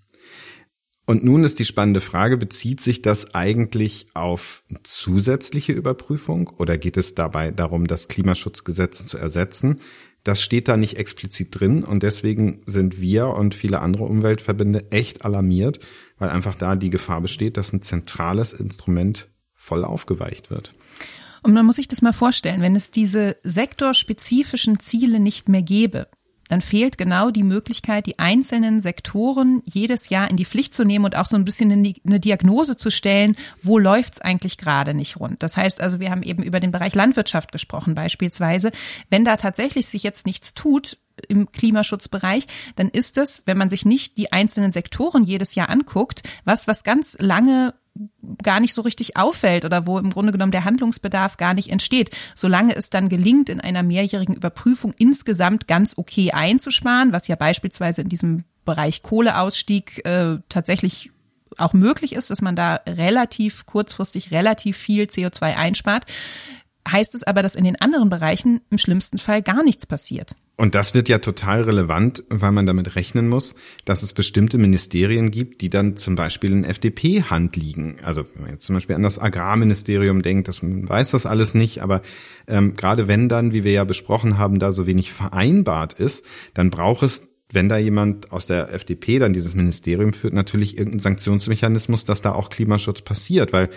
Und 1.06 1.23
nun 1.23 1.43
ist 1.43 1.58
die 1.58 1.65
spannende 1.65 2.02
Frage, 2.02 2.38
bezieht 2.38 2.82
sich 2.82 3.02
das 3.02 3.34
eigentlich 3.34 4.06
auf 4.13 4.63
zusätzliche 4.84 5.71
Überprüfung 5.71 6.47
oder 6.49 6.78
geht 6.78 6.97
es 6.97 7.15
dabei 7.15 7.49
darum, 7.49 7.88
das 7.88 8.08
Klimaschutzgesetz 8.08 9.08
zu 9.08 9.17
ersetzen? 9.17 9.80
Das 10.23 10.39
steht 10.39 10.67
da 10.67 10.78
nicht 10.78 10.97
explizit 10.97 11.60
drin 11.60 11.84
und 11.84 12.04
deswegen 12.04 12.62
sind 12.67 13.02
wir 13.02 13.30
und 13.30 13.56
viele 13.56 13.80
andere 13.80 14.04
Umweltverbände 14.04 14.91
echt 14.91 15.25
alarmiert, 15.25 15.80
weil 16.19 16.30
einfach 16.30 16.56
da 16.56 16.75
die 16.75 16.91
Gefahr 16.91 17.21
besteht, 17.21 17.58
dass 17.58 17.73
ein 17.73 17.82
zentrales 17.82 18.54
Instrument 18.54 19.30
voll 19.56 19.84
aufgeweicht 19.84 20.52
wird. 20.52 20.75
Und 21.43 21.54
man 21.54 21.65
muss 21.65 21.78
sich 21.78 21.88
das 21.88 22.02
mal 22.02 22.13
vorstellen, 22.13 22.62
wenn 22.62 22.75
es 22.75 22.91
diese 22.91 23.38
sektorspezifischen 23.43 24.80
Ziele 24.80 25.19
nicht 25.19 25.49
mehr 25.49 25.62
gäbe, 25.62 26.08
dann 26.49 26.62
fehlt 26.62 26.97
genau 26.97 27.30
die 27.30 27.43
Möglichkeit, 27.43 28.08
die 28.08 28.19
einzelnen 28.19 28.82
Sektoren 28.82 29.62
jedes 29.65 30.10
Jahr 30.10 30.30
in 30.30 30.36
die 30.36 30.45
Pflicht 30.45 30.73
zu 30.73 30.84
nehmen 30.84 31.06
und 31.06 31.15
auch 31.15 31.28
so 31.28 31.38
ein 31.38 31.45
bisschen 31.45 31.71
eine 31.71 32.19
Diagnose 32.19 32.75
zu 32.75 32.89
stellen, 32.89 33.38
wo 33.62 33.78
läuft's 33.78 34.19
eigentlich 34.19 34.58
gerade 34.58 34.95
nicht 34.95 35.19
rund. 35.19 35.41
Das 35.43 35.56
heißt 35.56 35.80
also, 35.80 35.99
wir 35.99 36.10
haben 36.10 36.23
eben 36.23 36.43
über 36.43 36.60
den 36.60 36.71
Bereich 36.71 36.95
Landwirtschaft 36.95 37.52
gesprochen 37.52 37.93
beispielsweise. 37.93 38.71
Wenn 39.12 39.25
da 39.25 39.38
tatsächlich 39.38 39.86
sich 39.86 40.04
jetzt 40.04 40.25
nichts 40.25 40.56
tut, 40.56 40.97
im 41.28 41.52
Klimaschutzbereich, 41.52 42.47
dann 42.78 42.89
ist 42.89 43.17
es, 43.17 43.43
wenn 43.45 43.58
man 43.58 43.69
sich 43.69 43.86
nicht 43.86 44.17
die 44.17 44.32
einzelnen 44.32 44.71
Sektoren 44.71 45.23
jedes 45.23 45.54
Jahr 45.54 45.69
anguckt, 45.69 46.23
was, 46.45 46.65
was 46.65 46.84
ganz 46.84 47.17
lange 47.19 47.73
gar 48.43 48.60
nicht 48.60 48.73
so 48.73 48.82
richtig 48.82 49.17
auffällt 49.17 49.65
oder 49.65 49.86
wo 49.86 49.97
im 49.97 50.10
Grunde 50.10 50.32
genommen 50.32 50.52
der 50.52 50.65
Handlungsbedarf 50.65 51.38
gar 51.38 51.54
nicht 51.54 51.69
entsteht. 51.69 52.12
Solange 52.36 52.75
es 52.75 52.89
dann 52.89 53.10
gelingt, 53.10 53.49
in 53.49 53.60
einer 53.60 53.84
mehrjährigen 53.84 54.36
Überprüfung 54.36 54.93
insgesamt 54.97 55.67
ganz 55.67 55.97
okay 55.97 56.32
einzusparen, 56.32 57.12
was 57.12 57.28
ja 57.28 57.36
beispielsweise 57.36 58.02
in 58.02 58.10
diesem 58.10 58.43
Bereich 58.65 59.02
Kohleausstieg 59.02 60.06
äh, 60.06 60.38
tatsächlich 60.47 61.12
auch 61.58 61.73
möglich 61.73 62.13
ist, 62.13 62.30
dass 62.30 62.41
man 62.41 62.56
da 62.56 62.80
relativ 62.88 63.65
kurzfristig 63.65 64.32
relativ 64.32 64.78
viel 64.78 65.06
CO2 65.06 65.56
einspart, 65.56 66.06
heißt 66.91 67.15
es 67.15 67.23
aber, 67.23 67.41
dass 67.43 67.56
in 67.56 67.63
den 67.63 67.80
anderen 67.80 68.10
Bereichen 68.10 68.62
im 68.69 68.78
schlimmsten 68.78 69.17
Fall 69.17 69.41
gar 69.41 69.63
nichts 69.63 69.86
passiert. 69.86 70.36
Und 70.58 70.75
das 70.75 70.93
wird 70.93 71.08
ja 71.08 71.19
total 71.19 71.62
relevant, 71.62 72.23
weil 72.30 72.52
man 72.52 72.65
damit 72.65 72.97
rechnen 72.97 73.30
muss, 73.30 73.56
dass 73.86 74.04
es 74.04 74.12
bestimmte 74.12 74.58
Ministerien 74.58 75.31
gibt, 75.31 75.62
die 75.62 75.69
dann 75.69 75.96
zum 75.96 76.15
Beispiel 76.15 76.52
in 76.52 76.65
FDP-Hand 76.65 77.56
liegen. 77.56 77.96
Also 78.04 78.25
wenn 78.33 78.42
man 78.42 78.52
jetzt 78.52 78.65
zum 78.65 78.75
Beispiel 78.75 78.98
an 78.98 79.04
das 79.04 79.19
Agrarministerium 79.19 80.21
denkt, 80.21 80.50
das 80.50 80.62
man 80.62 80.90
weiß 80.90 81.12
das 81.12 81.25
alles 81.25 81.54
nicht, 81.54 81.81
aber 81.81 82.02
ähm, 82.48 82.75
gerade 82.75 83.08
wenn 83.08 83.29
dann, 83.29 83.54
wie 83.54 83.63
wir 83.63 83.71
ja 83.71 83.85
besprochen 83.85 84.37
haben, 84.37 84.60
da 84.60 84.73
so 84.73 84.85
wenig 84.85 85.13
vereinbart 85.13 85.94
ist, 85.94 86.25
dann 86.54 86.71
braucht 86.71 87.04
es 87.04 87.29
wenn 87.52 87.67
da 87.67 87.77
jemand 87.77 88.31
aus 88.31 88.46
der 88.46 88.71
FDP 88.73 89.17
dann 89.17 89.33
dieses 89.33 89.56
Ministerium 89.56 90.13
führt, 90.13 90.33
natürlich 90.33 90.77
irgendein 90.77 91.00
Sanktionsmechanismus, 91.00 92.06
dass 92.06 92.21
da 92.21 92.33
auch 92.33 92.50
Klimaschutz 92.50 93.02
passiert, 93.02 93.54
weil 93.54 93.69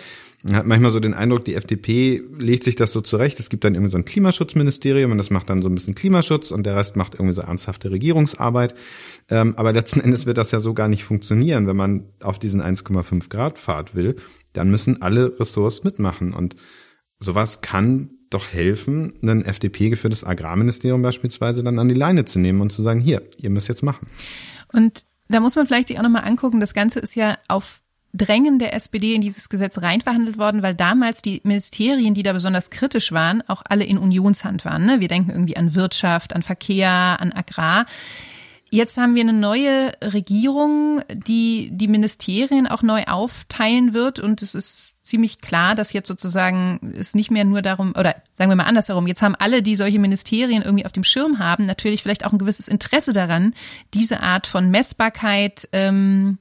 man 0.43 0.57
hat 0.57 0.65
manchmal 0.65 0.91
so 0.91 0.99
den 0.99 1.13
Eindruck, 1.13 1.45
die 1.45 1.55
FDP 1.55 2.21
legt 2.37 2.65
sich 2.65 2.75
das 2.75 2.91
so 2.91 2.99
zurecht. 2.99 3.39
Es 3.39 3.49
gibt 3.49 3.63
dann 3.63 3.75
irgendwie 3.75 3.91
so 3.91 3.97
ein 3.97 4.03
Klimaschutzministerium 4.03 5.11
und 5.11 5.17
das 5.17 5.29
macht 5.29 5.49
dann 5.49 5.61
so 5.61 5.69
ein 5.69 5.75
bisschen 5.75 5.95
Klimaschutz 5.95 6.51
und 6.51 6.65
der 6.65 6.75
Rest 6.75 6.97
macht 6.97 7.13
irgendwie 7.13 7.33
so 7.33 7.41
ernsthafte 7.41 7.91
Regierungsarbeit. 7.91 8.75
Ähm, 9.29 9.53
aber 9.55 9.71
letzten 9.71 10.01
Endes 10.01 10.25
wird 10.25 10.37
das 10.37 10.51
ja 10.51 10.59
so 10.59 10.73
gar 10.73 10.89
nicht 10.89 11.05
funktionieren. 11.05 11.65
Wenn 11.65 11.77
man 11.77 12.09
auf 12.21 12.39
diesen 12.39 12.61
1,5 12.61 13.29
Grad 13.29 13.57
Pfad 13.57 13.95
will, 13.95 14.17
dann 14.51 14.69
müssen 14.69 15.01
alle 15.01 15.39
Ressorts 15.39 15.85
mitmachen 15.85 16.33
und 16.33 16.57
sowas 17.19 17.61
kann 17.61 18.09
doch 18.29 18.51
helfen, 18.51 19.13
ein 19.21 19.45
FDP 19.45 19.89
geführtes 19.89 20.25
Agrarministerium 20.25 21.01
beispielsweise 21.01 21.63
dann 21.63 21.79
an 21.79 21.87
die 21.87 21.95
Leine 21.95 22.25
zu 22.25 22.39
nehmen 22.39 22.59
und 22.59 22.71
zu 22.71 22.81
sagen, 22.81 22.99
hier, 22.99 23.21
ihr 23.37 23.49
müsst 23.49 23.69
jetzt 23.69 23.83
machen. 23.83 24.07
Und 24.73 25.05
da 25.29 25.39
muss 25.39 25.55
man 25.55 25.67
vielleicht 25.67 25.87
sich 25.87 25.97
auch 25.99 26.03
nochmal 26.03 26.25
angucken, 26.25 26.59
das 26.59 26.73
Ganze 26.73 26.99
ist 26.99 27.15
ja 27.15 27.37
auf 27.47 27.82
Drängen 28.13 28.59
der 28.59 28.73
SPD 28.73 29.15
in 29.15 29.21
dieses 29.21 29.49
Gesetz 29.49 29.81
reinverhandelt 29.81 30.37
worden, 30.37 30.61
weil 30.61 30.75
damals 30.75 31.21
die 31.21 31.41
Ministerien, 31.43 32.13
die 32.13 32.23
da 32.23 32.33
besonders 32.33 32.69
kritisch 32.69 33.11
waren, 33.11 33.41
auch 33.47 33.63
alle 33.67 33.85
in 33.85 33.97
Unionshand 33.97 34.65
waren. 34.65 34.85
Ne? 34.85 34.99
Wir 34.99 35.07
denken 35.07 35.31
irgendwie 35.31 35.57
an 35.57 35.73
Wirtschaft, 35.73 36.35
an 36.35 36.43
Verkehr, 36.43 37.17
an 37.19 37.31
Agrar. 37.31 37.87
Jetzt 38.69 38.97
haben 38.97 39.13
wir 39.13 39.21
eine 39.21 39.33
neue 39.33 39.91
Regierung, 40.01 41.01
die 41.11 41.69
die 41.71 41.87
Ministerien 41.87 42.65
auch 42.67 42.81
neu 42.81 43.03
aufteilen 43.03 43.93
wird 43.93 44.19
und 44.19 44.41
es 44.41 44.55
ist 44.55 44.95
ziemlich 45.03 45.41
klar, 45.41 45.75
dass 45.75 45.93
jetzt 45.93 46.07
sozusagen 46.07 46.95
es 46.97 47.13
nicht 47.13 47.29
mehr 47.29 47.45
nur 47.45 47.61
darum, 47.61 47.93
oder 47.95 48.15
sagen 48.33 48.49
wir 48.49 48.55
mal 48.55 48.63
andersherum, 48.63 49.05
jetzt 49.05 49.21
haben 49.21 49.35
alle, 49.35 49.61
die 49.61 49.75
solche 49.75 49.99
Ministerien 49.99 50.63
irgendwie 50.63 50.87
auf 50.87 50.91
dem 50.91 51.03
Schirm 51.03 51.37
haben, 51.37 51.67
natürlich 51.67 52.01
vielleicht 52.01 52.25
auch 52.25 52.31
ein 52.31 52.39
gewisses 52.39 52.67
Interesse 52.67 53.13
daran, 53.13 53.53
diese 53.93 54.21
Art 54.21 54.47
von 54.47 54.71
Messbarkeit 54.71 55.69
ähm, 55.71 56.39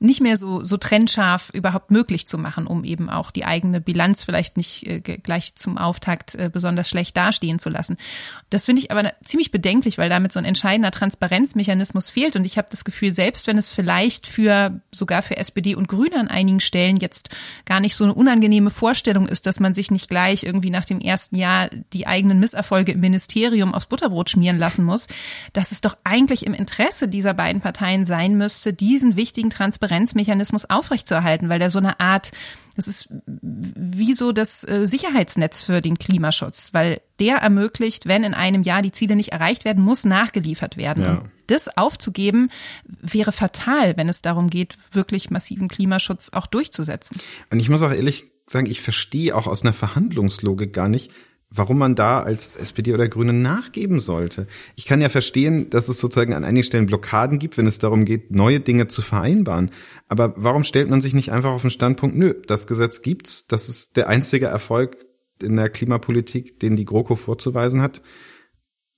nicht 0.00 0.20
mehr 0.20 0.36
so, 0.36 0.64
so 0.64 0.76
trennscharf 0.76 1.50
überhaupt 1.54 1.90
möglich 1.90 2.26
zu 2.26 2.36
machen, 2.36 2.66
um 2.66 2.84
eben 2.84 3.08
auch 3.08 3.30
die 3.30 3.44
eigene 3.44 3.80
Bilanz 3.80 4.24
vielleicht 4.24 4.56
nicht 4.56 4.86
äh, 4.86 5.00
gleich 5.00 5.54
zum 5.54 5.78
Auftakt 5.78 6.34
äh, 6.34 6.50
besonders 6.52 6.88
schlecht 6.88 7.16
dastehen 7.16 7.60
zu 7.60 7.70
lassen. 7.70 7.96
Das 8.50 8.64
finde 8.64 8.82
ich 8.82 8.90
aber 8.90 9.12
ziemlich 9.24 9.52
bedenklich, 9.52 9.96
weil 9.96 10.08
damit 10.08 10.32
so 10.32 10.40
ein 10.40 10.44
entscheidender 10.44 10.90
Transparenzmechanismus 10.90 12.10
fehlt. 12.10 12.34
Und 12.34 12.44
ich 12.44 12.58
habe 12.58 12.68
das 12.70 12.84
Gefühl, 12.84 13.14
selbst 13.14 13.46
wenn 13.46 13.56
es 13.56 13.72
vielleicht 13.72 14.26
für 14.26 14.80
sogar 14.90 15.22
für 15.22 15.36
SPD 15.36 15.76
und 15.76 15.88
Grüne 15.88 16.18
an 16.18 16.28
einigen 16.28 16.60
Stellen 16.60 16.96
jetzt 16.96 17.30
gar 17.64 17.78
nicht 17.78 17.94
so 17.94 18.04
eine 18.04 18.14
unangenehme 18.14 18.70
Vorstellung 18.70 19.28
ist, 19.28 19.46
dass 19.46 19.60
man 19.60 19.74
sich 19.74 19.92
nicht 19.92 20.08
gleich 20.08 20.42
irgendwie 20.42 20.70
nach 20.70 20.84
dem 20.84 21.00
ersten 21.00 21.36
Jahr 21.36 21.70
die 21.92 22.08
eigenen 22.08 22.40
Misserfolge 22.40 22.92
im 22.92 23.00
Ministerium 23.00 23.72
aufs 23.72 23.86
Butterbrot 23.86 24.28
schmieren 24.28 24.58
lassen 24.58 24.84
muss, 24.84 25.06
dass 25.52 25.70
es 25.70 25.80
doch 25.80 25.96
eigentlich 26.02 26.44
im 26.44 26.52
Interesse 26.52 27.06
dieser 27.06 27.32
beiden 27.32 27.62
Parteien 27.62 28.04
sein 28.04 28.36
müsste, 28.36 28.72
diesen 28.72 29.16
wichtigen 29.16 29.50
Transparenz 29.50 29.83
Transparenzmechanismus 29.84 30.64
aufrechtzuerhalten, 30.68 31.48
weil 31.48 31.58
der 31.58 31.70
so 31.70 31.78
eine 31.78 32.00
Art, 32.00 32.30
das 32.76 32.88
ist 32.88 33.14
wie 33.26 34.14
so 34.14 34.32
das 34.32 34.66
äh, 34.66 34.86
Sicherheitsnetz 34.86 35.62
für 35.62 35.80
den 35.80 35.98
Klimaschutz, 35.98 36.70
weil 36.72 37.00
der 37.20 37.36
ermöglicht, 37.36 38.06
wenn 38.06 38.24
in 38.24 38.34
einem 38.34 38.62
Jahr 38.62 38.82
die 38.82 38.92
Ziele 38.92 39.16
nicht 39.16 39.32
erreicht 39.32 39.64
werden, 39.64 39.84
muss 39.84 40.04
nachgeliefert 40.04 40.76
werden. 40.76 41.04
Ja. 41.04 41.10
Und 41.18 41.30
das 41.46 41.76
aufzugeben, 41.76 42.48
wäre 43.00 43.32
fatal, 43.32 43.96
wenn 43.96 44.08
es 44.08 44.22
darum 44.22 44.48
geht, 44.48 44.76
wirklich 44.92 45.30
massiven 45.30 45.68
Klimaschutz 45.68 46.30
auch 46.32 46.46
durchzusetzen. 46.46 47.20
Und 47.50 47.60
ich 47.60 47.68
muss 47.68 47.82
auch 47.82 47.92
ehrlich 47.92 48.24
sagen, 48.46 48.66
ich 48.66 48.80
verstehe 48.80 49.36
auch 49.36 49.46
aus 49.46 49.62
einer 49.62 49.72
Verhandlungslogik 49.72 50.72
gar 50.72 50.88
nicht, 50.88 51.10
warum 51.54 51.78
man 51.78 51.94
da 51.94 52.20
als 52.20 52.56
SPD 52.56 52.92
oder 52.92 53.08
Grüne 53.08 53.32
nachgeben 53.32 54.00
sollte. 54.00 54.46
Ich 54.74 54.86
kann 54.86 55.00
ja 55.00 55.08
verstehen, 55.08 55.70
dass 55.70 55.88
es 55.88 55.98
sozusagen 56.00 56.34
an 56.34 56.44
einigen 56.44 56.64
Stellen 56.64 56.86
Blockaden 56.86 57.38
gibt, 57.38 57.56
wenn 57.56 57.66
es 57.66 57.78
darum 57.78 58.04
geht, 58.04 58.32
neue 58.32 58.60
Dinge 58.60 58.88
zu 58.88 59.02
vereinbaren. 59.02 59.70
Aber 60.08 60.34
warum 60.36 60.64
stellt 60.64 60.90
man 60.90 61.00
sich 61.00 61.14
nicht 61.14 61.30
einfach 61.30 61.50
auf 61.50 61.62
den 61.62 61.70
Standpunkt, 61.70 62.16
nö, 62.16 62.34
das 62.46 62.66
Gesetz 62.66 63.02
gibt's, 63.02 63.46
das 63.46 63.68
ist 63.68 63.96
der 63.96 64.08
einzige 64.08 64.46
Erfolg 64.46 64.96
in 65.42 65.56
der 65.56 65.68
Klimapolitik, 65.68 66.58
den 66.58 66.76
die 66.76 66.84
GroKo 66.84 67.16
vorzuweisen 67.16 67.82
hat. 67.82 68.02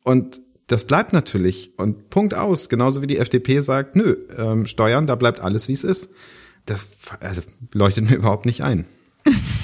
Und 0.02 0.40
das 0.66 0.84
bleibt 0.84 1.12
natürlich. 1.12 1.78
Und 1.78 2.10
Punkt 2.10 2.34
aus. 2.34 2.68
Genauso 2.68 3.02
wie 3.02 3.06
die 3.06 3.18
FDP 3.18 3.60
sagt, 3.60 3.96
nö, 3.96 4.16
ähm, 4.36 4.66
Steuern, 4.66 5.06
da 5.06 5.14
bleibt 5.14 5.40
alles, 5.40 5.68
wie 5.68 5.72
es 5.72 5.84
ist. 5.84 6.08
Das 6.64 6.86
also, 7.20 7.42
leuchtet 7.72 8.10
mir 8.10 8.16
überhaupt 8.16 8.46
nicht 8.46 8.62
ein. 8.62 8.86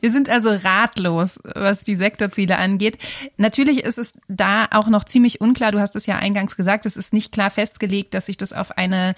Wir 0.00 0.10
sind 0.10 0.28
also 0.28 0.50
ratlos, 0.50 1.40
was 1.54 1.84
die 1.84 1.94
Sektorziele 1.94 2.58
angeht. 2.58 2.98
Natürlich 3.36 3.84
ist 3.84 3.98
es 3.98 4.12
da 4.28 4.66
auch 4.70 4.88
noch 4.88 5.04
ziemlich 5.04 5.40
unklar. 5.40 5.72
Du 5.72 5.80
hast 5.80 5.96
es 5.96 6.06
ja 6.06 6.16
eingangs 6.16 6.56
gesagt, 6.56 6.86
es 6.86 6.96
ist 6.96 7.12
nicht 7.12 7.32
klar 7.32 7.50
festgelegt, 7.50 8.14
dass 8.14 8.26
sich 8.26 8.36
das 8.36 8.52
auf 8.52 8.76
eine 8.76 9.14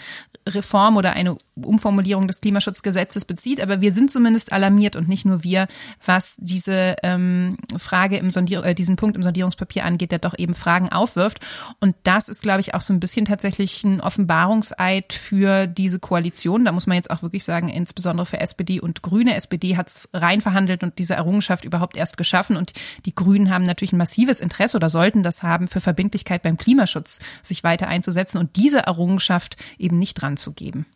Reform 0.49 0.97
oder 0.97 1.13
eine 1.13 1.37
Umformulierung 1.65 2.27
des 2.27 2.41
Klimaschutzgesetzes 2.41 3.25
bezieht. 3.25 3.61
Aber 3.61 3.81
wir 3.81 3.93
sind 3.93 4.11
zumindest 4.11 4.53
alarmiert 4.53 4.97
und 4.97 5.09
nicht 5.09 5.25
nur 5.25 5.43
wir, 5.43 5.69
was 6.05 6.37
diese 6.39 6.97
ähm, 7.03 7.57
Frage 7.79 8.17
im 8.17 8.31
Sondier 8.31 8.65
äh, 8.65 8.75
diesen 8.75 8.97
Punkt 8.97 9.17
im 9.17 9.23
Sondierungspapier 9.23 9.85
angeht, 9.85 10.13
der 10.13 10.19
doch 10.19 10.39
eben 10.39 10.55
Fragen 10.55 10.89
aufwirft. 10.89 11.41
Und 11.81 11.97
das 12.03 12.29
ist, 12.29 12.43
glaube 12.43 12.61
ich, 12.61 12.75
auch 12.75 12.81
so 12.81 12.93
ein 12.93 13.01
bisschen 13.01 13.25
tatsächlich 13.25 13.85
ein 13.85 14.01
Offenbarungseid 14.01 15.13
für 15.13 15.67
diese 15.67 15.99
Koalition. 15.99 16.65
Da 16.65 16.73
muss 16.73 16.87
man 16.87 16.97
jetzt 16.97 17.11
auch 17.11 17.23
wirklich 17.23 17.45
sagen, 17.45 17.69
insbesondere 17.69 18.27
für 18.27 18.41
SPD 18.41 18.81
und 18.81 19.03
Grüne. 19.03 19.35
SPD 19.35 19.77
hat 19.77 19.89
es 19.89 20.09
rein 20.13 20.41
verhandelt 20.41 20.83
und 20.83 20.99
diese 20.99 21.15
Errungenschaft 21.15 21.65
überhaupt 21.65 21.97
erst 21.97 22.17
geschaffen. 22.17 22.57
Und 22.57 22.73
die 23.07 23.15
Grünen 23.15 23.51
haben 23.51 23.65
natürlich 23.65 23.93
ein 23.93 23.99
massives 23.99 24.41
Interesse 24.41 24.77
oder 24.77 24.91
sollten 24.91 25.23
das 25.23 25.43
haben, 25.43 25.69
für 25.69 25.81
Verbindlichkeit 25.81 26.43
beim 26.43 26.57
Klimaschutz 26.57 27.21
sich 27.43 27.65
weiter 27.65 27.89
einzusetzen 27.89 28.39
und 28.39 28.57
diese 28.57 28.81
Errungenschaft 28.81 29.57
eben 29.79 29.99
nicht 29.99 30.15
dran 30.15 30.37
zu 30.37 30.53
geben. 30.53 30.87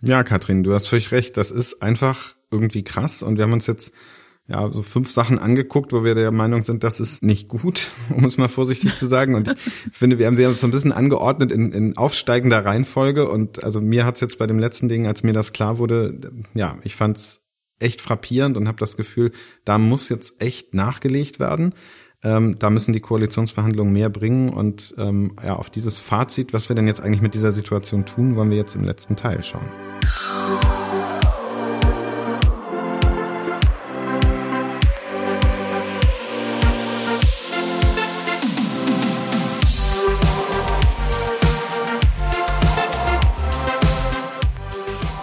Ja, 0.00 0.22
Katrin, 0.22 0.62
du 0.62 0.74
hast 0.74 0.88
völlig 0.88 1.10
recht. 1.12 1.36
Das 1.36 1.50
ist 1.50 1.82
einfach 1.82 2.34
irgendwie 2.50 2.84
krass. 2.84 3.22
Und 3.22 3.36
wir 3.36 3.44
haben 3.44 3.52
uns 3.52 3.66
jetzt 3.66 3.92
ja 4.46 4.70
so 4.70 4.82
fünf 4.82 5.10
Sachen 5.10 5.38
angeguckt, 5.38 5.92
wo 5.92 6.04
wir 6.04 6.14
der 6.14 6.30
Meinung 6.30 6.64
sind, 6.64 6.82
das 6.82 7.00
ist 7.00 7.22
nicht 7.22 7.48
gut, 7.48 7.90
um 8.16 8.24
es 8.24 8.38
mal 8.38 8.48
vorsichtig 8.48 8.96
zu 8.96 9.06
sagen. 9.06 9.34
Und 9.34 9.48
ich 9.48 9.92
finde, 9.96 10.18
wir 10.18 10.26
haben 10.26 10.36
sie 10.36 10.44
so 10.52 10.66
ein 10.66 10.70
bisschen 10.70 10.92
angeordnet 10.92 11.52
in, 11.52 11.72
in 11.72 11.96
aufsteigender 11.96 12.64
Reihenfolge. 12.64 13.28
Und 13.28 13.64
also 13.64 13.80
mir 13.80 14.04
hat's 14.04 14.20
jetzt 14.20 14.38
bei 14.38 14.46
dem 14.46 14.58
letzten 14.58 14.88
Ding, 14.88 15.06
als 15.06 15.22
mir 15.22 15.32
das 15.32 15.52
klar 15.52 15.78
wurde, 15.78 16.18
ja, 16.54 16.78
ich 16.84 16.94
fand's 16.94 17.40
echt 17.80 18.00
frappierend 18.00 18.56
und 18.56 18.66
habe 18.66 18.78
das 18.78 18.96
Gefühl, 18.96 19.32
da 19.64 19.78
muss 19.78 20.08
jetzt 20.08 20.40
echt 20.40 20.74
nachgelegt 20.74 21.38
werden. 21.38 21.74
Ähm, 22.24 22.58
da 22.58 22.68
müssen 22.68 22.92
die 22.92 23.00
Koalitionsverhandlungen 23.00 23.92
mehr 23.92 24.10
bringen 24.10 24.48
und 24.48 24.92
ähm, 24.98 25.36
ja, 25.42 25.54
auf 25.54 25.70
dieses 25.70 26.00
Fazit, 26.00 26.52
was 26.52 26.68
wir 26.68 26.74
denn 26.74 26.88
jetzt 26.88 27.00
eigentlich 27.00 27.22
mit 27.22 27.34
dieser 27.34 27.52
Situation 27.52 28.06
tun, 28.06 28.34
wollen 28.34 28.50
wir 28.50 28.56
jetzt 28.56 28.74
im 28.74 28.82
letzten 28.82 29.14
Teil 29.14 29.44
schauen. 29.44 29.70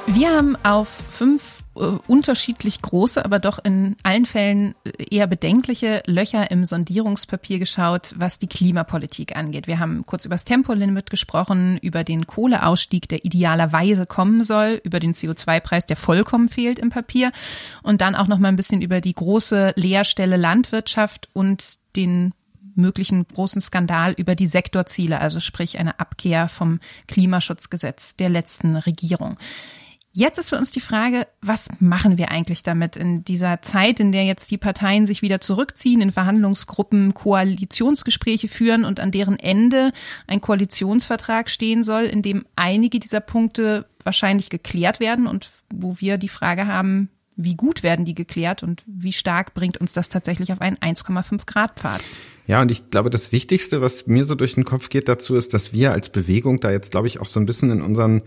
Wir 0.07 0.29
haben 0.29 0.55
auf 0.63 0.87
fünf 0.87 1.54
unterschiedlich 1.75 2.81
große, 2.81 3.23
aber 3.23 3.39
doch 3.39 3.59
in 3.63 3.97
allen 4.03 4.25
Fällen 4.25 4.75
eher 5.11 5.27
bedenkliche 5.27 6.01
Löcher 6.05 6.49
im 6.49 6.63
Sondierungspapier 6.63 7.59
geschaut, 7.59 8.13
was 8.15 8.39
die 8.39 8.47
Klimapolitik 8.47 9.35
angeht. 9.35 9.67
Wir 9.67 9.79
haben 9.79 10.05
kurz 10.05 10.25
über 10.25 10.35
das 10.35 10.45
Tempolimit 10.45 11.09
gesprochen, 11.09 11.77
über 11.81 12.05
den 12.05 12.27
Kohleausstieg, 12.27 13.09
der 13.09 13.25
idealerweise 13.25 14.05
kommen 14.05 14.43
soll, 14.43 14.79
über 14.85 15.01
den 15.01 15.13
CO2-Preis, 15.13 15.85
der 15.85 15.97
vollkommen 15.97 16.47
fehlt 16.47 16.79
im 16.79 16.89
Papier 16.89 17.31
und 17.83 17.99
dann 17.99 18.15
auch 18.15 18.27
noch 18.27 18.39
mal 18.39 18.47
ein 18.47 18.55
bisschen 18.55 18.81
über 18.81 19.01
die 19.01 19.13
große 19.13 19.73
Leerstelle 19.75 20.37
Landwirtschaft 20.37 21.27
und 21.33 21.77
den 21.97 22.33
möglichen 22.75 23.27
großen 23.27 23.61
Skandal 23.61 24.13
über 24.13 24.35
die 24.35 24.47
Sektorziele, 24.47 25.19
also 25.19 25.39
sprich 25.39 25.79
eine 25.79 25.99
Abkehr 25.99 26.47
vom 26.47 26.79
Klimaschutzgesetz 27.07 28.15
der 28.15 28.29
letzten 28.29 28.75
Regierung. 28.75 29.37
Jetzt 30.17 30.37
ist 30.37 30.47
für 30.47 30.57
uns 30.57 30.71
die 30.71 30.79
Frage, 30.79 31.27
was 31.41 31.67
machen 31.81 32.17
wir 32.17 32.31
eigentlich 32.31 32.63
damit 32.63 32.95
in 32.95 33.25
dieser 33.25 33.61
Zeit, 33.61 33.99
in 33.99 34.13
der 34.13 34.23
jetzt 34.23 34.49
die 34.49 34.57
Parteien 34.57 35.05
sich 35.05 35.21
wieder 35.21 35.41
zurückziehen, 35.41 35.99
in 35.99 36.13
Verhandlungsgruppen 36.13 37.13
Koalitionsgespräche 37.13 38.47
führen 38.47 38.85
und 38.85 39.01
an 39.01 39.11
deren 39.11 39.37
Ende 39.37 39.91
ein 40.25 40.39
Koalitionsvertrag 40.39 41.49
stehen 41.49 41.83
soll, 41.83 42.03
in 42.05 42.21
dem 42.21 42.45
einige 42.55 43.01
dieser 43.01 43.19
Punkte 43.19 43.87
wahrscheinlich 44.05 44.49
geklärt 44.49 45.01
werden 45.01 45.27
und 45.27 45.49
wo 45.73 45.99
wir 45.99 46.17
die 46.17 46.29
Frage 46.29 46.65
haben, 46.65 47.09
wie 47.35 47.55
gut 47.55 47.83
werden 47.83 48.05
die 48.05 48.15
geklärt 48.15 48.63
und 48.63 48.83
wie 48.87 49.11
stark 49.11 49.53
bringt 49.53 49.75
uns 49.75 49.91
das 49.91 50.07
tatsächlich 50.07 50.53
auf 50.53 50.61
einen 50.61 50.77
1,5 50.77 51.45
Grad 51.45 51.77
Pfad. 51.77 52.01
Ja, 52.47 52.61
und 52.61 52.71
ich 52.71 52.89
glaube, 52.89 53.09
das 53.09 53.33
Wichtigste, 53.33 53.81
was 53.81 54.07
mir 54.07 54.23
so 54.23 54.35
durch 54.35 54.53
den 54.53 54.63
Kopf 54.63 54.87
geht 54.87 55.09
dazu, 55.09 55.35
ist, 55.35 55.53
dass 55.53 55.73
wir 55.73 55.91
als 55.91 56.07
Bewegung 56.07 56.61
da 56.61 56.71
jetzt, 56.71 56.91
glaube 56.91 57.07
ich, 57.07 57.19
auch 57.19 57.27
so 57.27 57.41
ein 57.41 57.45
bisschen 57.45 57.69
in 57.69 57.81
unseren, 57.81 58.21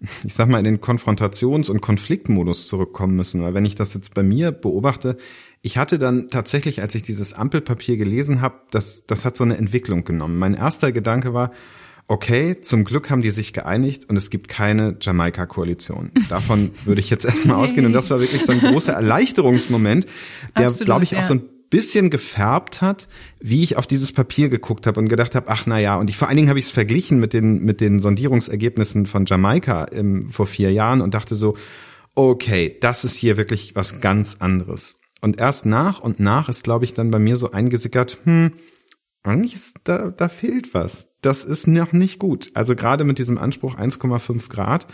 ich 0.24 0.34
sag 0.34 0.48
mal, 0.48 0.58
in 0.58 0.64
den 0.64 0.80
Konfrontations- 0.80 1.70
und 1.70 1.80
Konfliktmodus 1.80 2.68
zurückkommen 2.68 3.16
müssen. 3.16 3.42
Weil 3.42 3.54
wenn 3.54 3.64
ich 3.64 3.74
das 3.74 3.94
jetzt 3.94 4.14
bei 4.14 4.22
mir 4.22 4.52
beobachte, 4.52 5.16
ich 5.62 5.78
hatte 5.78 5.98
dann 5.98 6.28
tatsächlich, 6.28 6.82
als 6.82 6.94
ich 6.94 7.02
dieses 7.02 7.32
Ampelpapier 7.32 7.96
gelesen 7.96 8.40
habe, 8.40 8.60
das, 8.70 9.04
das 9.06 9.24
hat 9.24 9.36
so 9.36 9.44
eine 9.44 9.56
Entwicklung 9.56 10.04
genommen. 10.04 10.38
Mein 10.38 10.54
erster 10.54 10.92
Gedanke 10.92 11.32
war, 11.32 11.52
okay, 12.06 12.60
zum 12.60 12.84
Glück 12.84 13.10
haben 13.10 13.22
die 13.22 13.30
sich 13.30 13.52
geeinigt 13.52 14.08
und 14.10 14.16
es 14.16 14.28
gibt 14.28 14.48
keine 14.48 14.96
Jamaika-Koalition. 15.00 16.12
Davon 16.28 16.70
würde 16.84 17.00
ich 17.00 17.08
jetzt 17.08 17.24
erstmal 17.24 17.56
ausgehen. 17.56 17.86
Und 17.86 17.94
das 17.94 18.10
war 18.10 18.20
wirklich 18.20 18.42
so 18.42 18.52
ein 18.52 18.60
großer 18.60 18.92
Erleichterungsmoment, 18.94 20.06
der, 20.58 20.70
glaube 20.70 21.04
ich, 21.04 21.12
ja. 21.12 21.20
auch 21.20 21.24
so 21.24 21.34
ein 21.34 21.42
bisschen 21.70 22.10
gefärbt 22.10 22.80
hat, 22.80 23.08
wie 23.40 23.62
ich 23.62 23.76
auf 23.76 23.86
dieses 23.86 24.12
Papier 24.12 24.48
geguckt 24.48 24.86
habe 24.86 25.00
und 25.00 25.08
gedacht 25.08 25.34
habe, 25.34 25.48
ach 25.48 25.64
na 25.66 25.78
ja, 25.78 25.96
und 25.96 26.10
ich 26.10 26.16
vor 26.16 26.28
allen 26.28 26.36
Dingen 26.36 26.48
habe 26.48 26.58
ich 26.58 26.66
es 26.66 26.72
verglichen 26.72 27.18
mit 27.18 27.32
den 27.32 27.64
mit 27.64 27.80
den 27.80 28.00
Sondierungsergebnissen 28.00 29.06
von 29.06 29.26
Jamaika 29.26 29.84
im, 29.84 30.30
vor 30.30 30.46
vier 30.46 30.72
Jahren 30.72 31.00
und 31.00 31.14
dachte 31.14 31.36
so, 31.36 31.56
okay, 32.14 32.76
das 32.80 33.04
ist 33.04 33.16
hier 33.16 33.36
wirklich 33.36 33.74
was 33.74 34.00
ganz 34.00 34.36
anderes. 34.38 34.96
Und 35.20 35.40
erst 35.40 35.66
nach 35.66 36.00
und 36.00 36.20
nach 36.20 36.48
ist, 36.48 36.64
glaube 36.64 36.84
ich, 36.84 36.92
dann 36.92 37.10
bei 37.10 37.18
mir 37.18 37.36
so 37.36 37.50
eingesickert, 37.50 38.18
hm, 38.24 38.52
eigentlich 39.22 39.54
ist 39.54 39.78
da, 39.84 40.10
da 40.10 40.28
fehlt 40.28 40.74
was. 40.74 41.08
Das 41.22 41.44
ist 41.44 41.66
noch 41.66 41.92
nicht 41.92 42.18
gut. 42.18 42.50
Also 42.52 42.76
gerade 42.76 43.04
mit 43.04 43.18
diesem 43.18 43.38
Anspruch 43.38 43.76
1,5 43.76 44.50
Grad, 44.50 44.86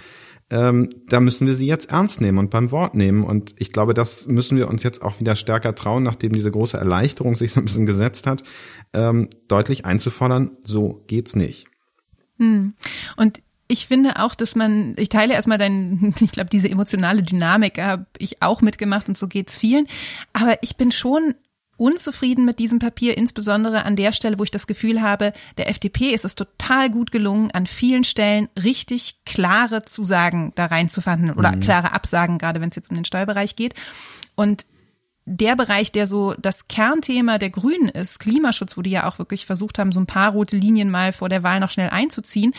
ähm, 0.50 0.90
da 1.06 1.20
müssen 1.20 1.46
wir 1.46 1.54
sie 1.54 1.66
jetzt 1.66 1.90
ernst 1.90 2.20
nehmen 2.20 2.38
und 2.38 2.50
beim 2.50 2.70
Wort 2.70 2.94
nehmen. 2.94 3.22
Und 3.22 3.54
ich 3.58 3.72
glaube, 3.72 3.94
das 3.94 4.26
müssen 4.26 4.56
wir 4.56 4.68
uns 4.68 4.82
jetzt 4.82 5.02
auch 5.02 5.20
wieder 5.20 5.36
stärker 5.36 5.74
trauen, 5.74 6.02
nachdem 6.02 6.32
diese 6.32 6.50
große 6.50 6.76
Erleichterung 6.76 7.36
sich 7.36 7.52
so 7.52 7.60
ein 7.60 7.64
bisschen 7.64 7.86
gesetzt 7.86 8.26
hat, 8.26 8.42
ähm, 8.92 9.28
deutlich 9.48 9.84
einzufordern, 9.84 10.50
so 10.64 11.04
geht's 11.06 11.36
nicht. 11.36 11.66
Hm. 12.38 12.74
Und 13.16 13.42
ich 13.68 13.86
finde 13.86 14.18
auch, 14.18 14.34
dass 14.34 14.56
man, 14.56 14.94
ich 14.96 15.08
teile 15.08 15.34
erstmal 15.34 15.58
dein, 15.58 16.14
ich 16.20 16.32
glaube, 16.32 16.50
diese 16.50 16.68
emotionale 16.68 17.22
Dynamik 17.22 17.78
habe 17.78 18.06
ich 18.18 18.42
auch 18.42 18.60
mitgemacht 18.60 19.08
und 19.08 19.16
so 19.16 19.28
geht's 19.28 19.56
vielen. 19.56 19.86
Aber 20.32 20.58
ich 20.62 20.76
bin 20.76 20.90
schon 20.90 21.34
unzufrieden 21.80 22.44
mit 22.44 22.58
diesem 22.58 22.78
Papier, 22.78 23.16
insbesondere 23.16 23.84
an 23.84 23.96
der 23.96 24.12
Stelle, 24.12 24.38
wo 24.38 24.44
ich 24.44 24.50
das 24.50 24.66
Gefühl 24.66 25.00
habe, 25.00 25.32
der 25.56 25.68
FDP 25.70 26.12
ist 26.12 26.26
es 26.26 26.34
total 26.34 26.90
gut 26.90 27.10
gelungen, 27.10 27.50
an 27.52 27.66
vielen 27.66 28.04
Stellen 28.04 28.48
richtig 28.62 29.24
klare 29.24 29.82
Zusagen 29.82 30.52
da 30.56 30.66
rein 30.66 30.90
zu 30.90 31.00
verhandeln 31.00 31.38
oder 31.38 31.52
mhm. 31.52 31.60
klare 31.60 31.92
Absagen, 31.92 32.36
gerade 32.36 32.60
wenn 32.60 32.68
es 32.68 32.76
jetzt 32.76 32.90
um 32.90 32.96
den 32.96 33.06
Steuerbereich 33.06 33.56
geht. 33.56 33.74
Und 34.34 34.66
der 35.24 35.56
Bereich, 35.56 35.90
der 35.90 36.06
so 36.06 36.34
das 36.38 36.68
Kernthema 36.68 37.38
der 37.38 37.50
Grünen 37.50 37.88
ist, 37.88 38.18
Klimaschutz, 38.18 38.76
wo 38.76 38.82
die 38.82 38.90
ja 38.90 39.06
auch 39.06 39.18
wirklich 39.18 39.46
versucht 39.46 39.78
haben, 39.78 39.92
so 39.92 40.00
ein 40.00 40.06
paar 40.06 40.32
rote 40.32 40.56
Linien 40.56 40.90
mal 40.90 41.12
vor 41.12 41.28
der 41.30 41.42
Wahl 41.42 41.60
noch 41.60 41.70
schnell 41.70 41.90
einzuziehen, 41.90 42.52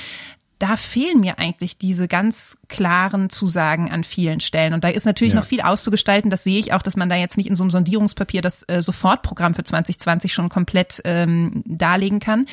da 0.62 0.76
fehlen 0.76 1.22
mir 1.22 1.40
eigentlich 1.40 1.80
diese 1.80 2.08
ganz 2.08 2.58
klaren 2.68 3.32
Zusagen 3.32 3.92
an 3.92 4.04
vielen 4.04 4.42
Stellen. 4.42 4.76
Und 4.76 4.84
da 4.84 4.90
ist 4.90 5.06
natürlich 5.06 5.34
ja. 5.34 5.40
noch 5.40 5.46
viel 5.46 5.62
auszugestalten. 5.62 6.30
Das 6.30 6.44
sehe 6.44 6.60
ich 6.60 6.72
auch, 6.74 6.84
dass 6.84 6.96
man 6.96 7.10
da 7.10 7.16
jetzt 7.16 7.36
nicht 7.36 7.50
in 7.50 7.56
so 7.56 7.64
einem 7.64 7.72
Sondierungspapier 7.72 8.44
das 8.44 8.64
äh, 8.68 8.80
Sofortprogramm 8.82 9.56
für 9.56 9.64
2020 9.64 10.32
schon 10.32 10.50
komplett 10.50 11.02
ähm, 11.04 11.64
darlegen 11.66 12.20
kann. 12.20 12.46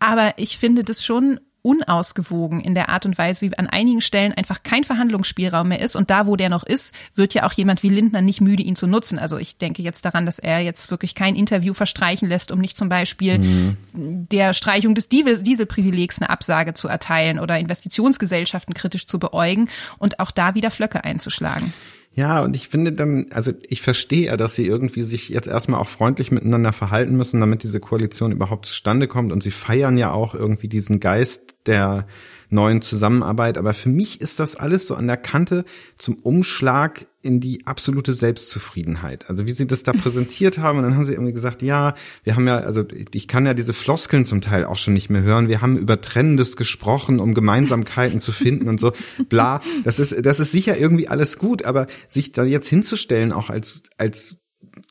Aber 0.00 0.34
ich 0.38 0.58
finde 0.58 0.82
das 0.82 1.04
schon 1.04 1.38
unausgewogen 1.66 2.60
in 2.60 2.76
der 2.76 2.88
Art 2.90 3.06
und 3.06 3.18
Weise, 3.18 3.40
wie 3.40 3.58
an 3.58 3.66
einigen 3.66 4.00
Stellen 4.00 4.32
einfach 4.32 4.62
kein 4.62 4.84
Verhandlungsspielraum 4.84 5.66
mehr 5.68 5.80
ist. 5.80 5.96
Und 5.96 6.10
da, 6.10 6.28
wo 6.28 6.36
der 6.36 6.48
noch 6.48 6.62
ist, 6.62 6.94
wird 7.16 7.34
ja 7.34 7.44
auch 7.44 7.52
jemand 7.52 7.82
wie 7.82 7.88
Lindner 7.88 8.22
nicht 8.22 8.40
müde, 8.40 8.62
ihn 8.62 8.76
zu 8.76 8.86
nutzen. 8.86 9.18
Also 9.18 9.36
ich 9.36 9.58
denke 9.58 9.82
jetzt 9.82 10.04
daran, 10.04 10.26
dass 10.26 10.38
er 10.38 10.60
jetzt 10.60 10.92
wirklich 10.92 11.16
kein 11.16 11.34
Interview 11.34 11.74
verstreichen 11.74 12.28
lässt, 12.28 12.52
um 12.52 12.60
nicht 12.60 12.76
zum 12.76 12.88
Beispiel 12.88 13.38
mhm. 13.38 13.76
der 13.92 14.54
Streichung 14.54 14.94
des 14.94 15.08
Dieselprivilegs 15.08 16.20
eine 16.20 16.30
Absage 16.30 16.74
zu 16.74 16.86
erteilen 16.86 17.40
oder 17.40 17.58
Investitionsgesellschaften 17.58 18.72
kritisch 18.72 19.06
zu 19.06 19.18
beäugen 19.18 19.68
und 19.98 20.20
auch 20.20 20.30
da 20.30 20.54
wieder 20.54 20.70
Flöcke 20.70 21.02
einzuschlagen. 21.02 21.72
Ja, 22.16 22.40
und 22.40 22.56
ich 22.56 22.68
finde 22.68 22.92
dann, 22.92 23.26
also 23.30 23.52
ich 23.68 23.82
verstehe 23.82 24.28
ja, 24.28 24.38
dass 24.38 24.54
sie 24.54 24.66
irgendwie 24.66 25.02
sich 25.02 25.28
jetzt 25.28 25.48
erstmal 25.48 25.78
auch 25.78 25.88
freundlich 25.88 26.30
miteinander 26.30 26.72
verhalten 26.72 27.14
müssen, 27.14 27.40
damit 27.40 27.62
diese 27.62 27.78
Koalition 27.78 28.32
überhaupt 28.32 28.64
zustande 28.64 29.06
kommt. 29.06 29.32
Und 29.32 29.42
sie 29.42 29.50
feiern 29.50 29.98
ja 29.98 30.12
auch 30.12 30.34
irgendwie 30.34 30.68
diesen 30.68 30.98
Geist 30.98 31.42
der 31.66 32.06
neuen 32.48 32.80
Zusammenarbeit. 32.80 33.58
Aber 33.58 33.74
für 33.74 33.90
mich 33.90 34.22
ist 34.22 34.40
das 34.40 34.56
alles 34.56 34.86
so 34.86 34.94
an 34.94 35.06
der 35.06 35.18
Kante 35.18 35.66
zum 35.98 36.14
Umschlag 36.14 37.06
in 37.26 37.40
die 37.40 37.66
absolute 37.66 38.14
Selbstzufriedenheit. 38.14 39.28
Also 39.28 39.46
wie 39.46 39.52
sie 39.52 39.66
das 39.66 39.82
da 39.82 39.92
präsentiert 39.92 40.58
haben 40.58 40.78
und 40.78 40.84
dann 40.84 40.96
haben 40.96 41.04
sie 41.04 41.12
irgendwie 41.12 41.32
gesagt, 41.32 41.60
ja, 41.62 41.94
wir 42.24 42.36
haben 42.36 42.46
ja, 42.46 42.58
also 42.58 42.84
ich 43.12 43.28
kann 43.28 43.44
ja 43.44 43.52
diese 43.52 43.74
Floskeln 43.74 44.24
zum 44.24 44.40
Teil 44.40 44.64
auch 44.64 44.78
schon 44.78 44.94
nicht 44.94 45.10
mehr 45.10 45.22
hören. 45.22 45.48
Wir 45.48 45.60
haben 45.60 45.76
über 45.76 46.00
Trennendes 46.00 46.56
gesprochen, 46.56 47.20
um 47.20 47.34
Gemeinsamkeiten 47.34 48.20
zu 48.20 48.32
finden 48.32 48.68
und 48.68 48.80
so, 48.80 48.92
bla. 49.28 49.60
Das 49.84 49.98
ist, 49.98 50.24
das 50.24 50.40
ist 50.40 50.52
sicher 50.52 50.78
irgendwie 50.78 51.08
alles 51.08 51.36
gut, 51.36 51.64
aber 51.64 51.86
sich 52.08 52.32
da 52.32 52.44
jetzt 52.44 52.68
hinzustellen, 52.68 53.32
auch 53.32 53.50
als, 53.50 53.82
als 53.98 54.38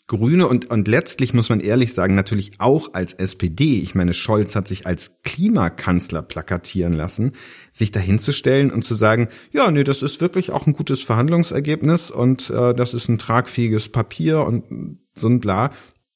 Grüne 0.08 0.48
und, 0.48 0.70
und 0.70 0.88
letztlich 0.88 1.34
muss 1.34 1.50
man 1.50 1.60
ehrlich 1.60 1.94
sagen, 1.94 2.14
natürlich 2.14 2.54
auch 2.60 2.94
als 2.94 3.14
SPD, 3.14 3.80
ich 3.80 3.96
meine, 3.96 4.14
Scholz 4.14 4.56
hat 4.56 4.68
sich 4.68 4.86
als 4.86 5.24
Klimakanzler 5.24 6.22
plakatieren 6.22 6.94
lassen, 6.94 7.32
sich 7.72 7.92
dahinzustellen 7.92 8.72
und 8.72 8.84
zu 8.84 8.94
sagen, 8.94 9.30
ja, 9.52 9.72
nee, 9.72 9.84
das 9.84 10.04
ist 10.04 10.22
wirklich 10.22 10.52
auch 10.52 10.68
ein 10.68 10.74
gutes 10.74 11.02
Verhandlungsergebnis 11.02 12.12
und 12.12 12.52
äh, 12.52 12.76
das 12.76 12.94
ist 12.94 13.10
ein 13.10 13.18
tragfähiges 13.18 13.90
Papier 13.90 14.42
und 14.42 15.00
so 15.16 15.28
ein 15.28 15.40
bla. 15.40 15.72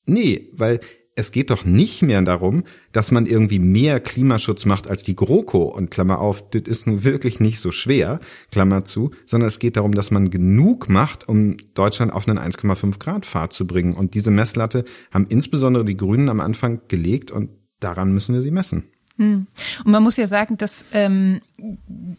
Nee, 0.05 0.49
weil 0.53 0.79
es 1.19 1.31
geht 1.31 1.49
doch 1.49 1.65
nicht 1.65 2.01
mehr 2.01 2.21
darum, 2.21 2.63
dass 2.93 3.11
man 3.11 3.25
irgendwie 3.25 3.59
mehr 3.59 3.99
Klimaschutz 3.99 4.65
macht 4.65 4.87
als 4.87 5.03
die 5.03 5.15
GroKo 5.15 5.63
und 5.63 5.91
Klammer 5.91 6.19
auf, 6.19 6.49
das 6.49 6.61
ist 6.63 6.87
nun 6.87 7.03
wirklich 7.03 7.41
nicht 7.41 7.59
so 7.59 7.71
schwer, 7.71 8.21
Klammer 8.51 8.85
zu, 8.85 9.11
sondern 9.25 9.49
es 9.49 9.59
geht 9.59 9.75
darum, 9.75 9.93
dass 9.93 10.11
man 10.11 10.29
genug 10.29 10.87
macht, 10.87 11.27
um 11.27 11.57
Deutschland 11.73 12.13
auf 12.13 12.27
einen 12.27 12.39
1,5 12.39 12.99
Grad 12.99 13.25
Pfad 13.25 13.51
zu 13.51 13.67
bringen. 13.67 13.93
Und 13.93 14.13
diese 14.13 14.31
Messlatte 14.31 14.85
haben 15.11 15.27
insbesondere 15.27 15.83
die 15.83 15.97
Grünen 15.97 16.29
am 16.29 16.39
Anfang 16.39 16.81
gelegt 16.87 17.31
und 17.31 17.49
daran 17.81 18.13
müssen 18.13 18.33
wir 18.33 18.41
sie 18.41 18.51
messen. 18.51 18.85
Hm. 19.19 19.47
Und 19.83 19.91
man 19.91 20.01
muss 20.01 20.15
ja 20.15 20.27
sagen, 20.27 20.57
dass 20.57 20.85
ähm, 20.93 21.41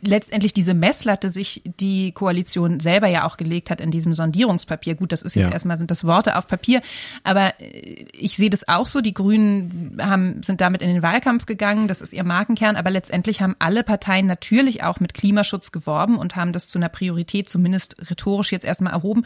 letztendlich 0.02 0.52
diese 0.52 0.74
Messlatte 0.74 1.30
sich 1.30 1.62
die 1.80 2.12
Koalition 2.12 2.78
selber 2.78 3.06
ja 3.06 3.24
auch 3.24 3.38
gelegt 3.38 3.70
hat 3.70 3.80
in 3.80 3.90
diesem 3.90 4.12
Sondierungspapier. 4.12 4.96
Gut, 4.96 5.10
das 5.10 5.22
ist 5.22 5.34
jetzt 5.34 5.46
ja. 5.46 5.52
erstmal 5.52 5.78
sind 5.78 5.90
das 5.90 6.04
Worte 6.04 6.36
auf 6.36 6.46
Papier, 6.46 6.82
aber 7.24 7.58
äh, 7.58 8.04
ich 8.12 8.36
sehe 8.36 8.50
das 8.50 8.68
auch 8.68 8.86
so. 8.86 9.00
Die 9.00 9.14
Grünen 9.14 9.96
haben 9.98 10.42
sind 10.42 10.60
damit 10.60 10.82
in 10.82 10.92
den 10.92 11.02
Wahlkampf 11.02 11.46
gegangen, 11.46 11.88
das 11.88 12.02
ist 12.02 12.12
ihr 12.12 12.22
Markenkern, 12.22 12.76
aber 12.76 12.90
letztendlich 12.90 13.40
haben 13.40 13.56
alle 13.58 13.82
Parteien 13.82 14.26
natürlich 14.26 14.82
auch 14.82 15.00
mit 15.00 15.14
Klimaschutz 15.14 15.72
geworben 15.72 16.18
und 16.18 16.36
haben 16.36 16.52
das 16.52 16.68
zu 16.68 16.78
einer 16.78 16.90
Priorität 16.90 17.48
zumindest 17.48 18.10
rhetorisch 18.10 18.52
jetzt 18.52 18.66
erstmal 18.66 18.92
erhoben 18.92 19.24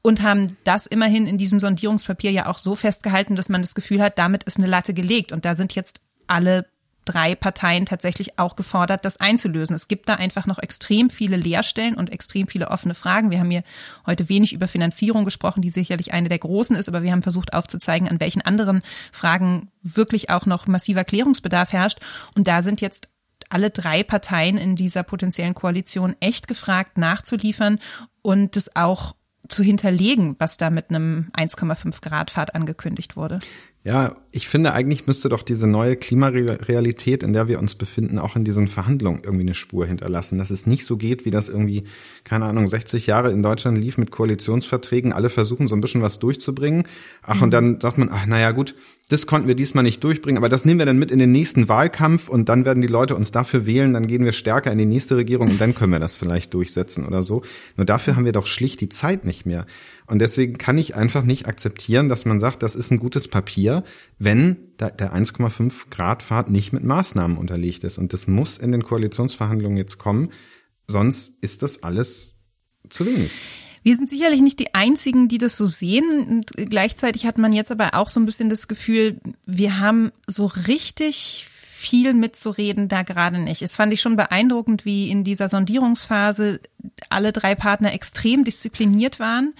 und 0.00 0.22
haben 0.22 0.56
das 0.62 0.86
immerhin 0.86 1.26
in 1.26 1.38
diesem 1.38 1.58
Sondierungspapier 1.58 2.30
ja 2.30 2.46
auch 2.46 2.58
so 2.58 2.76
festgehalten, 2.76 3.34
dass 3.34 3.48
man 3.48 3.62
das 3.62 3.74
Gefühl 3.74 4.00
hat, 4.00 4.16
damit 4.16 4.44
ist 4.44 4.58
eine 4.58 4.68
Latte 4.68 4.94
gelegt 4.94 5.32
und 5.32 5.44
da 5.44 5.56
sind 5.56 5.74
jetzt 5.74 6.00
alle 6.28 6.66
drei 7.06 7.34
Parteien 7.34 7.86
tatsächlich 7.86 8.38
auch 8.38 8.56
gefordert, 8.56 9.06
das 9.06 9.18
einzulösen. 9.18 9.74
Es 9.74 9.88
gibt 9.88 10.08
da 10.08 10.16
einfach 10.16 10.46
noch 10.46 10.58
extrem 10.58 11.08
viele 11.08 11.36
Leerstellen 11.36 11.94
und 11.94 12.12
extrem 12.12 12.48
viele 12.48 12.68
offene 12.68 12.94
Fragen. 12.94 13.30
Wir 13.30 13.40
haben 13.40 13.50
hier 13.50 13.62
heute 14.06 14.28
wenig 14.28 14.52
über 14.52 14.68
Finanzierung 14.68 15.24
gesprochen, 15.24 15.62
die 15.62 15.70
sicherlich 15.70 16.12
eine 16.12 16.28
der 16.28 16.38
großen 16.38 16.76
ist, 16.76 16.88
aber 16.88 17.02
wir 17.02 17.12
haben 17.12 17.22
versucht 17.22 17.54
aufzuzeigen, 17.54 18.08
an 18.08 18.20
welchen 18.20 18.42
anderen 18.42 18.82
Fragen 19.12 19.70
wirklich 19.82 20.28
auch 20.28 20.44
noch 20.44 20.66
massiver 20.66 21.04
Klärungsbedarf 21.04 21.72
herrscht. 21.72 22.00
Und 22.34 22.46
da 22.46 22.60
sind 22.62 22.80
jetzt 22.80 23.08
alle 23.48 23.70
drei 23.70 24.02
Parteien 24.02 24.58
in 24.58 24.76
dieser 24.76 25.02
potenziellen 25.02 25.54
Koalition 25.54 26.16
echt 26.20 26.48
gefragt, 26.48 26.98
nachzuliefern 26.98 27.78
und 28.22 28.56
das 28.56 28.74
auch 28.74 29.14
zu 29.48 29.62
hinterlegen, 29.62 30.36
was 30.38 30.56
da 30.56 30.70
mit 30.70 30.90
einem 30.90 31.28
1,5 31.36 32.00
Grad 32.02 32.30
Fahrt 32.32 32.54
angekündigt 32.54 33.16
wurde. 33.16 33.38
Ja, 33.86 34.14
ich 34.32 34.48
finde, 34.48 34.72
eigentlich 34.72 35.06
müsste 35.06 35.28
doch 35.28 35.44
diese 35.44 35.68
neue 35.68 35.94
Klimarealität, 35.94 37.22
in 37.22 37.32
der 37.32 37.46
wir 37.46 37.60
uns 37.60 37.76
befinden, 37.76 38.18
auch 38.18 38.34
in 38.34 38.42
diesen 38.42 38.66
Verhandlungen 38.66 39.20
irgendwie 39.22 39.44
eine 39.44 39.54
Spur 39.54 39.86
hinterlassen. 39.86 40.38
Dass 40.38 40.50
es 40.50 40.66
nicht 40.66 40.84
so 40.84 40.96
geht, 40.96 41.24
wie 41.24 41.30
das 41.30 41.48
irgendwie, 41.48 41.84
keine 42.24 42.46
Ahnung, 42.46 42.68
60 42.68 43.06
Jahre 43.06 43.30
in 43.30 43.44
Deutschland 43.44 43.78
lief 43.78 43.96
mit 43.96 44.10
Koalitionsverträgen. 44.10 45.12
Alle 45.12 45.28
versuchen 45.28 45.68
so 45.68 45.76
ein 45.76 45.80
bisschen 45.80 46.02
was 46.02 46.18
durchzubringen. 46.18 46.82
Ach, 47.22 47.36
mhm. 47.36 47.42
und 47.42 47.50
dann 47.52 47.80
sagt 47.80 47.98
man, 47.98 48.10
ach, 48.12 48.26
naja, 48.26 48.50
gut, 48.50 48.74
das 49.08 49.28
konnten 49.28 49.46
wir 49.46 49.54
diesmal 49.54 49.84
nicht 49.84 50.02
durchbringen, 50.02 50.38
aber 50.38 50.48
das 50.48 50.64
nehmen 50.64 50.80
wir 50.80 50.86
dann 50.86 50.98
mit 50.98 51.12
in 51.12 51.20
den 51.20 51.30
nächsten 51.30 51.68
Wahlkampf 51.68 52.28
und 52.28 52.48
dann 52.48 52.64
werden 52.64 52.82
die 52.82 52.88
Leute 52.88 53.14
uns 53.14 53.30
dafür 53.30 53.64
wählen, 53.64 53.94
dann 53.94 54.08
gehen 54.08 54.24
wir 54.24 54.32
stärker 54.32 54.72
in 54.72 54.78
die 54.78 54.86
nächste 54.86 55.16
Regierung 55.16 55.50
und 55.50 55.60
dann 55.60 55.76
können 55.76 55.92
wir 55.92 56.00
das 56.00 56.16
vielleicht 56.16 56.52
durchsetzen 56.54 57.06
oder 57.06 57.22
so. 57.22 57.42
Nur 57.76 57.86
dafür 57.86 58.16
haben 58.16 58.24
wir 58.24 58.32
doch 58.32 58.48
schlicht 58.48 58.80
die 58.80 58.88
Zeit 58.88 59.24
nicht 59.24 59.46
mehr. 59.46 59.66
Und 60.06 60.18
deswegen 60.18 60.58
kann 60.58 60.76
ich 60.76 60.96
einfach 60.96 61.22
nicht 61.22 61.46
akzeptieren, 61.46 62.08
dass 62.08 62.24
man 62.24 62.40
sagt, 62.40 62.64
das 62.64 62.74
ist 62.74 62.90
ein 62.90 62.98
gutes 62.98 63.28
Papier, 63.28 63.84
wenn 64.18 64.56
der 64.80 65.14
1,5 65.14 65.90
Grad 65.90 66.24
Fahrt 66.24 66.50
nicht 66.50 66.72
mit 66.72 66.82
Maßnahmen 66.82 67.38
unterlegt 67.38 67.84
ist. 67.84 67.98
Und 67.98 68.12
das 68.12 68.26
muss 68.26 68.58
in 68.58 68.72
den 68.72 68.82
Koalitionsverhandlungen 68.82 69.78
jetzt 69.78 69.98
kommen, 69.98 70.30
sonst 70.88 71.32
ist 71.42 71.62
das 71.62 71.84
alles 71.84 72.34
zu 72.88 73.06
wenig. 73.06 73.30
Wir 73.86 73.94
sind 73.94 74.10
sicherlich 74.10 74.42
nicht 74.42 74.58
die 74.58 74.74
Einzigen, 74.74 75.28
die 75.28 75.38
das 75.38 75.56
so 75.56 75.64
sehen. 75.64 76.26
Und 76.26 76.50
gleichzeitig 76.56 77.24
hat 77.24 77.38
man 77.38 77.52
jetzt 77.52 77.70
aber 77.70 77.94
auch 77.94 78.08
so 78.08 78.18
ein 78.18 78.26
bisschen 78.26 78.50
das 78.50 78.66
Gefühl, 78.66 79.20
wir 79.46 79.78
haben 79.78 80.10
so 80.26 80.46
richtig 80.46 81.46
viel 81.48 82.12
mitzureden 82.12 82.88
da 82.88 83.02
gerade 83.02 83.38
nicht. 83.38 83.62
Es 83.62 83.76
fand 83.76 83.92
ich 83.92 84.00
schon 84.00 84.16
beeindruckend, 84.16 84.84
wie 84.84 85.08
in 85.08 85.22
dieser 85.22 85.48
Sondierungsphase 85.48 86.58
alle 87.10 87.30
drei 87.30 87.54
Partner 87.54 87.92
extrem 87.92 88.42
diszipliniert 88.42 89.20
waren 89.20 89.54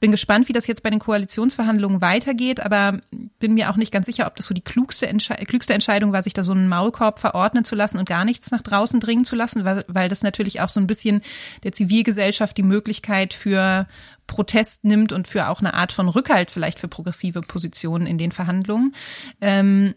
bin 0.00 0.10
gespannt, 0.10 0.48
wie 0.48 0.54
das 0.54 0.66
jetzt 0.66 0.82
bei 0.82 0.90
den 0.90 0.98
Koalitionsverhandlungen 0.98 2.00
weitergeht, 2.00 2.60
aber 2.60 3.00
bin 3.38 3.54
mir 3.54 3.70
auch 3.70 3.76
nicht 3.76 3.92
ganz 3.92 4.06
sicher, 4.06 4.26
ob 4.26 4.34
das 4.34 4.46
so 4.46 4.54
die 4.54 4.62
klugste, 4.62 5.06
Entsche 5.06 5.34
klügste 5.34 5.74
Entscheidung 5.74 6.12
war, 6.12 6.22
sich 6.22 6.32
da 6.32 6.42
so 6.42 6.52
einen 6.52 6.68
Maulkorb 6.68 7.18
verordnen 7.18 7.64
zu 7.64 7.76
lassen 7.76 7.98
und 7.98 8.08
gar 8.08 8.24
nichts 8.24 8.50
nach 8.50 8.62
draußen 8.62 8.98
dringen 8.98 9.26
zu 9.26 9.36
lassen, 9.36 9.64
weil, 9.64 9.84
weil 9.88 10.08
das 10.08 10.22
natürlich 10.22 10.60
auch 10.62 10.70
so 10.70 10.80
ein 10.80 10.86
bisschen 10.86 11.20
der 11.62 11.72
Zivilgesellschaft 11.72 12.56
die 12.56 12.62
Möglichkeit 12.62 13.34
für 13.34 13.86
Protest 14.26 14.84
nimmt 14.84 15.12
und 15.12 15.28
für 15.28 15.48
auch 15.48 15.60
eine 15.60 15.74
Art 15.74 15.92
von 15.92 16.08
Rückhalt 16.08 16.50
vielleicht 16.50 16.80
für 16.80 16.88
progressive 16.88 17.42
Positionen 17.42 18.06
in 18.06 18.16
den 18.16 18.32
Verhandlungen. 18.32 18.94
Ähm, 19.40 19.94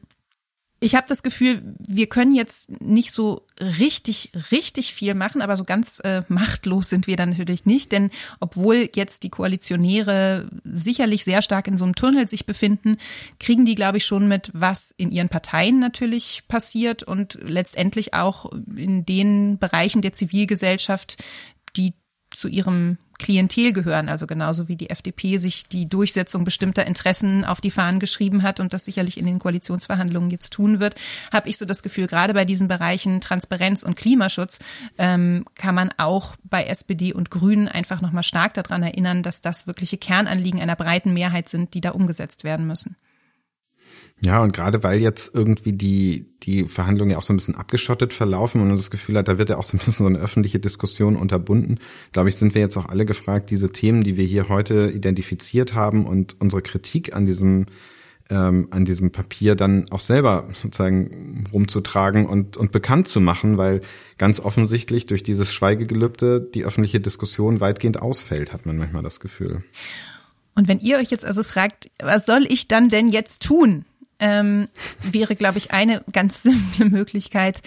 ich 0.84 0.96
habe 0.96 1.08
das 1.08 1.24
Gefühl, 1.24 1.62
wir 1.80 2.08
können 2.08 2.34
jetzt 2.34 2.82
nicht 2.82 3.14
so 3.14 3.46
richtig, 3.60 4.32
richtig 4.52 4.94
viel 4.94 5.14
machen, 5.14 5.42
aber 5.42 5.56
so 5.56 5.64
ganz 5.64 6.02
äh, 6.04 6.24
machtlos 6.28 6.90
sind 6.90 7.08
wir 7.08 7.16
dann 7.16 7.30
natürlich 7.30 7.66
nicht, 7.66 7.94
denn 7.94 8.10
obwohl 8.42 8.90
jetzt 8.94 9.24
die 9.24 9.30
Koalitionäre 9.30 10.50
sicherlich 10.66 11.24
sehr 11.24 11.42
stark 11.42 11.68
in 11.68 11.78
so 11.78 11.86
einem 11.86 11.96
Tunnel 11.96 12.28
sich 12.28 12.46
befinden, 12.46 12.98
kriegen 13.40 13.64
die, 13.64 13.76
glaube 13.76 13.98
ich, 13.98 14.06
schon 14.06 14.28
mit, 14.28 14.52
was 14.54 14.94
in 14.98 15.12
ihren 15.12 15.30
Parteien 15.30 15.80
natürlich 15.80 16.44
passiert 16.50 17.02
und 17.02 17.40
letztendlich 17.42 18.14
auch 18.14 18.52
in 18.76 19.06
den 19.06 19.60
Bereichen 19.60 20.02
der 20.02 20.14
Zivilgesellschaft, 20.14 21.24
die 21.78 21.94
zu 22.36 22.48
ihrem 22.48 22.98
Klientel 23.20 23.74
gehören, 23.74 24.10
also 24.10 24.28
genauso 24.28 24.68
wie 24.68 24.76
die 24.76 24.90
FDP 24.90 25.38
sich 25.38 25.68
die 25.68 25.88
Durchsetzung 25.88 26.44
bestimmter 26.44 26.86
Interessen 26.86 27.46
auf 27.46 27.62
die 27.62 27.72
Fahnen 27.72 28.00
geschrieben 28.00 28.44
hat 28.44 28.60
und 28.60 28.74
das 28.74 28.86
sicherlich 28.86 29.18
in 29.18 29.26
den 29.26 29.40
Koalitionsverhandlungen 29.40 30.30
jetzt 30.30 30.52
tun 30.52 30.80
wird, 30.80 30.96
habe 31.32 31.48
ich 31.48 31.58
so 31.58 31.66
das 31.66 31.84
Gefühl, 31.84 32.08
gerade 32.08 32.34
bei 32.34 32.44
diesen 32.44 32.68
Bereichen 32.68 33.22
Transparenz 33.22 33.84
und 33.84 33.96
Klimaschutz 33.96 34.60
ähm, 34.98 35.46
kann 35.56 35.76
man 35.76 35.92
auch 35.98 36.36
bei 36.44 36.66
SPD 36.66 37.14
und 37.14 37.32
Grünen 37.32 37.68
einfach 37.68 38.02
nochmal 38.02 38.24
stark 38.24 38.56
daran 38.56 38.84
erinnern, 38.84 39.24
dass 39.24 39.42
das 39.42 39.68
wirkliche 39.68 39.98
Kernanliegen 39.98 40.60
einer 40.60 40.76
breiten 40.76 41.14
Mehrheit 41.14 41.50
sind, 41.50 41.74
die 41.74 41.82
da 41.82 41.92
umgesetzt 41.92 42.44
werden 42.44 42.68
müssen. 42.68 42.98
Ja, 44.22 44.42
und 44.42 44.54
gerade 44.54 44.84
weil 44.84 45.02
jetzt 45.02 45.36
irgendwie 45.36 45.74
die, 45.74 46.34
die 46.44 46.66
Verhandlungen 46.68 47.12
ja 47.12 47.18
auch 47.18 47.24
so 47.24 47.34
ein 47.34 47.38
bisschen 47.38 47.56
abgeschottet 47.56 48.14
verlaufen 48.14 48.62
und 48.62 48.70
man 48.70 48.78
das 48.78 48.90
Gefühl 48.90 49.18
hat, 49.18 49.28
da 49.28 49.38
wird 49.38 49.50
ja 49.50 49.58
auch 49.58 49.66
so 49.66 49.76
ein 49.76 49.80
bisschen 49.80 49.94
so 49.94 50.06
eine 50.06 50.20
öffentliche 50.20 50.60
Diskussion 50.60 51.18
unterbunden, 51.18 51.80
glaube 52.14 52.30
ich, 52.30 52.38
sind 52.38 52.56
wir 52.56 52.62
jetzt 52.62 52.78
auch 52.78 52.88
alle 52.88 53.06
gefragt, 53.06 53.50
diese 53.50 53.70
Themen, 53.70 54.04
die 54.04 54.16
wir 54.16 54.26
hier 54.26 54.48
heute 54.48 54.90
identifiziert 54.90 55.74
haben 55.74 56.06
und 56.06 56.38
unsere 56.40 56.62
Kritik 56.62 57.14
an 57.14 57.26
diesem 57.26 57.66
ähm, 58.30 58.68
an 58.72 58.86
diesem 58.86 59.12
Papier 59.12 59.56
dann 59.56 59.92
auch 59.92 60.00
selber 60.00 60.48
sozusagen 60.54 61.46
rumzutragen 61.52 62.26
und, 62.26 62.58
und 62.58 62.72
bekannt 62.72 63.08
zu 63.08 63.20
machen, 63.20 63.58
weil 63.58 63.82
ganz 64.18 64.40
offensichtlich 64.40 65.06
durch 65.06 65.24
dieses 65.24 65.52
Schweigegelübde 65.52 66.42
die 66.42 66.66
öffentliche 66.66 67.00
Diskussion 67.00 67.60
weitgehend 67.60 68.02
ausfällt, 68.02 68.54
hat 68.54 68.66
man 68.66 68.78
manchmal 68.78 69.04
das 69.04 69.20
Gefühl. 69.20 69.64
Und 70.56 70.68
wenn 70.68 70.80
ihr 70.80 70.98
euch 70.98 71.10
jetzt 71.10 71.26
also 71.26 71.44
fragt, 71.44 71.90
was 72.02 72.26
soll 72.26 72.46
ich 72.48 72.68
dann 72.68 72.90
denn 72.90 73.08
jetzt 73.08 73.44
tun? 73.44 73.86
Ähm, 74.24 74.70
wäre, 75.02 75.36
glaube 75.36 75.58
ich, 75.58 75.72
eine 75.72 76.02
ganz 76.12 76.42
simple 76.44 76.86
Möglichkeit, 76.90 77.62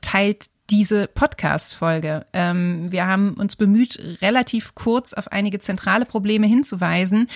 teilt 0.00 0.46
diese 0.70 1.08
Podcast-Folge. 1.08 2.26
Ähm, 2.32 2.90
wir 2.90 3.06
haben 3.06 3.34
uns 3.34 3.54
bemüht, 3.54 4.18
relativ 4.22 4.74
kurz 4.74 5.12
auf 5.12 5.30
einige 5.30 5.58
zentrale 5.58 6.06
Probleme 6.06 6.46
hinzuweisen. 6.46 7.26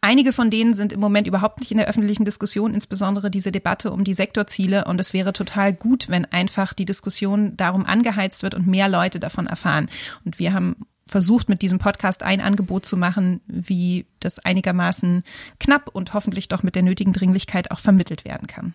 Einige 0.00 0.32
von 0.32 0.48
denen 0.50 0.72
sind 0.72 0.92
im 0.92 1.00
Moment 1.00 1.26
überhaupt 1.26 1.60
nicht 1.60 1.70
in 1.70 1.78
der 1.78 1.88
öffentlichen 1.88 2.24
Diskussion, 2.24 2.72
insbesondere 2.72 3.30
diese 3.30 3.52
Debatte 3.52 3.90
um 3.90 4.04
die 4.04 4.14
Sektorziele. 4.14 4.84
Und 4.84 4.98
es 5.00 5.12
wäre 5.12 5.32
total 5.32 5.74
gut, 5.74 6.08
wenn 6.08 6.24
einfach 6.24 6.72
die 6.72 6.84
Diskussion 6.86 7.56
darum 7.56 7.84
angeheizt 7.84 8.42
wird 8.42 8.54
und 8.54 8.66
mehr 8.66 8.88
Leute 8.88 9.20
davon 9.20 9.46
erfahren. 9.46 9.90
Und 10.24 10.38
wir 10.38 10.54
haben 10.54 10.76
versucht, 11.08 11.48
mit 11.48 11.62
diesem 11.62 11.78
Podcast 11.78 12.22
ein 12.22 12.40
Angebot 12.40 12.84
zu 12.84 12.96
machen, 12.96 13.40
wie 13.46 14.06
das 14.20 14.38
einigermaßen 14.38 15.22
knapp 15.60 15.88
und 15.88 16.14
hoffentlich 16.14 16.48
doch 16.48 16.62
mit 16.62 16.74
der 16.74 16.82
nötigen 16.82 17.12
Dringlichkeit 17.12 17.70
auch 17.70 17.80
vermittelt 17.80 18.24
werden 18.24 18.48
kann. 18.48 18.74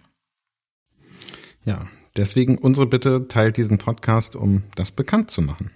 Ja, 1.64 1.88
deswegen 2.16 2.58
unsere 2.58 2.88
Bitte, 2.88 3.28
teilt 3.28 3.58
diesen 3.58 3.78
Podcast, 3.78 4.36
um 4.36 4.64
das 4.76 4.92
bekannt 4.92 5.30
zu 5.30 5.42
machen. 5.42 5.72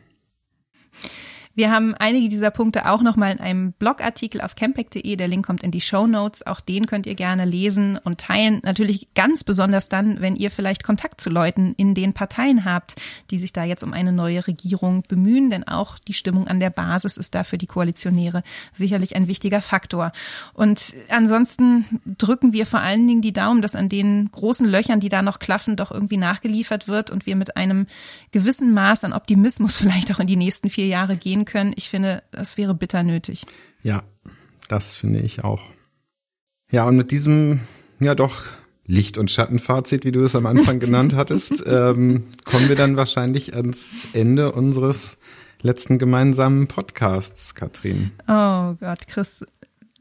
Wir 1.56 1.72
haben 1.72 1.96
einige 1.96 2.28
dieser 2.28 2.52
Punkte 2.52 2.90
auch 2.90 3.02
nochmal 3.02 3.32
in 3.32 3.40
einem 3.40 3.72
Blogartikel 3.72 4.42
auf 4.42 4.56
campact.de. 4.56 5.16
Der 5.16 5.30
Link 5.30 5.46
kommt 5.46 5.64
in 5.64 5.72
die 5.72 5.80
Show 5.80 6.06
Notes. 6.06 6.46
Auch 6.46 6.60
den 6.60 6.86
könnt 6.86 7.06
ihr 7.06 7.16
gerne 7.16 7.46
lesen 7.46 7.98
und 7.98 8.20
teilen. 8.20 8.60
Natürlich 8.64 9.14
ganz 9.14 9.46
besonders 9.46 9.88
dann, 9.88 10.20
wenn 10.20 10.36
ihr 10.36 10.52
vielleicht 10.52 10.84
Kontakt 10.84 11.22
zu 11.22 11.30
Leuten 11.30 11.74
in 11.78 11.96
den 11.96 12.12
Parteien 12.12 12.66
habt, 12.66 12.96
die 13.32 13.38
sich 13.38 13.54
da 13.54 13.64
jetzt 13.64 13.86
um 13.86 13.94
eine 13.94 14.12
neue 14.12 14.46
Regierung 14.46 15.04
bemühen. 15.08 15.50
Denn 15.50 15.66
auch 15.66 15.98
die 15.98 16.14
Stimmung 16.14 16.50
an 16.50 16.60
der 16.60 16.72
Basis 16.72 17.16
ist 17.16 17.34
da 17.34 17.46
für 17.46 17.58
die 17.58 17.68
Koalitionäre 17.68 18.44
sicherlich 18.74 19.16
ein 19.16 19.30
wichtiger 19.30 19.62
Faktor. 19.62 20.12
Und 20.54 20.94
ansonsten 21.08 22.02
drücken 22.18 22.52
wir 22.52 22.66
vor 22.66 22.82
allen 22.82 23.08
Dingen 23.08 23.22
die 23.22 23.32
Daumen, 23.32 23.62
dass 23.62 23.76
an 23.76 23.88
den 23.88 24.30
großen 24.30 24.68
Löchern, 24.68 25.00
die 25.00 25.10
da 25.10 25.22
noch 25.22 25.40
klaffen, 25.40 25.78
doch 25.78 25.92
irgendwie 25.92 26.18
nachgeliefert 26.18 26.90
wird 26.90 27.12
und 27.12 27.26
wir 27.26 27.38
mit 27.38 27.56
einem 27.56 27.88
gewissen 28.32 28.74
Maß 28.74 29.06
an 29.06 29.14
Optimismus 29.14 29.78
vielleicht 29.86 30.14
auch 30.14 30.20
in 30.20 30.28
die 30.28 30.36
nächsten 30.36 30.70
vier 30.70 30.88
Jahre 30.88 31.16
gehen 31.16 31.45
können. 31.46 31.74
Ich 31.76 31.90
finde, 31.90 32.24
das 32.32 32.58
wäre 32.58 32.76
bitter 32.76 33.04
nötig. 33.04 33.46
Ja, 33.84 34.04
das 34.68 34.96
finde 34.96 35.20
ich 35.20 35.44
auch. 35.44 35.62
Ja, 36.72 36.86
und 36.86 36.98
mit 36.98 37.12
diesem, 37.12 37.62
ja 38.00 38.16
doch, 38.16 38.44
Licht- 38.88 39.18
und 39.18 39.32
Schattenfazit, 39.32 40.06
wie 40.06 40.12
du 40.12 40.24
es 40.24 40.36
am 40.36 40.46
Anfang 40.46 40.80
genannt 40.82 41.16
hattest, 41.16 41.64
ähm, 41.68 42.28
kommen 42.44 42.70
wir 42.70 42.76
dann 42.76 42.98
wahrscheinlich 42.98 43.56
ans 43.56 44.08
Ende 44.14 44.52
unseres 44.52 45.18
letzten 45.62 45.98
gemeinsamen 45.98 46.68
Podcasts, 46.68 47.56
Katrin. 47.56 48.12
Oh 48.28 48.76
Gott, 48.80 49.08
Chris, 49.08 49.44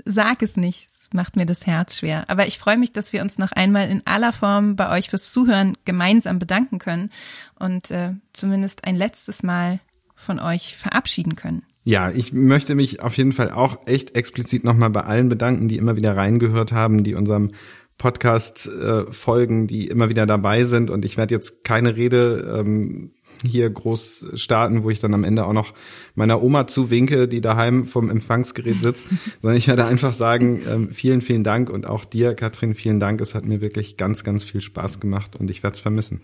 sag 0.05 0.43
es 0.43 0.57
nicht. 0.57 0.89
Es 0.91 1.09
macht 1.13 1.37
mir 1.37 1.47
das 1.47 1.67
Herz 1.67 1.99
schwer. 1.99 2.25
Aber 2.29 2.47
ich 2.47 2.59
freue 2.59 2.77
mich, 2.77 2.93
dass 2.93 3.13
wir 3.13 3.23
uns 3.23 3.39
noch 3.39 3.53
einmal 3.53 3.89
in 3.89 4.03
aller 4.07 4.33
Form 4.33 4.77
bei 4.77 4.91
euch 4.91 5.11
fürs 5.11 5.31
Zuhören 5.31 5.77
gemeinsam 5.85 6.39
bedanken 6.39 6.79
können 6.79 7.11
und 7.59 7.91
äh, 7.91 8.13
zumindest 8.33 8.85
ein 8.85 8.97
letztes 8.97 9.43
Mal 9.43 9.81
von 10.25 10.41
euch 10.41 10.77
verabschieden 10.77 11.37
können. 11.37 11.63
Ja, 11.85 12.11
ich 12.11 12.33
möchte 12.33 12.75
mich 12.75 13.03
auf 13.03 13.17
jeden 13.17 13.33
Fall 13.33 13.51
auch 13.51 13.79
echt 13.87 14.17
explizit 14.17 14.65
nochmal 14.65 14.91
bei 14.91 15.03
allen 15.03 15.29
bedanken, 15.29 15.69
die 15.69 15.77
immer 15.77 15.97
wieder 15.97 16.17
reingehört 16.17 16.73
haben, 16.73 17.05
die 17.05 17.15
unserem 17.15 17.51
Podcast 17.99 18.67
äh, 18.67 19.05
folgen, 19.13 19.67
die 19.67 19.87
immer 19.89 20.09
wieder 20.09 20.27
dabei 20.27 20.65
sind. 20.65 20.91
Und 20.91 21.05
ich 21.05 21.17
werde 21.17 21.35
jetzt 21.35 21.63
keine 21.63 21.95
Rede 21.95 22.59
ähm, 22.59 23.13
hier 23.47 23.69
groß 23.69 24.33
starten, 24.35 24.83
wo 24.83 24.91
ich 24.91 25.01
dann 25.01 25.15
am 25.15 25.25
Ende 25.25 25.45
auch 25.45 25.53
noch 25.53 25.75
meiner 26.15 26.43
Oma 26.43 26.67
zuwinke, 26.67 27.29
die 27.29 27.41
daheim 27.41 27.85
vom 27.85 28.11
Empfangsgerät 28.11 28.81
sitzt, 28.81 29.07
sondern 29.41 29.59
ich 29.59 29.69
werde 29.69 29.85
einfach 29.85 30.13
sagen, 30.13 30.63
ähm, 30.71 30.91
vielen, 30.91 31.21
vielen 31.21 31.45
Dank 31.45 31.71
und 31.71 31.87
auch 31.87 32.05
dir, 32.05 32.35
Katrin, 32.35 32.75
vielen 32.75 33.01
Dank. 33.01 33.21
Es 33.21 33.35
hat 33.35 33.45
mir 33.45 33.61
wirklich 33.61 33.97
ganz, 33.97 34.25
ganz 34.25 34.43
viel 34.45 34.61
Spaß 34.61 35.01
gemacht 35.01 35.37
und 35.37 35.51
ich 35.51 35.63
werde 35.63 35.75
es 35.75 35.81
vermissen. 35.81 36.23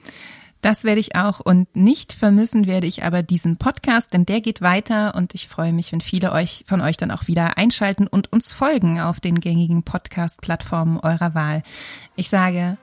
Das 0.63 0.85
werde 0.85 1.01
ich 1.01 1.17
auch 1.17 1.41
und 1.41 1.75
nicht 1.75 2.13
vermissen 2.13 2.67
werde 2.67 2.87
ich 2.87 3.03
aber 3.03 3.23
diesen 3.23 3.57
Podcast, 3.57 4.13
denn 4.13 4.27
der 4.27 4.43
geht 4.43 4.61
weiter 4.61 5.15
und 5.15 5.35
ich 5.35 5.49
freue 5.49 5.73
mich, 5.73 5.91
wenn 5.93 6.03
viele 6.03 6.33
euch 6.33 6.65
von 6.67 6.83
euch 6.83 6.99
dann 6.99 7.11
auch 7.11 7.29
wieder 7.29 7.57
einschalten 7.57 8.07
und 8.07 8.31
uns 8.31 8.53
folgen 8.53 9.01
auf 9.01 9.21
den 9.21 9.41
gängigen 9.41 9.85
Podcast-Plattformen 9.85 10.99
eurer 11.01 11.35
Wahl. 11.35 11.63
Ich 12.15 12.29
sage 12.29 12.77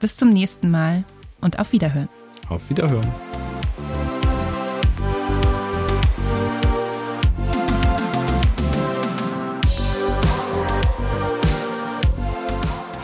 bis 0.00 0.16
zum 0.16 0.30
nächsten 0.30 0.70
Mal 0.70 1.04
und 1.40 1.60
auf 1.60 1.70
Wiederhören. 1.70 2.08
Auf 2.48 2.68
Wiederhören. 2.68 3.06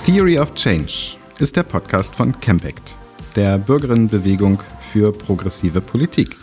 Theory 0.05 0.37
of 0.37 0.53
Change 0.55 1.17
ist 1.39 1.55
der 1.55 1.63
Podcast 1.63 2.17
von 2.17 2.39
Campact 2.41 2.97
der 3.37 3.59
Bürgerinnenbewegung 3.59 4.63
für 4.81 5.13
progressive 5.13 5.81
Politik. 5.81 6.37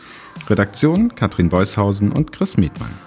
Redaktion 0.50 1.16
Katrin 1.16 1.50
Beushausen 1.50 2.12
und 2.12 2.32
Chris 2.32 2.58
Mietmann. 2.58 3.07